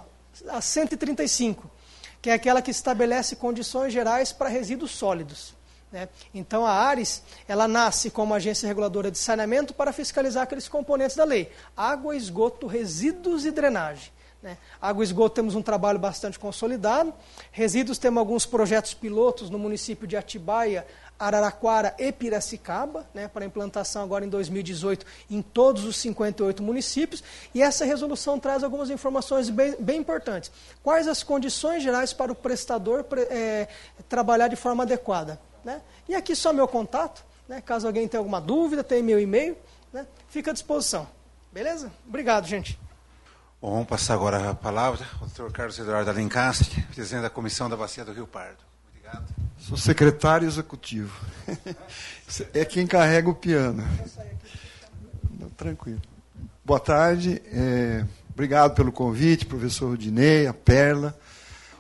a 0.50 0.62
135, 0.62 1.70
que 2.22 2.30
é 2.30 2.34
aquela 2.34 2.62
que 2.62 2.72
estabelece 2.72 3.36
condições 3.36 3.94
gerais 3.94 4.32
para 4.32 4.50
resíduos 4.50 4.92
sólidos. 4.92 5.56
Né? 5.92 6.10
Então, 6.34 6.66
a 6.66 6.72
ARES 6.72 7.24
ela 7.48 7.68
nasce 7.68 8.10
como 8.10 8.34
agência 8.34 8.68
reguladora 8.68 9.10
de 9.10 9.18
saneamento 9.18 9.74
para 9.74 9.94
fiscalizar 9.94 10.44
aqueles 10.44 10.68
componentes 10.68 11.16
da 11.16 11.24
lei: 11.24 11.52
água, 11.76 12.16
esgoto, 12.16 12.68
resíduos 12.68 13.46
e 13.46 13.52
drenagem. 13.52 14.12
Né? 14.42 14.58
Água 14.82 15.04
e 15.04 15.06
esgoto 15.06 15.36
temos 15.36 15.56
um 15.56 15.62
trabalho 15.62 15.98
bastante 15.98 16.38
consolidado. 16.38 17.14
Resíduos 17.52 17.98
temos 17.98 18.20
alguns 18.20 18.46
projetos 18.46 18.94
pilotos 18.94 19.50
no 19.50 19.58
município 19.58 20.06
de 20.06 20.16
Atibaia, 20.16 20.86
Araraquara 21.20 21.96
e 21.98 22.12
Piracicaba, 22.12 23.08
né, 23.14 23.28
para 23.28 23.46
implantação 23.46 24.04
agora 24.04 24.26
em 24.26 24.30
2018 24.30 25.06
em 25.30 25.42
todos 25.42 25.84
os 25.84 25.98
58 25.98 26.62
municípios. 26.62 27.24
E 27.54 27.62
essa 27.62 27.86
resolução 27.86 28.40
traz 28.40 28.64
algumas 28.64 28.90
informações 28.90 29.50
bem, 29.50 29.76
bem 29.80 30.00
importantes. 30.00 30.52
Quais 30.84 31.08
as 31.08 31.24
condições 31.24 31.82
gerais 31.82 32.14
para 32.14 32.32
o 32.32 32.36
prestador 32.36 33.06
é, 33.30 33.68
trabalhar 34.08 34.48
de 34.48 34.56
forma 34.56 34.84
adequada? 34.84 35.40
Né? 35.64 35.82
E 36.08 36.16
aqui 36.16 36.36
só 36.36 36.54
meu 36.54 36.68
contato, 36.68 37.26
né, 37.48 37.62
caso 37.62 37.88
alguém 37.88 38.08
tenha 38.08 38.20
alguma 38.20 38.40
dúvida, 38.40 38.84
tem 38.84 39.02
meu 39.02 39.20
e-mail, 39.20 39.58
né, 39.92 40.06
fica 40.30 40.52
à 40.52 40.54
disposição. 40.54 41.08
Beleza? 41.52 41.92
Obrigado, 42.08 42.46
gente. 42.46 42.80
Bom, 43.60 43.72
vamos 43.72 43.88
passar 43.88 44.14
agora 44.14 44.52
a 44.52 44.54
palavra 44.54 45.04
ao 45.14 45.28
doutor 45.28 45.52
Carlos 45.52 45.80
Eduardo 45.80 46.12
Alencastre, 46.12 46.84
presidente 46.94 47.24
da 47.24 47.30
Comissão 47.30 47.68
da 47.68 47.76
Bacia 47.76 48.06
do 48.06 48.14
Rio 48.14 48.28
Pardo. 48.28 48.60
Obrigado. 48.90 49.47
Sou 49.68 49.76
secretário 49.76 50.48
executivo. 50.48 51.14
É 52.54 52.64
quem 52.64 52.88
carrega 52.88 53.30
o 53.30 53.36
piano. 53.36 53.84
Tranquilo. 55.58 56.02
Boa 56.64 56.80
tarde. 56.80 57.42
É, 57.52 58.06
obrigado 58.30 58.76
pelo 58.76 58.94
convite, 58.94 59.46
professor 59.46 59.90
Rudinei, 59.90 60.48
a 60.48 60.54
Perla. 60.54 61.20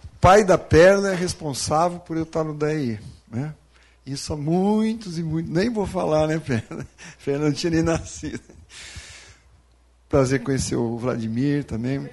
O 0.03 0.19
pai 0.19 0.43
da 0.43 0.57
Perla 0.57 1.13
é 1.13 1.15
responsável 1.15 1.97
por 1.99 2.17
eu 2.17 2.23
estar 2.23 2.43
no 2.43 2.53
DAI. 2.53 2.99
Né? 3.31 3.53
Isso 4.05 4.33
há 4.33 4.35
muitos 4.35 5.17
e 5.17 5.23
muitos. 5.23 5.49
Nem 5.49 5.69
vou 5.69 5.87
falar, 5.87 6.27
né, 6.27 6.39
Perla? 6.39 6.85
Perla 7.23 7.45
não 7.45 7.53
tinha 7.53 7.71
nem 7.71 7.83
nascido. 7.83 8.43
Prazer 10.09 10.43
conhecer 10.43 10.75
o 10.75 10.97
Vladimir 10.97 11.63
também. 11.63 12.09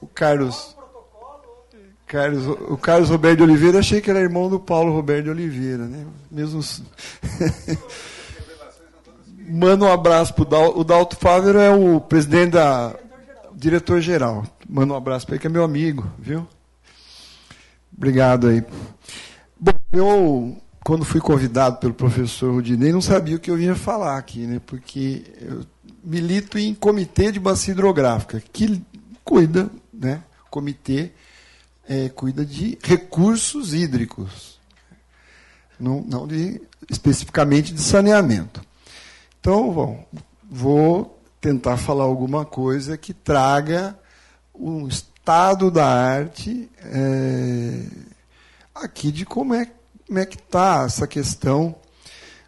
O 0.00 0.06
Carlos. 0.06 0.79
Carlos, 2.10 2.44
o 2.68 2.76
Carlos 2.76 3.08
Roberto 3.08 3.36
de 3.36 3.44
Oliveira, 3.44 3.78
achei 3.78 4.00
que 4.00 4.10
era 4.10 4.18
irmão 4.18 4.50
do 4.50 4.58
Paulo 4.58 4.92
Roberto 4.92 5.26
de 5.26 5.30
Oliveira, 5.30 5.86
né? 5.86 6.04
Mesmo. 6.28 6.60
Manda 9.48 9.84
um 9.84 9.92
abraço 9.92 10.34
para 10.34 10.42
o 10.58 10.82
Dalto. 10.82 11.14
Fávero 11.14 11.60
é 11.60 11.70
o 11.70 12.00
presidente 12.00 12.50
da. 12.50 12.96
diretor-geral. 13.54 14.44
Manda 14.68 14.92
um 14.92 14.96
abraço 14.96 15.24
para 15.24 15.36
ele, 15.36 15.40
que 15.40 15.46
é 15.46 15.50
meu 15.50 15.62
amigo, 15.62 16.04
viu? 16.18 16.44
Obrigado 17.96 18.48
aí. 18.48 18.64
Bom, 19.58 19.72
eu, 19.92 20.60
quando 20.84 21.04
fui 21.04 21.20
convidado 21.20 21.76
pelo 21.76 21.94
professor 21.94 22.52
Rudinei, 22.52 22.90
não 22.90 23.00
sabia 23.00 23.36
o 23.36 23.38
que 23.38 23.52
eu 23.52 23.56
vinha 23.56 23.76
falar 23.76 24.18
aqui, 24.18 24.48
né? 24.48 24.60
Porque 24.66 25.22
eu 25.40 25.60
milito 26.02 26.58
em 26.58 26.74
comitê 26.74 27.30
de 27.30 27.38
bacia 27.38 27.70
hidrográfica, 27.70 28.42
que 28.52 28.82
cuida, 29.22 29.70
né? 29.94 30.24
Comitê 30.50 31.12
é, 31.90 32.08
cuida 32.08 32.46
de 32.46 32.78
recursos 32.80 33.74
hídricos, 33.74 34.60
não, 35.78 36.00
não 36.02 36.24
de, 36.24 36.62
especificamente 36.88 37.74
de 37.74 37.82
saneamento. 37.82 38.62
Então, 39.40 39.72
bom, 39.72 40.06
vou 40.48 41.20
tentar 41.40 41.76
falar 41.76 42.04
alguma 42.04 42.44
coisa 42.44 42.96
que 42.96 43.12
traga 43.12 43.98
um 44.54 44.86
estado 44.86 45.68
da 45.68 45.84
arte 45.84 46.70
é, 46.78 47.82
aqui 48.72 49.10
de 49.10 49.26
como 49.26 49.54
é, 49.54 49.68
como 50.06 50.18
é 50.20 50.24
que 50.24 50.36
está 50.36 50.84
essa 50.86 51.08
questão 51.08 51.74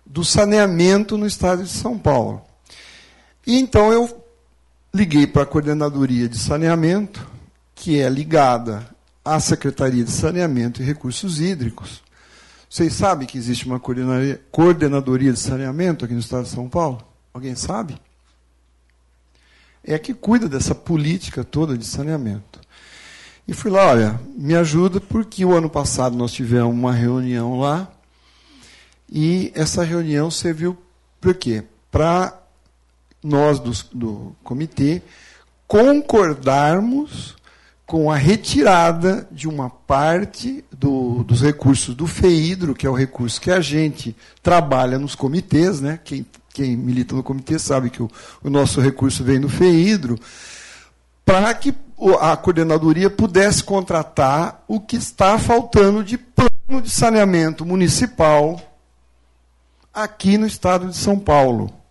do 0.07 0.24
saneamento 0.24 1.18
no 1.18 1.26
estado 1.26 1.64
de 1.64 1.70
São 1.70 1.99
Paulo. 1.99 2.43
E 3.45 3.59
então 3.59 3.93
eu 3.93 4.24
liguei 4.95 5.26
para 5.26 5.43
a 5.43 5.47
Coordenadoria 5.47 6.28
de 6.28 6.38
Saneamento, 6.38 7.28
que 7.74 7.99
é 7.99 8.09
ligada 8.09 8.91
à 9.24 9.38
Secretaria 9.40 10.04
de 10.04 10.10
Saneamento 10.10 10.82
e 10.82 10.84
Recursos 10.84 11.40
Hídricos. 11.40 12.02
Vocês 12.68 12.94
sabem 12.94 13.26
que 13.26 13.36
existe 13.36 13.66
uma 13.66 13.80
coordenadoria 14.50 15.32
de 15.32 15.38
saneamento 15.38 16.04
aqui 16.04 16.14
no 16.14 16.20
estado 16.20 16.44
de 16.44 16.50
São 16.50 16.68
Paulo? 16.68 17.04
Alguém 17.32 17.54
sabe? 17.54 18.00
É 19.84 19.94
a 19.94 19.98
que 19.98 20.14
cuida 20.14 20.48
dessa 20.48 20.74
política 20.74 21.44
toda 21.44 21.76
de 21.76 21.84
saneamento. 21.84 22.60
E 23.46 23.52
fui 23.52 23.70
lá, 23.70 23.88
olha, 23.88 24.20
me 24.36 24.54
ajuda, 24.54 25.00
porque 25.00 25.44
o 25.44 25.52
ano 25.52 25.68
passado 25.68 26.16
nós 26.16 26.32
tivemos 26.32 26.72
uma 26.72 26.92
reunião 26.92 27.58
lá, 27.58 27.90
e 29.10 29.52
essa 29.54 29.84
reunião 29.84 30.30
serviu 30.30 30.78
para 31.20 31.34
quê? 31.34 31.64
Para 31.90 32.40
nós 33.22 33.58
do, 33.58 33.72
do 33.92 34.36
comitê 34.42 35.02
concordarmos 35.66 37.36
com 37.87 38.11
a 38.11 38.16
retirada 38.16 39.26
de 39.30 39.49
uma 39.49 39.68
parte 39.68 40.64
do, 40.72 41.24
dos 41.24 41.43
recursos 41.43 41.95
do 41.95 42.07
FEIDRO, 42.07 42.74
que 42.74 42.87
é 42.87 42.91
o 42.91 42.95
recurso 42.95 43.41
que 43.41 43.51
a 43.51 43.61
gente 43.61 44.16
trabalha 44.43 44.99
nos 44.99 45.14
comitês, 45.14 45.80
né? 45.80 45.99
quem, 46.03 46.24
quem 46.53 46.76
milita 46.76 47.14
no 47.14 47.22
comitê 47.22 47.59
sabe 47.59 47.91
que 47.91 48.03
o, 48.03 48.11
o 48.43 48.49
nosso 48.49 48.80
recurso 48.80 49.22
vem 49.22 49.41
do 49.41 49.49
FEIDRO, 49.49 50.18
para 51.24 51.53
que 51.55 51.74
a 52.20 52.37
coordenadoria 52.37 53.09
pudesse 53.09 53.62
contratar 53.62 54.64
o 54.66 54.80
que 54.80 54.97
está 54.97 55.39
faltando 55.39 56.03
de 56.03 56.18
plano 56.18 56.83
de 56.83 56.91
saneamento 56.91 57.64
municipal 57.64 58.61
aqui 59.93 60.39
no 60.39 60.47
estado 60.47 60.89
de 60.89 60.97
São 60.97 61.18
Paulo. 61.18 61.82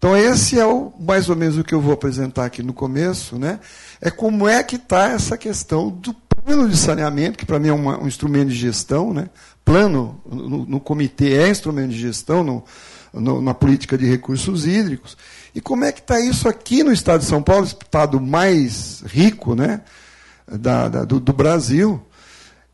Então, 0.00 0.16
esse 0.16 0.58
é 0.58 0.64
o, 0.64 0.94
mais 0.98 1.28
ou 1.28 1.36
menos 1.36 1.58
o 1.58 1.62
que 1.62 1.74
eu 1.74 1.80
vou 1.80 1.92
apresentar 1.92 2.46
aqui 2.46 2.62
no 2.62 2.72
começo, 2.72 3.38
né? 3.38 3.60
É 4.00 4.10
como 4.10 4.48
é 4.48 4.62
que 4.62 4.76
está 4.76 5.10
essa 5.10 5.36
questão 5.36 5.90
do 5.90 6.14
plano 6.14 6.66
de 6.66 6.76
saneamento, 6.78 7.36
que 7.36 7.44
para 7.44 7.58
mim 7.58 7.68
é 7.68 7.72
uma, 7.74 8.02
um 8.02 8.08
instrumento 8.08 8.48
de 8.48 8.54
gestão, 8.54 9.12
né? 9.12 9.28
Plano 9.62 10.18
no, 10.24 10.64
no 10.64 10.80
comitê 10.80 11.34
é 11.34 11.50
instrumento 11.50 11.90
de 11.90 11.98
gestão 11.98 12.42
no, 12.42 12.64
no, 13.12 13.42
na 13.42 13.52
política 13.52 13.98
de 13.98 14.06
recursos 14.06 14.66
hídricos. 14.66 15.18
E 15.54 15.60
como 15.60 15.84
é 15.84 15.92
que 15.92 16.00
está 16.00 16.18
isso 16.18 16.48
aqui 16.48 16.82
no 16.82 16.92
estado 16.92 17.20
de 17.20 17.26
São 17.26 17.42
Paulo, 17.42 17.66
estado 17.66 18.18
mais 18.18 19.02
rico, 19.04 19.54
né? 19.54 19.82
Da, 20.50 20.88
da 20.88 21.04
do, 21.04 21.20
do 21.20 21.32
Brasil 21.34 22.00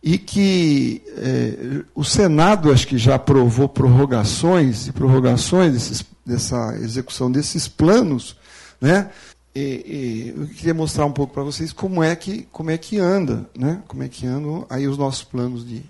e 0.00 0.16
que 0.16 1.02
é, 1.16 1.82
o 1.92 2.04
Senado 2.04 2.70
acho 2.70 2.86
que 2.86 2.96
já 2.96 3.16
aprovou 3.16 3.68
prorrogações 3.68 4.86
e 4.86 4.92
prorrogações 4.92 5.72
desses, 5.72 6.04
dessa 6.26 6.76
execução 6.76 7.30
desses 7.30 7.68
planos, 7.68 8.36
né? 8.80 9.10
E, 9.54 9.60
e, 9.60 10.34
eu 10.36 10.48
queria 10.48 10.74
mostrar 10.74 11.06
um 11.06 11.12
pouco 11.12 11.32
para 11.32 11.42
vocês 11.42 11.72
como 11.72 12.02
é 12.02 12.14
que 12.14 12.46
como 12.52 12.70
é 12.70 12.76
que 12.76 12.98
anda, 12.98 13.48
né? 13.56 13.82
Como 13.86 14.02
é 14.02 14.08
que 14.08 14.26
andam 14.26 14.66
aí 14.68 14.86
os 14.86 14.98
nossos 14.98 15.24
planos 15.24 15.66
de 15.66 15.82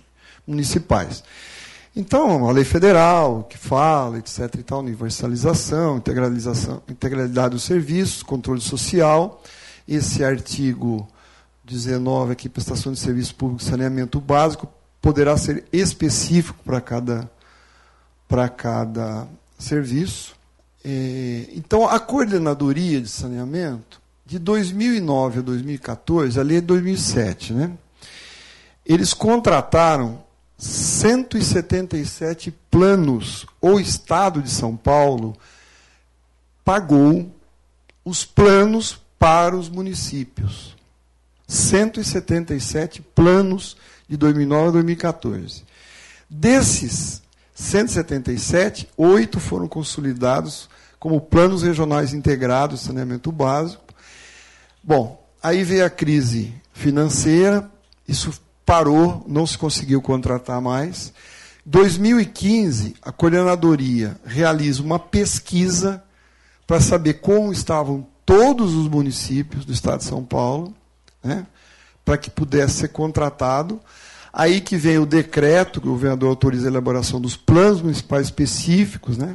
municipais. 0.46 1.24
Então, 1.96 2.46
a 2.46 2.52
lei 2.52 2.62
federal 2.62 3.44
que 3.44 3.56
fala, 3.56 4.18
etc. 4.18 4.54
E 4.58 4.62
tal, 4.62 4.80
universalização, 4.80 5.96
integralização, 5.96 6.82
integralidade 6.88 7.54
dos 7.54 7.64
serviços, 7.64 8.22
controle 8.22 8.60
social. 8.60 9.42
Esse 9.88 10.22
artigo 10.22 11.08
19 11.64 12.32
aqui, 12.32 12.48
prestação 12.48 12.92
de 12.92 13.00
serviço 13.00 13.34
público 13.34 13.62
saneamento 13.62 14.20
básico, 14.20 14.68
poderá 15.00 15.36
ser 15.36 15.64
específico 15.72 16.58
para 16.64 16.80
cada, 16.80 17.30
para 18.28 18.48
cada 18.48 19.26
serviço. 19.58 20.36
É, 20.84 21.48
então, 21.52 21.88
a 21.88 21.98
coordenadoria 21.98 23.00
de 23.00 23.08
saneamento, 23.08 24.00
de 24.24 24.38
2009 24.38 25.38
a 25.38 25.42
2014, 25.42 26.38
ali 26.38 26.56
é 26.56 26.60
2007, 26.60 27.52
né? 27.52 27.72
Eles 28.84 29.12
contrataram 29.14 30.24
177 30.58 32.52
planos. 32.70 33.46
O 33.60 33.78
Estado 33.80 34.40
de 34.42 34.50
São 34.50 34.76
Paulo 34.76 35.36
pagou 36.64 37.32
os 38.04 38.24
planos 38.24 38.98
para 39.18 39.56
os 39.56 39.68
municípios. 39.68 40.76
177 41.48 43.02
planos 43.02 43.76
de 44.08 44.16
2009 44.16 44.68
a 44.68 44.72
2014. 44.72 45.64
Desses 46.28 47.22
177, 47.56 48.86
oito 48.98 49.40
foram 49.40 49.66
consolidados 49.66 50.68
como 51.00 51.20
planos 51.20 51.62
regionais 51.62 52.12
integrados 52.12 52.80
de 52.80 52.86
saneamento 52.86 53.32
básico. 53.32 53.82
Bom, 54.84 55.26
aí 55.42 55.64
veio 55.64 55.86
a 55.86 55.90
crise 55.90 56.54
financeira, 56.72 57.70
isso 58.06 58.38
parou, 58.64 59.24
não 59.26 59.46
se 59.46 59.56
conseguiu 59.56 60.02
contratar 60.02 60.60
mais. 60.60 61.14
2015, 61.64 62.94
a 63.00 63.10
coordenadoria 63.10 64.16
realiza 64.24 64.82
uma 64.82 64.98
pesquisa 64.98 66.04
para 66.66 66.78
saber 66.78 67.14
como 67.14 67.52
estavam 67.52 68.06
todos 68.26 68.74
os 68.74 68.86
municípios 68.86 69.64
do 69.64 69.72
estado 69.72 69.98
de 69.98 70.04
São 70.04 70.22
Paulo 70.22 70.74
né, 71.24 71.46
para 72.04 72.18
que 72.18 72.30
pudesse 72.30 72.74
ser 72.74 72.88
contratado. 72.88 73.80
Aí 74.38 74.60
que 74.60 74.76
vem 74.76 74.98
o 74.98 75.06
decreto, 75.06 75.80
que 75.80 75.88
o 75.88 75.92
governador 75.92 76.28
autoriza 76.28 76.68
a 76.68 76.70
elaboração 76.70 77.18
dos 77.18 77.38
planos 77.38 77.80
municipais 77.80 78.26
específicos, 78.26 79.16
né, 79.16 79.34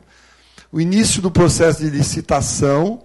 o 0.71 0.79
início 0.79 1.23
do 1.23 1.31
processo 1.31 1.79
de 1.79 1.89
licitação, 1.89 3.01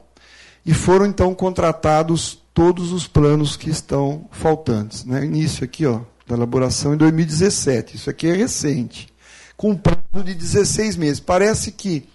e 0.66 0.74
foram 0.74 1.06
então 1.06 1.34
contratados 1.34 2.38
todos 2.52 2.92
os 2.92 3.06
planos 3.06 3.56
que 3.56 3.70
estão 3.70 4.28
faltantes. 4.30 5.06
Né. 5.06 5.24
Início 5.24 5.64
aqui, 5.64 5.86
ó, 5.86 6.00
da 6.26 6.34
elaboração 6.36 6.92
em 6.92 6.98
2017. 6.98 7.96
Isso 7.96 8.10
aqui 8.10 8.26
é 8.26 8.32
recente. 8.34 9.08
Com 9.56 9.70
um 9.70 9.76
prazo 9.76 10.22
de 10.22 10.34
16 10.34 10.96
meses. 10.96 11.18
Parece 11.18 11.72
que 11.72 12.06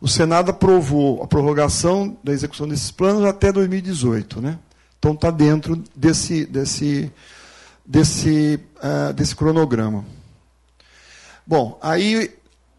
o 0.00 0.06
Senado 0.06 0.50
aprovou 0.50 1.24
a 1.24 1.26
prorrogação 1.26 2.16
da 2.22 2.32
execução 2.32 2.68
desses 2.68 2.92
planos 2.92 3.24
até 3.24 3.50
2018. 3.50 4.40
Né? 4.40 4.58
Então 4.98 5.12
está 5.12 5.30
dentro 5.30 5.82
desse, 5.96 6.46
desse, 6.46 7.10
desse, 7.84 8.58
uh, 8.76 9.12
desse 9.12 9.36
cronograma. 9.36 10.04
Bom, 11.46 11.78
aí 11.82 12.24
o 12.24 12.30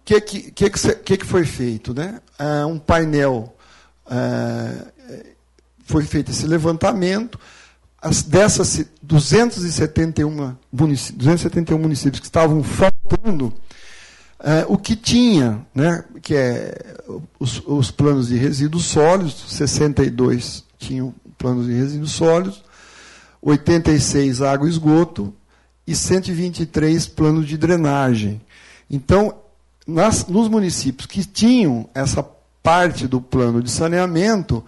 que, 0.03 0.21
que, 0.21 0.51
que, 0.51 0.69
que, 0.69 1.17
que 1.17 1.25
foi 1.25 1.45
feito? 1.45 1.93
Né? 1.93 2.19
Uh, 2.39 2.67
um 2.67 2.79
painel, 2.79 3.55
uh, 4.07 4.91
foi 5.85 6.03
feito 6.03 6.31
esse 6.31 6.47
levantamento, 6.47 7.39
as, 8.01 8.23
dessas 8.23 8.85
271 9.01 10.55
municípios, 10.71 11.17
271 11.17 11.77
municípios 11.77 12.19
que 12.19 12.25
estavam 12.25 12.63
faltando, 12.63 13.53
o 14.67 14.77
que 14.77 14.95
tinha, 14.95 15.65
né, 15.73 16.03
que 16.21 16.35
é 16.35 16.97
os, 17.39 17.63
os 17.65 17.89
planos 17.89 18.27
de 18.27 18.37
resíduos 18.37 18.85
sólidos, 18.85 19.45
62 19.47 20.63
tinham 20.77 21.15
planos 21.37 21.65
de 21.65 21.73
resíduos 21.73 22.11
sólidos, 22.11 22.64
86 23.45 24.41
água 24.41 24.67
e 24.67 24.71
esgoto 24.71 25.31
e 25.85 25.95
123 25.95 27.07
planos 27.07 27.47
de 27.47 27.57
drenagem. 27.57 28.41
Então, 28.89 29.35
nas, 29.85 30.25
nos 30.25 30.47
municípios 30.47 31.05
que 31.05 31.23
tinham 31.23 31.87
essa 31.93 32.23
parte 32.63 33.07
do 33.07 33.21
plano 33.21 33.61
de 33.61 33.69
saneamento, 33.69 34.65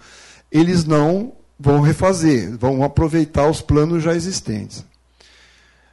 eles 0.50 0.84
não 0.84 1.32
vão 1.58 1.80
refazer, 1.80 2.56
vão 2.56 2.84
aproveitar 2.84 3.50
os 3.50 3.60
planos 3.60 4.04
já 4.04 4.14
existentes. 4.14 4.84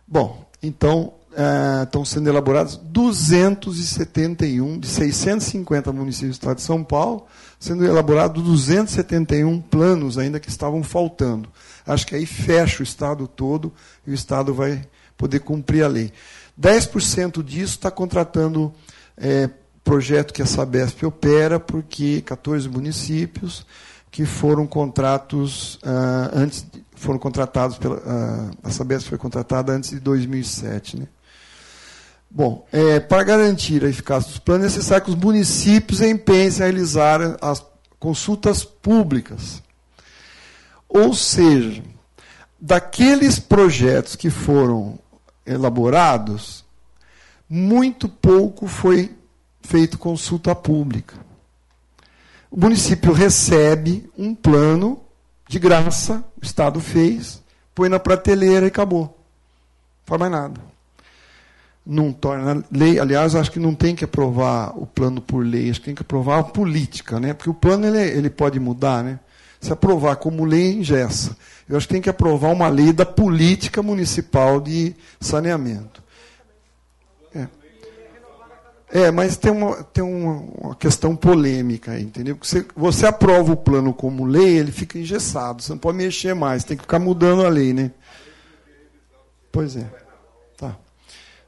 Bom, 0.07 0.45
então 0.61 1.11
é, 1.35 1.83
estão 1.83 2.05
sendo 2.05 2.29
elaborados 2.29 2.77
271 2.77 4.79
de 4.79 4.87
650 4.87 5.91
municípios 5.91 6.37
do 6.37 6.41
estado 6.41 6.57
de 6.57 6.61
São 6.61 6.83
Paulo, 6.83 7.25
sendo 7.59 7.83
elaborados 7.83 8.43
271 8.43 9.59
planos 9.59 10.19
ainda 10.19 10.39
que 10.39 10.49
estavam 10.49 10.83
faltando. 10.83 11.49
Acho 11.85 12.07
que 12.07 12.15
aí 12.15 12.25
fecha 12.25 12.81
o 12.81 12.83
Estado 12.83 13.27
todo 13.27 13.71
e 14.05 14.11
o 14.11 14.13
Estado 14.13 14.53
vai 14.53 14.83
poder 15.17 15.39
cumprir 15.39 15.83
a 15.83 15.87
lei. 15.87 16.11
10% 16.59 17.43
disso 17.43 17.73
está 17.73 17.91
contratando 17.91 18.73
é, 19.17 19.49
projeto 19.83 20.33
que 20.33 20.41
a 20.41 20.45
Sabesp 20.45 21.05
opera, 21.05 21.59
porque 21.59 22.21
14 22.21 22.67
municípios 22.67 23.65
que 24.09 24.25
foram 24.25 24.65
contratos 24.65 25.75
uh, 25.75 26.31
antes 26.33 26.65
foram 26.95 27.19
contratados 27.19 27.77
pela 27.77 27.97
uh, 27.97 28.51
a 28.63 28.71
Sabesp 28.71 29.09
foi 29.09 29.17
contratada 29.17 29.73
antes 29.73 29.89
de 29.89 29.99
2007, 29.99 30.99
né? 30.99 31.07
Bom, 32.31 32.65
é, 32.71 32.99
para 32.99 33.23
garantir 33.23 33.85
a 33.85 33.89
eficácia 33.89 34.29
dos 34.29 34.39
planos, 34.39 34.63
é 34.63 34.67
necessário 34.67 35.05
que 35.05 35.11
os 35.11 35.15
municípios 35.15 36.01
empenhem 36.01 36.49
a 36.49 36.63
realizar 36.65 37.37
as 37.41 37.63
consultas 37.99 38.63
públicas. 38.63 39.61
Ou 40.95 41.13
seja, 41.13 41.83
daqueles 42.57 43.37
projetos 43.37 44.15
que 44.15 44.29
foram 44.29 44.97
elaborados, 45.45 46.63
muito 47.49 48.07
pouco 48.07 48.65
foi 48.65 49.13
feito 49.61 49.97
consulta 49.97 50.55
pública. 50.55 51.17
O 52.49 52.57
município 52.57 53.11
recebe 53.11 54.09
um 54.17 54.33
plano 54.33 55.01
de 55.49 55.59
graça, 55.59 56.23
o 56.41 56.45
Estado 56.45 56.79
fez, 56.79 57.43
põe 57.73 57.89
na 57.89 57.99
prateleira 57.99 58.65
e 58.65 58.69
acabou. 58.69 59.01
Não 59.01 60.05
faz 60.05 60.19
mais 60.21 60.31
nada. 60.31 60.61
Não 61.85 62.13
torna 62.13 62.63
lei, 62.71 62.99
aliás, 62.99 63.35
acho 63.35 63.51
que 63.51 63.59
não 63.59 63.75
tem 63.75 63.95
que 63.95 64.05
aprovar 64.05 64.71
o 64.79 64.85
plano 64.85 65.19
por 65.19 65.45
lei, 65.45 65.69
acho 65.69 65.81
que 65.81 65.87
tem 65.87 65.95
que 65.95 66.03
aprovar 66.03 66.39
a 66.39 66.43
política, 66.43 67.19
né? 67.19 67.33
Porque 67.33 67.49
o 67.49 67.53
plano 67.53 67.85
ele, 67.85 67.99
ele 67.99 68.29
pode 68.29 68.61
mudar, 68.61 69.03
né? 69.03 69.19
Se 69.65 69.73
aprovar 69.73 70.17
como 70.17 70.45
lei, 70.45 70.73
engessa. 70.73 71.35
Eu 71.67 71.75
acho 71.75 71.87
que 71.87 71.95
tem 71.95 72.01
que 72.03 72.07
aprovar 72.07 72.51
uma 72.51 72.67
lei 72.67 72.93
da 72.93 73.03
política 73.03 73.81
municipal 73.81 74.61
de 74.61 74.95
saneamento. 75.19 76.03
É. 77.33 77.47
É, 78.91 79.09
mas 79.09 79.37
tem 79.37 79.51
uma, 79.51 79.83
tem 79.85 80.03
uma, 80.03 80.33
uma 80.61 80.75
questão 80.75 81.15
polêmica 81.15 81.93
aí, 81.93 82.03
entendeu? 82.03 82.37
Você, 82.39 82.63
você 82.75 83.07
aprova 83.07 83.53
o 83.53 83.57
plano 83.57 83.91
como 83.91 84.23
lei, 84.23 84.55
ele 84.55 84.71
fica 84.71 84.99
engessado. 84.99 85.63
Você 85.63 85.71
não 85.71 85.79
pode 85.79 85.97
mexer 85.97 86.35
mais, 86.35 86.63
tem 86.63 86.77
que 86.77 86.83
ficar 86.83 86.99
mudando 86.99 87.43
a 87.43 87.49
lei, 87.49 87.73
né? 87.73 87.89
Pois 89.51 89.75
é. 89.75 89.89
Tá. 90.57 90.77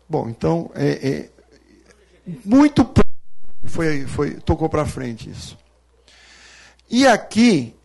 Bom, 0.09 0.28
então, 0.28 0.72
é, 0.74 1.07
é 1.07 1.30
muito 2.43 2.84
foi, 3.65 4.07
foi 4.07 4.32
tocou 4.32 4.68
para 4.68 4.88
frente 4.88 5.30
isso. 5.30 5.55
E 6.89 7.05
aqui 7.05 7.76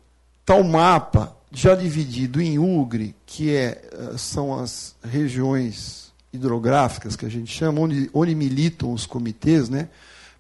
está 0.42 0.54
o 0.54 0.64
mapa 0.64 1.36
já 1.50 1.74
dividido 1.74 2.40
em 2.40 2.58
UGRE, 2.58 3.14
que 3.24 3.54
é, 3.54 3.88
eh, 3.92 4.16
são 4.16 4.58
as 4.58 4.94
regiões 5.02 6.12
hidrográficas, 6.32 7.14
que 7.14 7.26
a 7.26 7.28
gente 7.28 7.52
chama, 7.52 7.80
onde, 7.80 8.10
onde 8.12 8.34
militam 8.34 8.92
os 8.92 9.06
comitês, 9.06 9.68
né? 9.68 9.88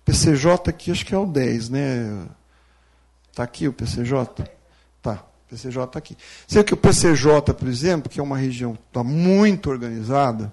PCJ 0.04 0.70
aqui 0.70 0.90
acho 0.90 1.04
que 1.04 1.14
é 1.14 1.18
o 1.18 1.26
10, 1.26 1.68
né? 1.68 2.26
Está 3.30 3.44
aqui 3.44 3.68
o 3.68 3.72
PCJ? 3.72 4.50
Tá, 5.02 5.22
PCJ 5.48 5.84
está 5.84 5.98
aqui. 5.98 6.16
Sei 6.46 6.64
que 6.64 6.74
o 6.74 6.76
PCJ, 6.76 7.54
por 7.54 7.68
exemplo, 7.68 8.10
que 8.10 8.18
é 8.18 8.22
uma 8.22 8.36
região 8.36 8.74
que 8.74 8.82
está 8.88 9.04
muito 9.04 9.70
organizada, 9.70 10.52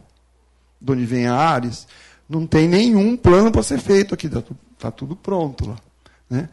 de 0.79 0.91
onde 0.91 1.05
vem 1.05 1.25
a 1.27 1.35
Ares, 1.35 1.87
não 2.27 2.45
tem 2.45 2.67
nenhum 2.67 3.17
plano 3.17 3.51
para 3.51 3.63
ser 3.63 3.79
feito 3.79 4.13
aqui, 4.13 4.27
está 4.27 4.41
tudo, 4.41 4.59
tá 4.77 4.91
tudo 4.91 5.15
pronto 5.15 5.69
lá. 5.69 5.77
Né? 6.29 6.49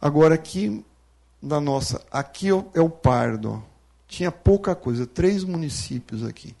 Agora 0.00 0.34
aqui, 0.34 0.84
na 1.44 1.60
nossa, 1.60 2.00
aqui 2.10 2.48
é 2.48 2.80
o 2.80 2.88
Pardo, 2.88 3.62
tinha 4.08 4.32
pouca 4.32 4.74
coisa, 4.74 5.06
três 5.06 5.44
municípios 5.44 6.24
aqui. 6.24 6.56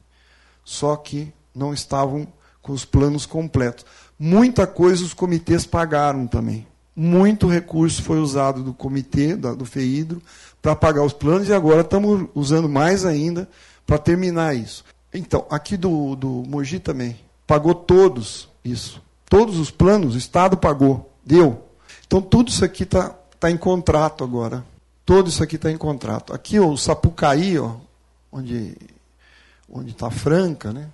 Só 0.62 0.94
que 0.96 1.32
não 1.54 1.72
estavam 1.72 2.28
com 2.60 2.72
os 2.72 2.84
planos 2.84 3.24
completos. 3.26 3.84
Muita 4.18 4.66
coisa 4.66 5.04
os 5.04 5.14
comitês 5.14 5.66
pagaram 5.66 6.26
também. 6.26 6.66
Muito 6.94 7.48
recurso 7.48 8.02
foi 8.02 8.18
usado 8.18 8.62
do 8.62 8.72
comitê, 8.72 9.34
do 9.34 9.64
FEIDRO, 9.64 10.22
para 10.62 10.76
pagar 10.76 11.02
os 11.02 11.12
planos, 11.12 11.48
e 11.48 11.52
agora 11.52 11.80
estamos 11.80 12.28
usando 12.34 12.68
mais 12.68 13.04
ainda 13.04 13.48
para 13.86 13.98
terminar 13.98 14.54
isso. 14.54 14.84
Então, 15.12 15.46
aqui 15.50 15.76
do, 15.76 16.14
do 16.14 16.28
Mogi 16.46 16.78
também, 16.78 17.16
pagou 17.46 17.74
todos 17.74 18.48
isso. 18.64 19.02
Todos 19.28 19.58
os 19.58 19.70
planos, 19.70 20.14
o 20.14 20.18
Estado 20.18 20.56
pagou, 20.56 21.12
deu. 21.24 21.64
Então, 22.06 22.20
tudo 22.22 22.48
isso 22.48 22.64
aqui 22.64 22.84
está 22.84 23.10
tá 23.40 23.50
em 23.50 23.56
contrato 23.56 24.22
agora. 24.22 24.64
Todo 25.04 25.28
isso 25.28 25.42
aqui 25.42 25.56
está 25.56 25.70
em 25.70 25.76
contrato. 25.76 26.32
Aqui 26.32 26.58
o 26.58 26.76
Sapucaí, 26.76 27.58
ó, 27.58 27.76
onde 28.32 28.76
está 29.86 30.10
Franca, 30.10 30.72
né? 30.72 30.88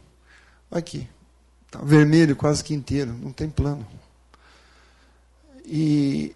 Aqui. 0.71 1.09
Tá 1.71 1.81
vermelho 1.83 2.35
quase 2.35 2.65
que 2.65 2.75
inteiro, 2.75 3.13
não 3.13 3.33
tem 3.33 3.49
plano. 3.49 3.87
E, 5.65 6.35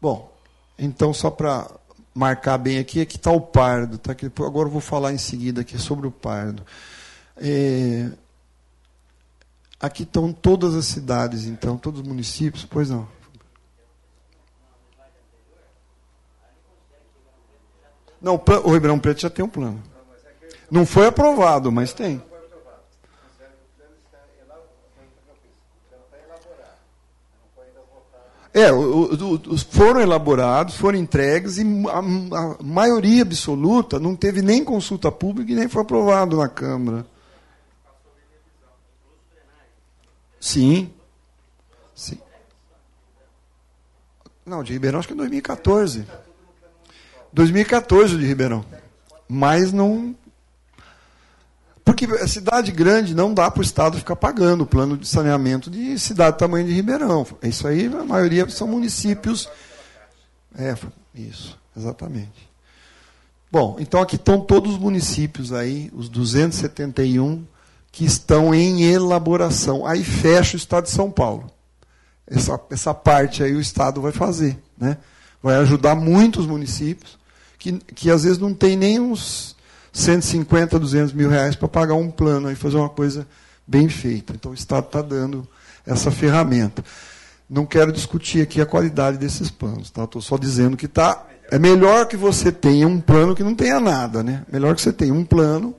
bom, 0.00 0.32
então 0.78 1.12
só 1.12 1.30
para 1.30 1.68
marcar 2.14 2.58
bem 2.58 2.78
aqui, 2.78 3.00
aqui 3.00 3.16
está 3.16 3.32
o 3.32 3.40
pardo. 3.40 3.98
Tá? 3.98 4.12
Aqui, 4.12 4.26
agora 4.26 4.68
eu 4.68 4.72
vou 4.72 4.80
falar 4.80 5.12
em 5.12 5.18
seguida 5.18 5.62
aqui 5.62 5.76
sobre 5.78 6.06
o 6.06 6.12
pardo. 6.12 6.64
É, 7.36 8.10
aqui 9.80 10.04
estão 10.04 10.32
todas 10.32 10.76
as 10.76 10.84
cidades, 10.84 11.46
então, 11.46 11.76
todos 11.76 12.00
os 12.00 12.06
municípios, 12.06 12.64
pois 12.64 12.88
não. 12.88 13.08
Não, 18.20 18.34
o 18.64 18.72
Ribeirão 18.72 18.98
Preto 18.98 19.20
já 19.20 19.30
tem 19.30 19.44
um 19.44 19.48
plano. 19.48 19.82
Não 20.70 20.84
foi 20.84 21.06
aprovado, 21.06 21.72
mas 21.72 21.92
tem. 21.92 22.22
É, 28.52 28.72
os 28.72 29.62
foram 29.62 30.00
elaborados, 30.00 30.74
foram 30.74 30.98
entregues 30.98 31.58
e 31.58 31.62
a, 31.88 31.98
a, 31.98 32.56
maioria 32.62 33.22
absoluta 33.22 34.00
não 34.00 34.16
teve 34.16 34.42
nem 34.42 34.64
consulta 34.64 35.10
pública 35.10 35.52
e 35.52 35.54
nem 35.54 35.68
foi 35.68 35.82
aprovado 35.82 36.36
na 36.36 36.48
Câmara. 36.48 37.06
Sim. 40.40 40.90
Sim. 41.94 42.18
Não, 44.44 44.64
de 44.64 44.72
Ribeirão 44.72 44.98
acho 44.98 45.06
que 45.06 45.14
é 45.14 45.16
2014. 45.16 46.06
2014 47.32 48.16
de 48.16 48.26
Ribeirão. 48.26 48.64
Mas 49.28 49.72
não 49.72 50.14
porque 51.84 52.04
a 52.04 52.28
cidade 52.28 52.70
grande 52.70 53.14
não 53.14 53.34
dá 53.34 53.50
para 53.50 53.60
o 53.60 53.64
Estado 53.64 53.98
ficar 53.98 54.14
pagando 54.14 54.62
o 54.62 54.66
plano 54.66 54.96
de 54.96 55.08
saneamento 55.08 55.68
de 55.68 55.98
cidade 55.98 56.36
do 56.36 56.38
tamanho 56.38 56.66
de 56.66 56.72
Ribeirão. 56.72 57.26
Isso 57.42 57.66
aí, 57.66 57.86
a 57.86 58.04
maioria 58.04 58.48
são 58.48 58.68
municípios. 58.68 59.48
É, 60.56 60.76
isso, 61.12 61.58
exatamente. 61.76 62.48
Bom, 63.50 63.76
então 63.80 64.00
aqui 64.00 64.14
estão 64.14 64.40
todos 64.40 64.74
os 64.74 64.78
municípios 64.78 65.52
aí, 65.52 65.90
os 65.92 66.08
271, 66.08 67.44
que 67.90 68.04
estão 68.04 68.54
em 68.54 68.84
elaboração. 68.84 69.84
Aí 69.84 70.04
fecha 70.04 70.56
o 70.56 70.58
Estado 70.58 70.84
de 70.84 70.90
São 70.90 71.10
Paulo. 71.10 71.50
Essa, 72.24 72.60
essa 72.70 72.94
parte 72.94 73.42
aí 73.42 73.52
o 73.54 73.60
Estado 73.60 74.00
vai 74.00 74.12
fazer. 74.12 74.56
Né? 74.78 74.96
Vai 75.42 75.56
ajudar 75.56 75.96
muitos 75.96 76.46
municípios, 76.46 77.18
que, 77.60 77.72
que 77.94 78.10
às 78.10 78.24
vezes 78.24 78.38
não 78.38 78.54
tem 78.54 78.74
nem 78.74 78.98
uns 78.98 79.54
150, 79.92 80.78
200 80.78 81.12
mil 81.12 81.28
reais 81.28 81.54
para 81.54 81.68
pagar 81.68 81.94
um 81.94 82.10
plano 82.10 82.50
e 82.50 82.54
fazer 82.56 82.78
uma 82.78 82.88
coisa 82.88 83.26
bem 83.66 83.88
feita. 83.88 84.32
Então 84.32 84.50
o 84.50 84.54
Estado 84.54 84.86
está 84.86 85.02
dando 85.02 85.46
essa 85.86 86.10
ferramenta. 86.10 86.82
Não 87.48 87.66
quero 87.66 87.92
discutir 87.92 88.42
aqui 88.42 88.60
a 88.60 88.66
qualidade 88.66 89.18
desses 89.18 89.50
planos, 89.50 89.90
tá? 89.90 90.04
Estou 90.04 90.22
só 90.22 90.38
dizendo 90.38 90.76
que 90.76 90.88
tá. 90.88 91.26
É 91.50 91.58
melhor 91.58 92.06
que 92.06 92.16
você 92.16 92.50
tenha 92.50 92.88
um 92.88 93.00
plano 93.00 93.34
que 93.34 93.42
não 93.42 93.54
tenha 93.54 93.78
nada, 93.78 94.22
né? 94.22 94.46
Melhor 94.50 94.74
que 94.74 94.80
você 94.80 94.92
tenha 94.92 95.12
um 95.12 95.24
plano 95.24 95.74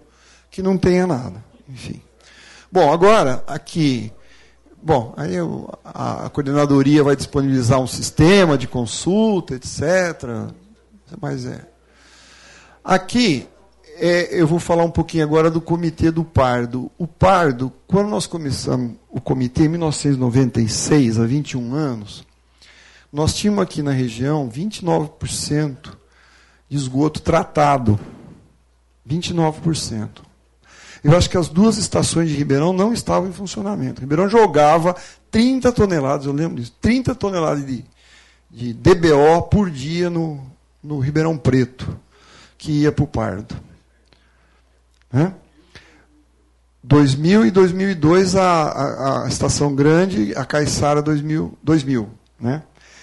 que 0.51 0.61
não 0.61 0.77
tenha 0.77 1.07
nada. 1.07 1.43
Enfim. 1.67 2.01
Bom, 2.71 2.93
agora 2.93 3.43
aqui. 3.47 4.11
Bom, 4.83 5.13
aí 5.17 5.33
eu, 5.33 5.69
a, 5.83 6.25
a 6.25 6.29
coordenadoria 6.29 7.03
vai 7.03 7.15
disponibilizar 7.15 7.79
um 7.79 7.87
sistema 7.87 8.57
de 8.57 8.67
consulta, 8.67 9.55
etc. 9.55 10.51
Mas 11.19 11.45
é. 11.45 11.70
Aqui 12.83 13.47
é, 13.97 14.29
eu 14.31 14.47
vou 14.47 14.59
falar 14.59 14.83
um 14.83 14.89
pouquinho 14.89 15.23
agora 15.23 15.51
do 15.51 15.61
Comitê 15.61 16.09
do 16.09 16.23
Pardo. 16.23 16.91
O 16.97 17.05
Pardo, 17.05 17.71
quando 17.85 18.09
nós 18.09 18.25
começamos 18.25 18.95
o 19.09 19.21
comitê 19.21 19.65
em 19.65 19.69
1996, 19.69 21.19
há 21.19 21.25
21 21.25 21.75
anos, 21.75 22.25
nós 23.13 23.35
tínhamos 23.35 23.61
aqui 23.61 23.83
na 23.83 23.91
região 23.91 24.49
29% 24.49 25.91
de 26.67 26.77
esgoto 26.77 27.21
tratado. 27.21 27.99
29%. 29.07 30.09
Eu 31.03 31.15
acho 31.17 31.29
que 31.29 31.37
as 31.37 31.49
duas 31.49 31.77
estações 31.77 32.29
de 32.29 32.35
Ribeirão 32.35 32.73
não 32.73 32.93
estavam 32.93 33.29
em 33.29 33.33
funcionamento. 33.33 34.01
Ribeirão 34.01 34.29
jogava 34.29 34.95
30 35.29 35.71
toneladas, 35.71 36.25
eu 36.25 36.33
lembro 36.33 36.59
disso, 36.59 36.73
30 36.79 37.13
toneladas 37.15 37.65
de, 37.65 37.85
de 38.49 38.73
DBO 38.73 39.43
por 39.49 39.69
dia 39.69 40.09
no, 40.09 40.39
no 40.81 40.99
Ribeirão 40.99 41.37
Preto, 41.37 41.99
que 42.61 42.83
ia 42.83 42.91
para 42.91 43.03
o 43.03 43.07
Pardo. 43.07 43.55
Né? 45.11 45.33
2000 46.83 47.47
e 47.47 47.51
2002 47.51 48.35
a, 48.35 48.43
a, 48.43 49.25
a 49.25 49.27
Estação 49.27 49.73
Grande, 49.73 50.31
a 50.35 50.45
Caiçara 50.45 51.01
2000. 51.01 51.57
2000 51.63 52.09
né? 52.39 52.61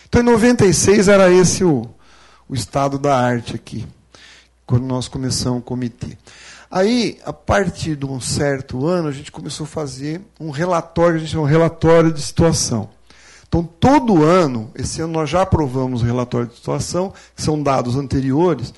Então, 0.09 0.23
em 0.23 0.25
96 0.25 1.09
era 1.09 1.31
esse 1.31 1.65
o, 1.65 1.89
o 2.49 2.55
estado 2.55 3.01
da 3.01 3.19
arte 3.19 3.57
aqui, 3.57 3.85
quando 4.65 4.85
nós 4.85 5.09
começamos 5.09 5.59
o 5.59 5.65
comitê. 5.65 6.17
Aí, 6.71 7.19
a 7.25 7.33
partir 7.33 7.97
de 7.97 8.07
um 8.07 8.21
certo 8.21 8.87
ano, 8.87 9.09
a 9.09 9.13
gente 9.13 9.33
começou 9.33 9.65
a 9.65 9.69
fazer 9.69 10.21
um 10.39 10.51
relatório, 10.51 11.17
a 11.17 11.19
gente 11.19 11.33
chama 11.33 11.43
um 11.43 11.47
relatório 11.47 12.13
de 12.13 12.23
situação. 12.23 12.91
Então, 13.49 13.65
todo 13.65 14.23
ano, 14.23 14.71
esse 14.77 15.01
ano 15.01 15.15
nós 15.15 15.29
já 15.29 15.43
aprovamos 15.43 16.03
o 16.03 16.05
relatório 16.05 16.47
de 16.47 16.55
situação, 16.55 17.13
que 17.35 17.43
são 17.43 17.61
dados 17.61 17.97
anteriores, 17.97 18.73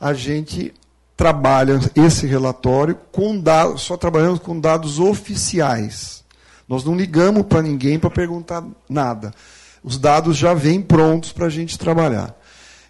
a 0.00 0.12
gente 0.12 0.74
trabalha 1.16 1.78
esse 1.94 2.26
relatório 2.26 2.98
com 3.12 3.38
dados, 3.38 3.82
só 3.82 3.96
trabalhamos 3.96 4.40
com 4.40 4.58
dados 4.58 4.98
oficiais. 4.98 6.24
Nós 6.68 6.84
não 6.84 6.96
ligamos 6.96 7.44
para 7.46 7.62
ninguém 7.62 7.98
para 7.98 8.10
perguntar 8.10 8.64
nada. 8.88 9.32
Os 9.82 9.98
dados 9.98 10.36
já 10.36 10.54
vêm 10.54 10.80
prontos 10.80 11.32
para 11.32 11.46
a 11.46 11.50
gente 11.50 11.78
trabalhar. 11.78 12.34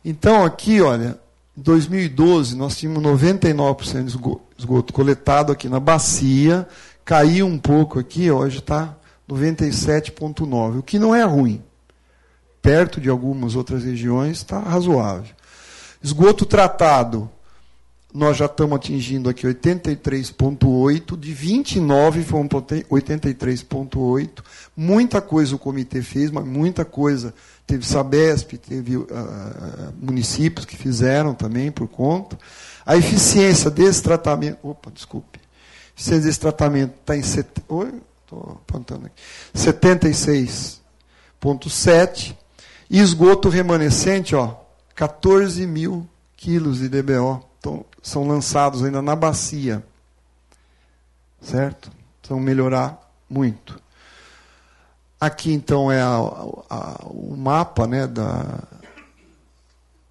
Então, 0.05 0.44
aqui, 0.44 0.80
olha, 0.80 1.18
em 1.57 1.62
2012, 1.62 2.57
nós 2.57 2.76
tínhamos 2.76 3.02
99% 3.02 4.05
de 4.05 4.38
esgoto 4.59 4.92
coletado 4.92 5.52
aqui 5.52 5.68
na 5.68 5.80
bacia, 5.80 6.66
caiu 7.05 7.46
um 7.46 7.59
pouco 7.59 7.98
aqui, 7.98 8.30
hoje 8.30 8.59
está 8.59 8.94
97,9%, 9.28 10.78
o 10.78 10.82
que 10.82 10.98
não 10.98 11.14
é 11.14 11.24
ruim. 11.24 11.62
Perto 12.62 13.00
de 13.00 13.09
algumas 13.09 13.57
outras 13.57 13.84
regiões, 13.84 14.38
está 14.38 14.59
razoável. 14.59 15.34
Esgoto 16.05 16.44
tratado, 16.44 17.30
nós 18.12 18.36
já 18.36 18.44
estamos 18.44 18.76
atingindo 18.76 19.30
aqui 19.30 19.46
83,8, 19.46 21.18
de 21.18 21.32
29 21.32 22.22
fomos 22.22 22.48
para 22.48 22.61
83,8. 22.61 24.44
Muita 24.76 25.22
coisa 25.22 25.57
o 25.57 25.59
comitê 25.59 26.02
fez, 26.02 26.30
mas 26.30 26.44
muita 26.44 26.84
coisa 26.84 27.32
teve 27.66 27.86
Sabesp, 27.86 28.59
teve 28.59 28.98
uh, 28.98 29.07
municípios 29.98 30.66
que 30.66 30.76
fizeram 30.76 31.32
também 31.32 31.72
por 31.72 31.88
conta. 31.88 32.38
A 32.84 32.98
eficiência 32.98 33.70
desse 33.70 34.02
tratamento. 34.02 34.59
Opa, 34.62 34.90
desculpe. 34.90 35.38
A 35.38 35.96
eficiência 35.96 36.26
desse 36.26 36.40
tratamento 36.40 36.96
está 37.00 37.16
em. 37.16 37.22
Set, 37.22 37.48
oi, 37.66 37.94
estou 38.22 38.61
apontando 38.62 39.07
aqui. 39.07 39.14
76,7. 39.57 42.36
E 42.90 43.00
esgoto 43.00 43.48
remanescente, 43.48 44.36
ó, 44.36 44.63
14 44.95 45.66
mil 45.66 46.09
quilos 46.36 46.78
de 46.78 46.88
DBO 46.88 47.45
são 48.03 48.26
lançados 48.28 48.84
ainda 48.84 49.01
na 49.01 49.16
bacia. 49.16 49.84
Certo? 51.40 51.90
Então, 52.20 52.38
melhorar 52.38 52.99
muito. 53.28 53.80
Aqui, 55.20 55.53
então, 55.53 55.90
é 55.90 56.01
a, 56.01 56.16
a, 56.70 57.07
o 57.07 57.34
mapa 57.36 57.86
né, 57.86 58.07
da, 58.07 58.62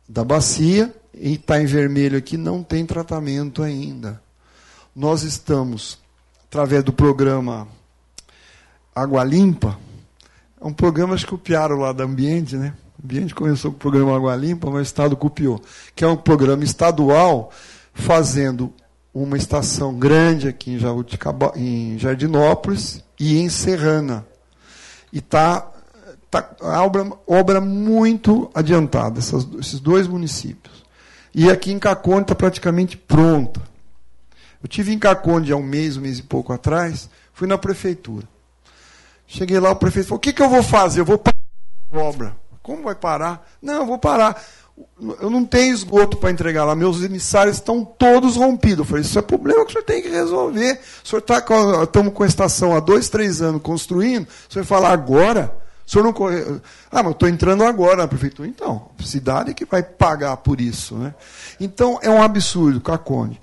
da 0.08 0.24
bacia. 0.24 0.94
E 1.14 1.34
está 1.34 1.62
em 1.62 1.66
vermelho 1.66 2.18
aqui, 2.18 2.38
não 2.38 2.64
tem 2.64 2.86
tratamento 2.86 3.62
ainda. 3.62 4.20
Nós 4.96 5.22
estamos, 5.22 6.00
através 6.46 6.84
do 6.84 6.92
programa 6.92 7.68
Água 8.96 9.24
Limpa, 9.24 9.78
é 10.60 10.66
um 10.66 10.74
programa 10.74 11.16
que 11.16 11.26
copiaram 11.26 11.78
lá 11.78 11.94
da 11.94 12.04
Ambiente, 12.04 12.56
né? 12.56 12.74
O 13.04 13.06
Ambiente 13.06 13.36
começou 13.36 13.70
com 13.70 13.76
o 13.76 13.80
programa 13.82 14.16
Água 14.16 14.34
Limpa, 14.34 14.70
mas 14.70 14.80
o 14.80 14.84
Estado 14.84 15.18
copiou, 15.18 15.62
que 15.94 16.06
é 16.06 16.08
um 16.08 16.16
programa 16.16 16.64
estadual 16.64 17.52
fazendo 17.94 18.74
uma 19.14 19.36
estação 19.36 19.94
grande 19.94 20.48
aqui 20.48 20.72
em, 20.72 20.80
Jabuticaba, 20.80 21.52
em 21.54 22.00
Jardinópolis 22.00 23.04
e 23.20 23.40
em 23.40 23.50
Serrana. 23.50 24.26
E 25.12 25.20
está 25.20 25.70
tá 26.32 26.50
a 26.62 26.82
obra, 26.82 27.12
obra 27.28 27.60
muito 27.60 28.50
adiantada, 28.56 29.20
essas, 29.20 29.46
esses 29.60 29.82
dois 29.82 30.08
municípios. 30.08 30.82
E 31.36 31.52
aqui 31.52 31.74
em 31.74 31.80
Caconde 31.80 32.22
está 32.22 32.36
praticamente 32.36 32.96
pronta. 32.96 33.62
Eu 34.62 34.70
tive 34.70 34.94
em 34.94 34.98
Caconde 34.98 35.52
há 35.52 35.58
um 35.58 35.62
mês, 35.62 35.98
um 35.98 36.02
mês 36.02 36.20
e 36.20 36.24
pouco 36.24 36.54
atrás, 36.54 37.10
fui 37.34 37.50
na 37.50 37.58
prefeitura. 37.58 38.26
Cheguei 39.28 39.60
lá, 39.60 39.72
o 39.72 39.76
prefeito 39.76 40.08
falou: 40.08 40.20
o 40.20 40.22
que, 40.22 40.32
que 40.32 40.42
eu 40.42 40.50
vou 40.50 40.64
fazer? 40.64 41.02
Eu 41.02 41.06
vou 41.06 41.18
parar 41.18 41.36
a 41.92 41.98
obra. 41.98 42.43
Como 42.64 42.82
vai 42.82 42.96
parar? 42.96 43.48
Não, 43.62 43.86
vou 43.86 44.00
parar. 44.00 44.42
Eu 45.22 45.30
não 45.30 45.46
tenho 45.46 45.74
esgoto 45.74 46.18
para 46.18 46.32
entregar 46.32 46.64
lá, 46.64 46.76
meus 46.76 47.04
emissários 47.04 47.58
estão 47.58 47.86
todos 47.86 48.38
rompidos. 48.38 48.80
Eu 48.80 48.86
falei, 48.86 49.02
isso 49.04 49.20
é 49.20 49.22
problema 49.22 49.64
que 49.66 49.70
o 49.70 49.74
senhor 49.74 49.84
tem 49.84 50.02
que 50.02 50.10
resolver. 50.10 50.80
O 51.04 51.08
senhor 51.08 51.20
está 51.20 51.42
com, 51.42 51.84
estamos 51.84 52.14
com 52.14 52.24
a 52.24 52.26
estação 52.26 52.76
há 52.76 52.80
dois, 52.80 53.10
três 53.10 53.42
anos 53.42 53.62
construindo, 53.62 54.26
o 54.50 54.54
senhor 54.54 54.66
falar 54.66 54.92
agora, 54.92 55.56
o 55.86 55.92
senhor 55.92 56.04
não 56.04 56.14
corre... 56.14 56.42
Ah, 56.90 57.04
mas 57.04 57.06
eu 57.06 57.12
estou 57.12 57.30
entrando 57.30 57.64
agora 57.64 57.98
na 57.98 58.08
prefeitura. 58.08 58.48
Então, 58.48 58.90
a 58.98 59.04
cidade 59.04 59.54
que 59.54 59.66
vai 59.66 59.84
pagar 59.84 60.38
por 60.38 60.62
isso. 60.62 60.96
Né? 60.96 61.14
Então, 61.60 62.00
é 62.02 62.10
um 62.10 62.24
absurdo, 62.24 62.80
Caconde. 62.80 63.40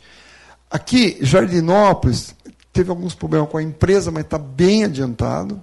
Aqui, 0.71 1.19
Jardinópolis, 1.21 2.35
teve 2.73 2.91
alguns 2.91 3.15
problemas 3.15 3.51
com 3.51 3.59
a 3.59 3.63
empresa, 3.63 4.11
mas 4.11 4.25
está 4.25 4.39
bem 4.39 4.85
adiantado. 4.85 5.63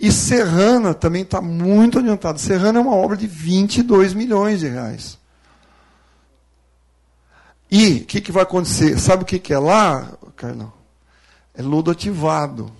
E 0.00 0.10
Serrana 0.10 0.94
também 0.94 1.20
está 1.20 1.42
muito 1.42 1.98
adiantada. 1.98 2.38
Serrana 2.38 2.78
é 2.78 2.82
uma 2.82 2.94
obra 2.94 3.18
de 3.18 3.26
22 3.26 4.14
milhões 4.14 4.60
de 4.60 4.68
reais. 4.68 5.18
E 7.70 7.98
o 7.98 8.04
que, 8.06 8.22
que 8.22 8.32
vai 8.32 8.44
acontecer? 8.44 8.98
Sabe 8.98 9.24
o 9.24 9.26
que, 9.26 9.38
que 9.38 9.52
é 9.52 9.58
lá, 9.58 10.10
Carlão? 10.34 10.72
É 11.54 11.60
lodo 11.60 11.90
ativado. 11.90 12.72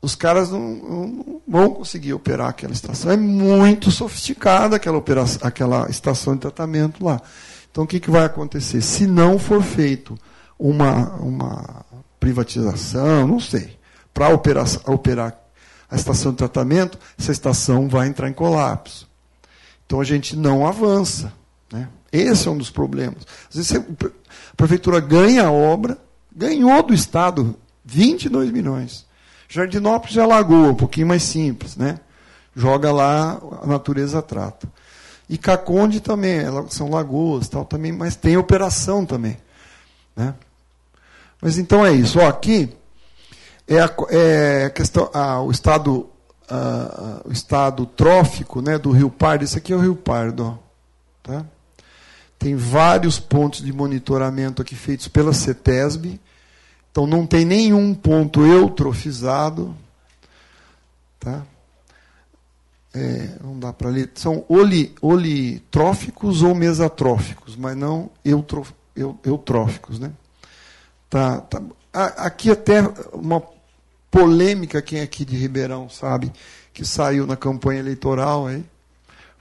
Os 0.00 0.14
caras 0.14 0.50
não, 0.50 0.60
não, 0.60 1.42
vão 1.46 1.70
conseguir 1.70 2.14
operar 2.14 2.48
aquela 2.48 2.72
estação. 2.72 3.12
É 3.12 3.16
muito 3.16 3.90
sofisticada 3.90 4.76
aquela, 4.76 4.96
operação, 4.96 5.46
aquela 5.46 5.90
estação 5.90 6.32
de 6.32 6.40
tratamento 6.40 7.04
lá. 7.04 7.20
Então 7.70 7.84
o 7.84 7.86
que, 7.86 8.00
que 8.00 8.10
vai 8.10 8.24
acontecer? 8.24 8.80
Se 8.80 9.06
não 9.06 9.38
for 9.38 9.62
feito 9.62 10.18
uma, 10.58 11.14
uma 11.16 11.84
privatização, 12.18 13.26
não 13.26 13.38
sei, 13.38 13.78
para 14.14 14.30
operar, 14.30 14.66
operar 14.86 15.47
a 15.90 15.96
estação 15.96 16.32
de 16.32 16.38
tratamento, 16.38 16.98
essa 17.18 17.32
estação 17.32 17.88
vai 17.88 18.08
entrar 18.08 18.28
em 18.28 18.32
colapso. 18.32 19.08
Então 19.86 20.00
a 20.00 20.04
gente 20.04 20.36
não 20.36 20.66
avança. 20.66 21.32
Né? 21.72 21.88
Esse 22.12 22.46
é 22.46 22.50
um 22.50 22.58
dos 22.58 22.70
problemas. 22.70 23.26
Às 23.48 23.56
vezes 23.56 23.72
a 23.76 23.84
prefeitura 24.56 25.00
ganha 25.00 25.46
a 25.46 25.50
obra, 25.50 25.96
ganhou 26.34 26.82
do 26.82 26.92
Estado 26.92 27.56
22 27.84 28.50
milhões. 28.50 29.06
Jardinópolis 29.48 30.16
é 30.18 30.26
lagoa, 30.26 30.72
um 30.72 30.74
pouquinho 30.74 31.06
mais 31.06 31.22
simples. 31.22 31.74
Né? 31.74 31.98
Joga 32.54 32.92
lá, 32.92 33.40
a 33.62 33.66
natureza 33.66 34.20
trata. 34.20 34.68
E 35.26 35.38
Caconde 35.38 36.00
também, 36.00 36.40
são 36.68 36.90
lagoas, 36.90 37.48
tal, 37.48 37.64
também, 37.64 37.92
mas 37.92 38.16
tem 38.16 38.36
operação 38.36 39.06
também. 39.06 39.38
Né? 40.14 40.34
Mas 41.40 41.56
então 41.56 41.84
é 41.84 41.92
isso. 41.92 42.18
Ó, 42.18 42.26
aqui 42.26 42.74
é 43.68 43.80
a, 43.80 43.94
é 44.10 44.64
a 44.64 44.70
questão, 44.70 45.10
o 45.44 45.50
estado 45.50 46.08
o 47.24 47.32
estado 47.32 47.84
trófico 47.84 48.62
né, 48.62 48.78
do 48.78 48.90
Rio 48.90 49.10
Pardo. 49.10 49.44
Esse 49.44 49.58
aqui 49.58 49.72
é 49.72 49.76
o 49.76 49.80
Rio 49.80 49.96
Pardo. 49.96 50.58
Tá? 51.22 51.44
Tem 52.38 52.56
vários 52.56 53.18
pontos 53.18 53.62
de 53.62 53.72
monitoramento 53.72 54.62
aqui 54.62 54.74
feitos 54.74 55.08
pela 55.08 55.32
CETESB. 55.32 56.18
Então 56.90 57.06
não 57.06 57.26
tem 57.26 57.44
nenhum 57.44 57.94
ponto 57.94 58.44
eutrofizado. 58.46 59.76
Tá? 61.20 61.42
É, 62.94 63.36
não 63.42 63.58
dá 63.58 63.72
para 63.72 63.90
ler. 63.90 64.10
São 64.14 64.44
oli, 64.48 64.94
olitróficos 65.02 66.42
ou 66.42 66.54
mesatróficos, 66.54 67.56
mas 67.56 67.76
não 67.76 68.10
eutrof, 68.24 68.72
eu, 68.96 69.18
eutróficos. 69.24 69.98
Né? 69.98 70.10
Tá, 71.10 71.40
tá. 71.42 71.60
Aqui 71.92 72.50
até 72.50 72.80
uma 73.12 73.42
polêmica, 74.10 74.82
quem 74.82 75.00
é 75.00 75.02
aqui 75.02 75.24
de 75.24 75.36
Ribeirão 75.36 75.88
sabe, 75.88 76.32
que 76.72 76.84
saiu 76.84 77.26
na 77.26 77.36
campanha 77.36 77.80
eleitoral 77.80 78.46
aí. 78.46 78.64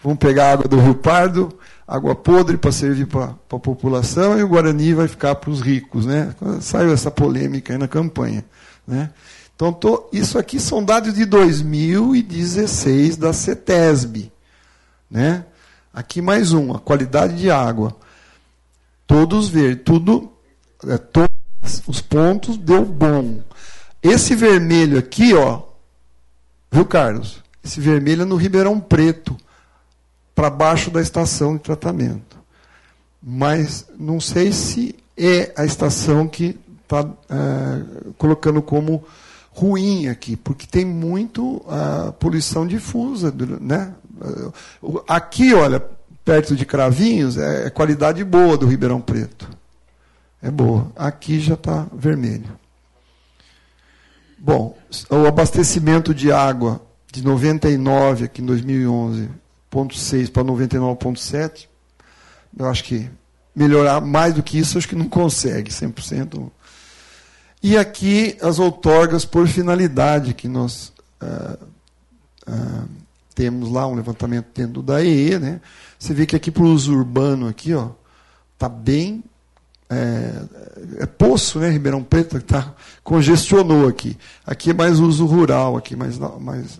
Vamos 0.01 0.19
pegar 0.19 0.51
água 0.51 0.67
do 0.67 0.79
Rio 0.79 0.95
Pardo, 0.95 1.57
água 1.87 2.15
podre 2.15 2.55
para 2.57 2.71
servir 2.71 3.07
para 3.07 3.35
a 3.49 3.59
população, 3.59 4.37
e 4.37 4.43
o 4.43 4.47
Guarani 4.47 4.93
vai 4.93 5.07
ficar 5.07 5.35
para 5.35 5.49
os 5.49 5.59
ricos. 5.59 6.05
Né? 6.05 6.35
Saiu 6.61 6.93
essa 6.93 7.09
polêmica 7.09 7.73
aí 7.73 7.79
na 7.79 7.87
campanha. 7.87 8.45
Né? 8.85 9.09
Então, 9.55 9.73
tô, 9.73 10.07
isso 10.13 10.37
aqui 10.37 10.59
são 10.59 10.83
dados 10.83 11.13
de 11.15 11.25
2016 11.25 13.17
da 13.17 13.33
CETESB. 13.33 14.31
Né? 15.09 15.43
Aqui 15.91 16.21
mais 16.21 16.53
um, 16.53 16.75
a 16.75 16.79
qualidade 16.79 17.35
de 17.35 17.49
água. 17.49 17.95
Todos 19.07 19.49
ver, 19.49 19.83
tudo, 19.83 20.31
é, 20.85 20.97
todos 20.97 21.29
os 21.87 22.01
pontos 22.01 22.55
deu 22.57 22.85
bom. 22.85 23.41
Esse 24.07 24.35
vermelho 24.35 24.97
aqui, 24.97 25.33
ó, 25.33 25.63
viu, 26.71 26.85
Carlos? 26.85 27.43
Esse 27.63 27.81
vermelho 27.81 28.21
é 28.21 28.25
no 28.25 28.37
Ribeirão 28.37 28.79
Preto, 28.79 29.35
para 30.33 30.49
baixo 30.49 30.89
da 30.89 31.01
estação 31.01 31.57
de 31.57 31.63
tratamento. 31.63 32.37
Mas 33.21 33.85
não 33.99 34.21
sei 34.21 34.53
se 34.53 34.95
é 35.17 35.51
a 35.57 35.65
estação 35.65 36.25
que 36.25 36.57
está 36.83 37.05
é, 37.29 38.13
colocando 38.17 38.61
como 38.61 39.03
ruim 39.51 40.07
aqui, 40.07 40.37
porque 40.37 40.65
tem 40.65 40.85
muito 40.85 41.57
uh, 41.65 42.13
poluição 42.13 42.65
difusa. 42.65 43.33
Né? 43.59 43.93
Aqui, 45.07 45.53
olha, 45.53 45.83
perto 46.23 46.55
de 46.55 46.65
Cravinhos, 46.65 47.37
é, 47.37 47.65
é 47.65 47.69
qualidade 47.69 48.23
boa 48.23 48.55
do 48.57 48.67
Ribeirão 48.67 49.01
Preto. 49.01 49.49
É 50.41 50.49
boa. 50.49 50.89
Aqui 50.95 51.39
já 51.39 51.55
está 51.55 51.87
vermelho. 51.91 52.66
Bom, 54.37 54.77
o 55.09 55.25
abastecimento 55.25 56.13
de 56.13 56.31
água 56.31 56.81
de 57.11 57.23
99 57.23 58.25
aqui 58.25 58.41
em 58.41 58.45
2011.6 58.45 60.31
para 60.31 60.43
99.7, 60.43 61.67
eu 62.57 62.67
acho 62.67 62.83
que 62.83 63.09
melhorar 63.55 63.99
mais 64.01 64.35
do 64.35 64.43
que 64.43 64.59
isso, 64.59 64.77
acho 64.77 64.87
que 64.87 64.95
não 64.95 65.09
consegue 65.09 65.71
100%. 65.71 66.51
E 67.63 67.75
aqui 67.75 68.37
as 68.41 68.59
outorgas 68.59 69.25
por 69.25 69.47
finalidade 69.47 70.35
que 70.35 70.47
nós 70.47 70.93
uh, 71.21 71.57
uh, 72.47 72.87
temos 73.33 73.71
lá 73.71 73.87
um 73.87 73.95
levantamento 73.95 74.47
dentro 74.53 74.73
do 74.73 74.83
DAE, 74.83 75.39
né? 75.39 75.59
Você 75.97 76.13
vê 76.13 76.27
que 76.27 76.35
aqui 76.35 76.51
para 76.51 76.63
o 76.63 76.67
uso 76.67 76.93
urbano 76.93 77.47
aqui, 77.47 77.73
ó, 77.73 77.89
tá 78.59 78.69
bem 78.69 79.23
é, 79.89 80.41
é, 80.99 81.05
poço, 81.05 81.59
né? 81.59 81.69
Ribeirão 81.69 82.03
Preto 82.03 82.41
tá 82.41 82.73
congestionou 83.03 83.87
aqui. 83.87 84.17
Aqui 84.45 84.71
é 84.71 84.73
mais 84.73 84.99
uso 84.99 85.25
rural, 85.25 85.77
aqui 85.77 85.95
mais 85.95 86.17
mais 86.17 86.79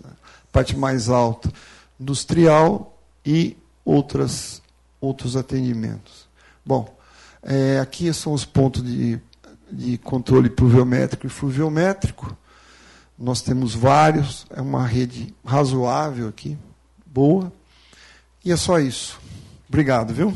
parte 0.52 0.76
mais 0.76 1.08
alta, 1.08 1.50
industrial 1.98 2.98
e 3.24 3.56
outras 3.84 4.62
outros 5.00 5.36
atendimentos. 5.36 6.28
Bom, 6.64 6.94
é, 7.42 7.78
aqui 7.80 8.12
são 8.12 8.32
os 8.32 8.44
pontos 8.44 8.82
de, 8.82 9.18
de 9.70 9.96
controle 9.98 10.50
pluviométrico 10.50 11.26
e 11.26 11.30
fluviométrico. 11.30 12.36
Nós 13.18 13.40
temos 13.40 13.74
vários, 13.74 14.46
é 14.50 14.60
uma 14.60 14.86
rede 14.86 15.34
razoável 15.44 16.28
aqui, 16.28 16.56
boa. 17.06 17.52
E 18.44 18.52
é 18.52 18.56
só 18.56 18.78
isso. 18.78 19.18
Obrigado, 19.68 20.14
viu? 20.14 20.32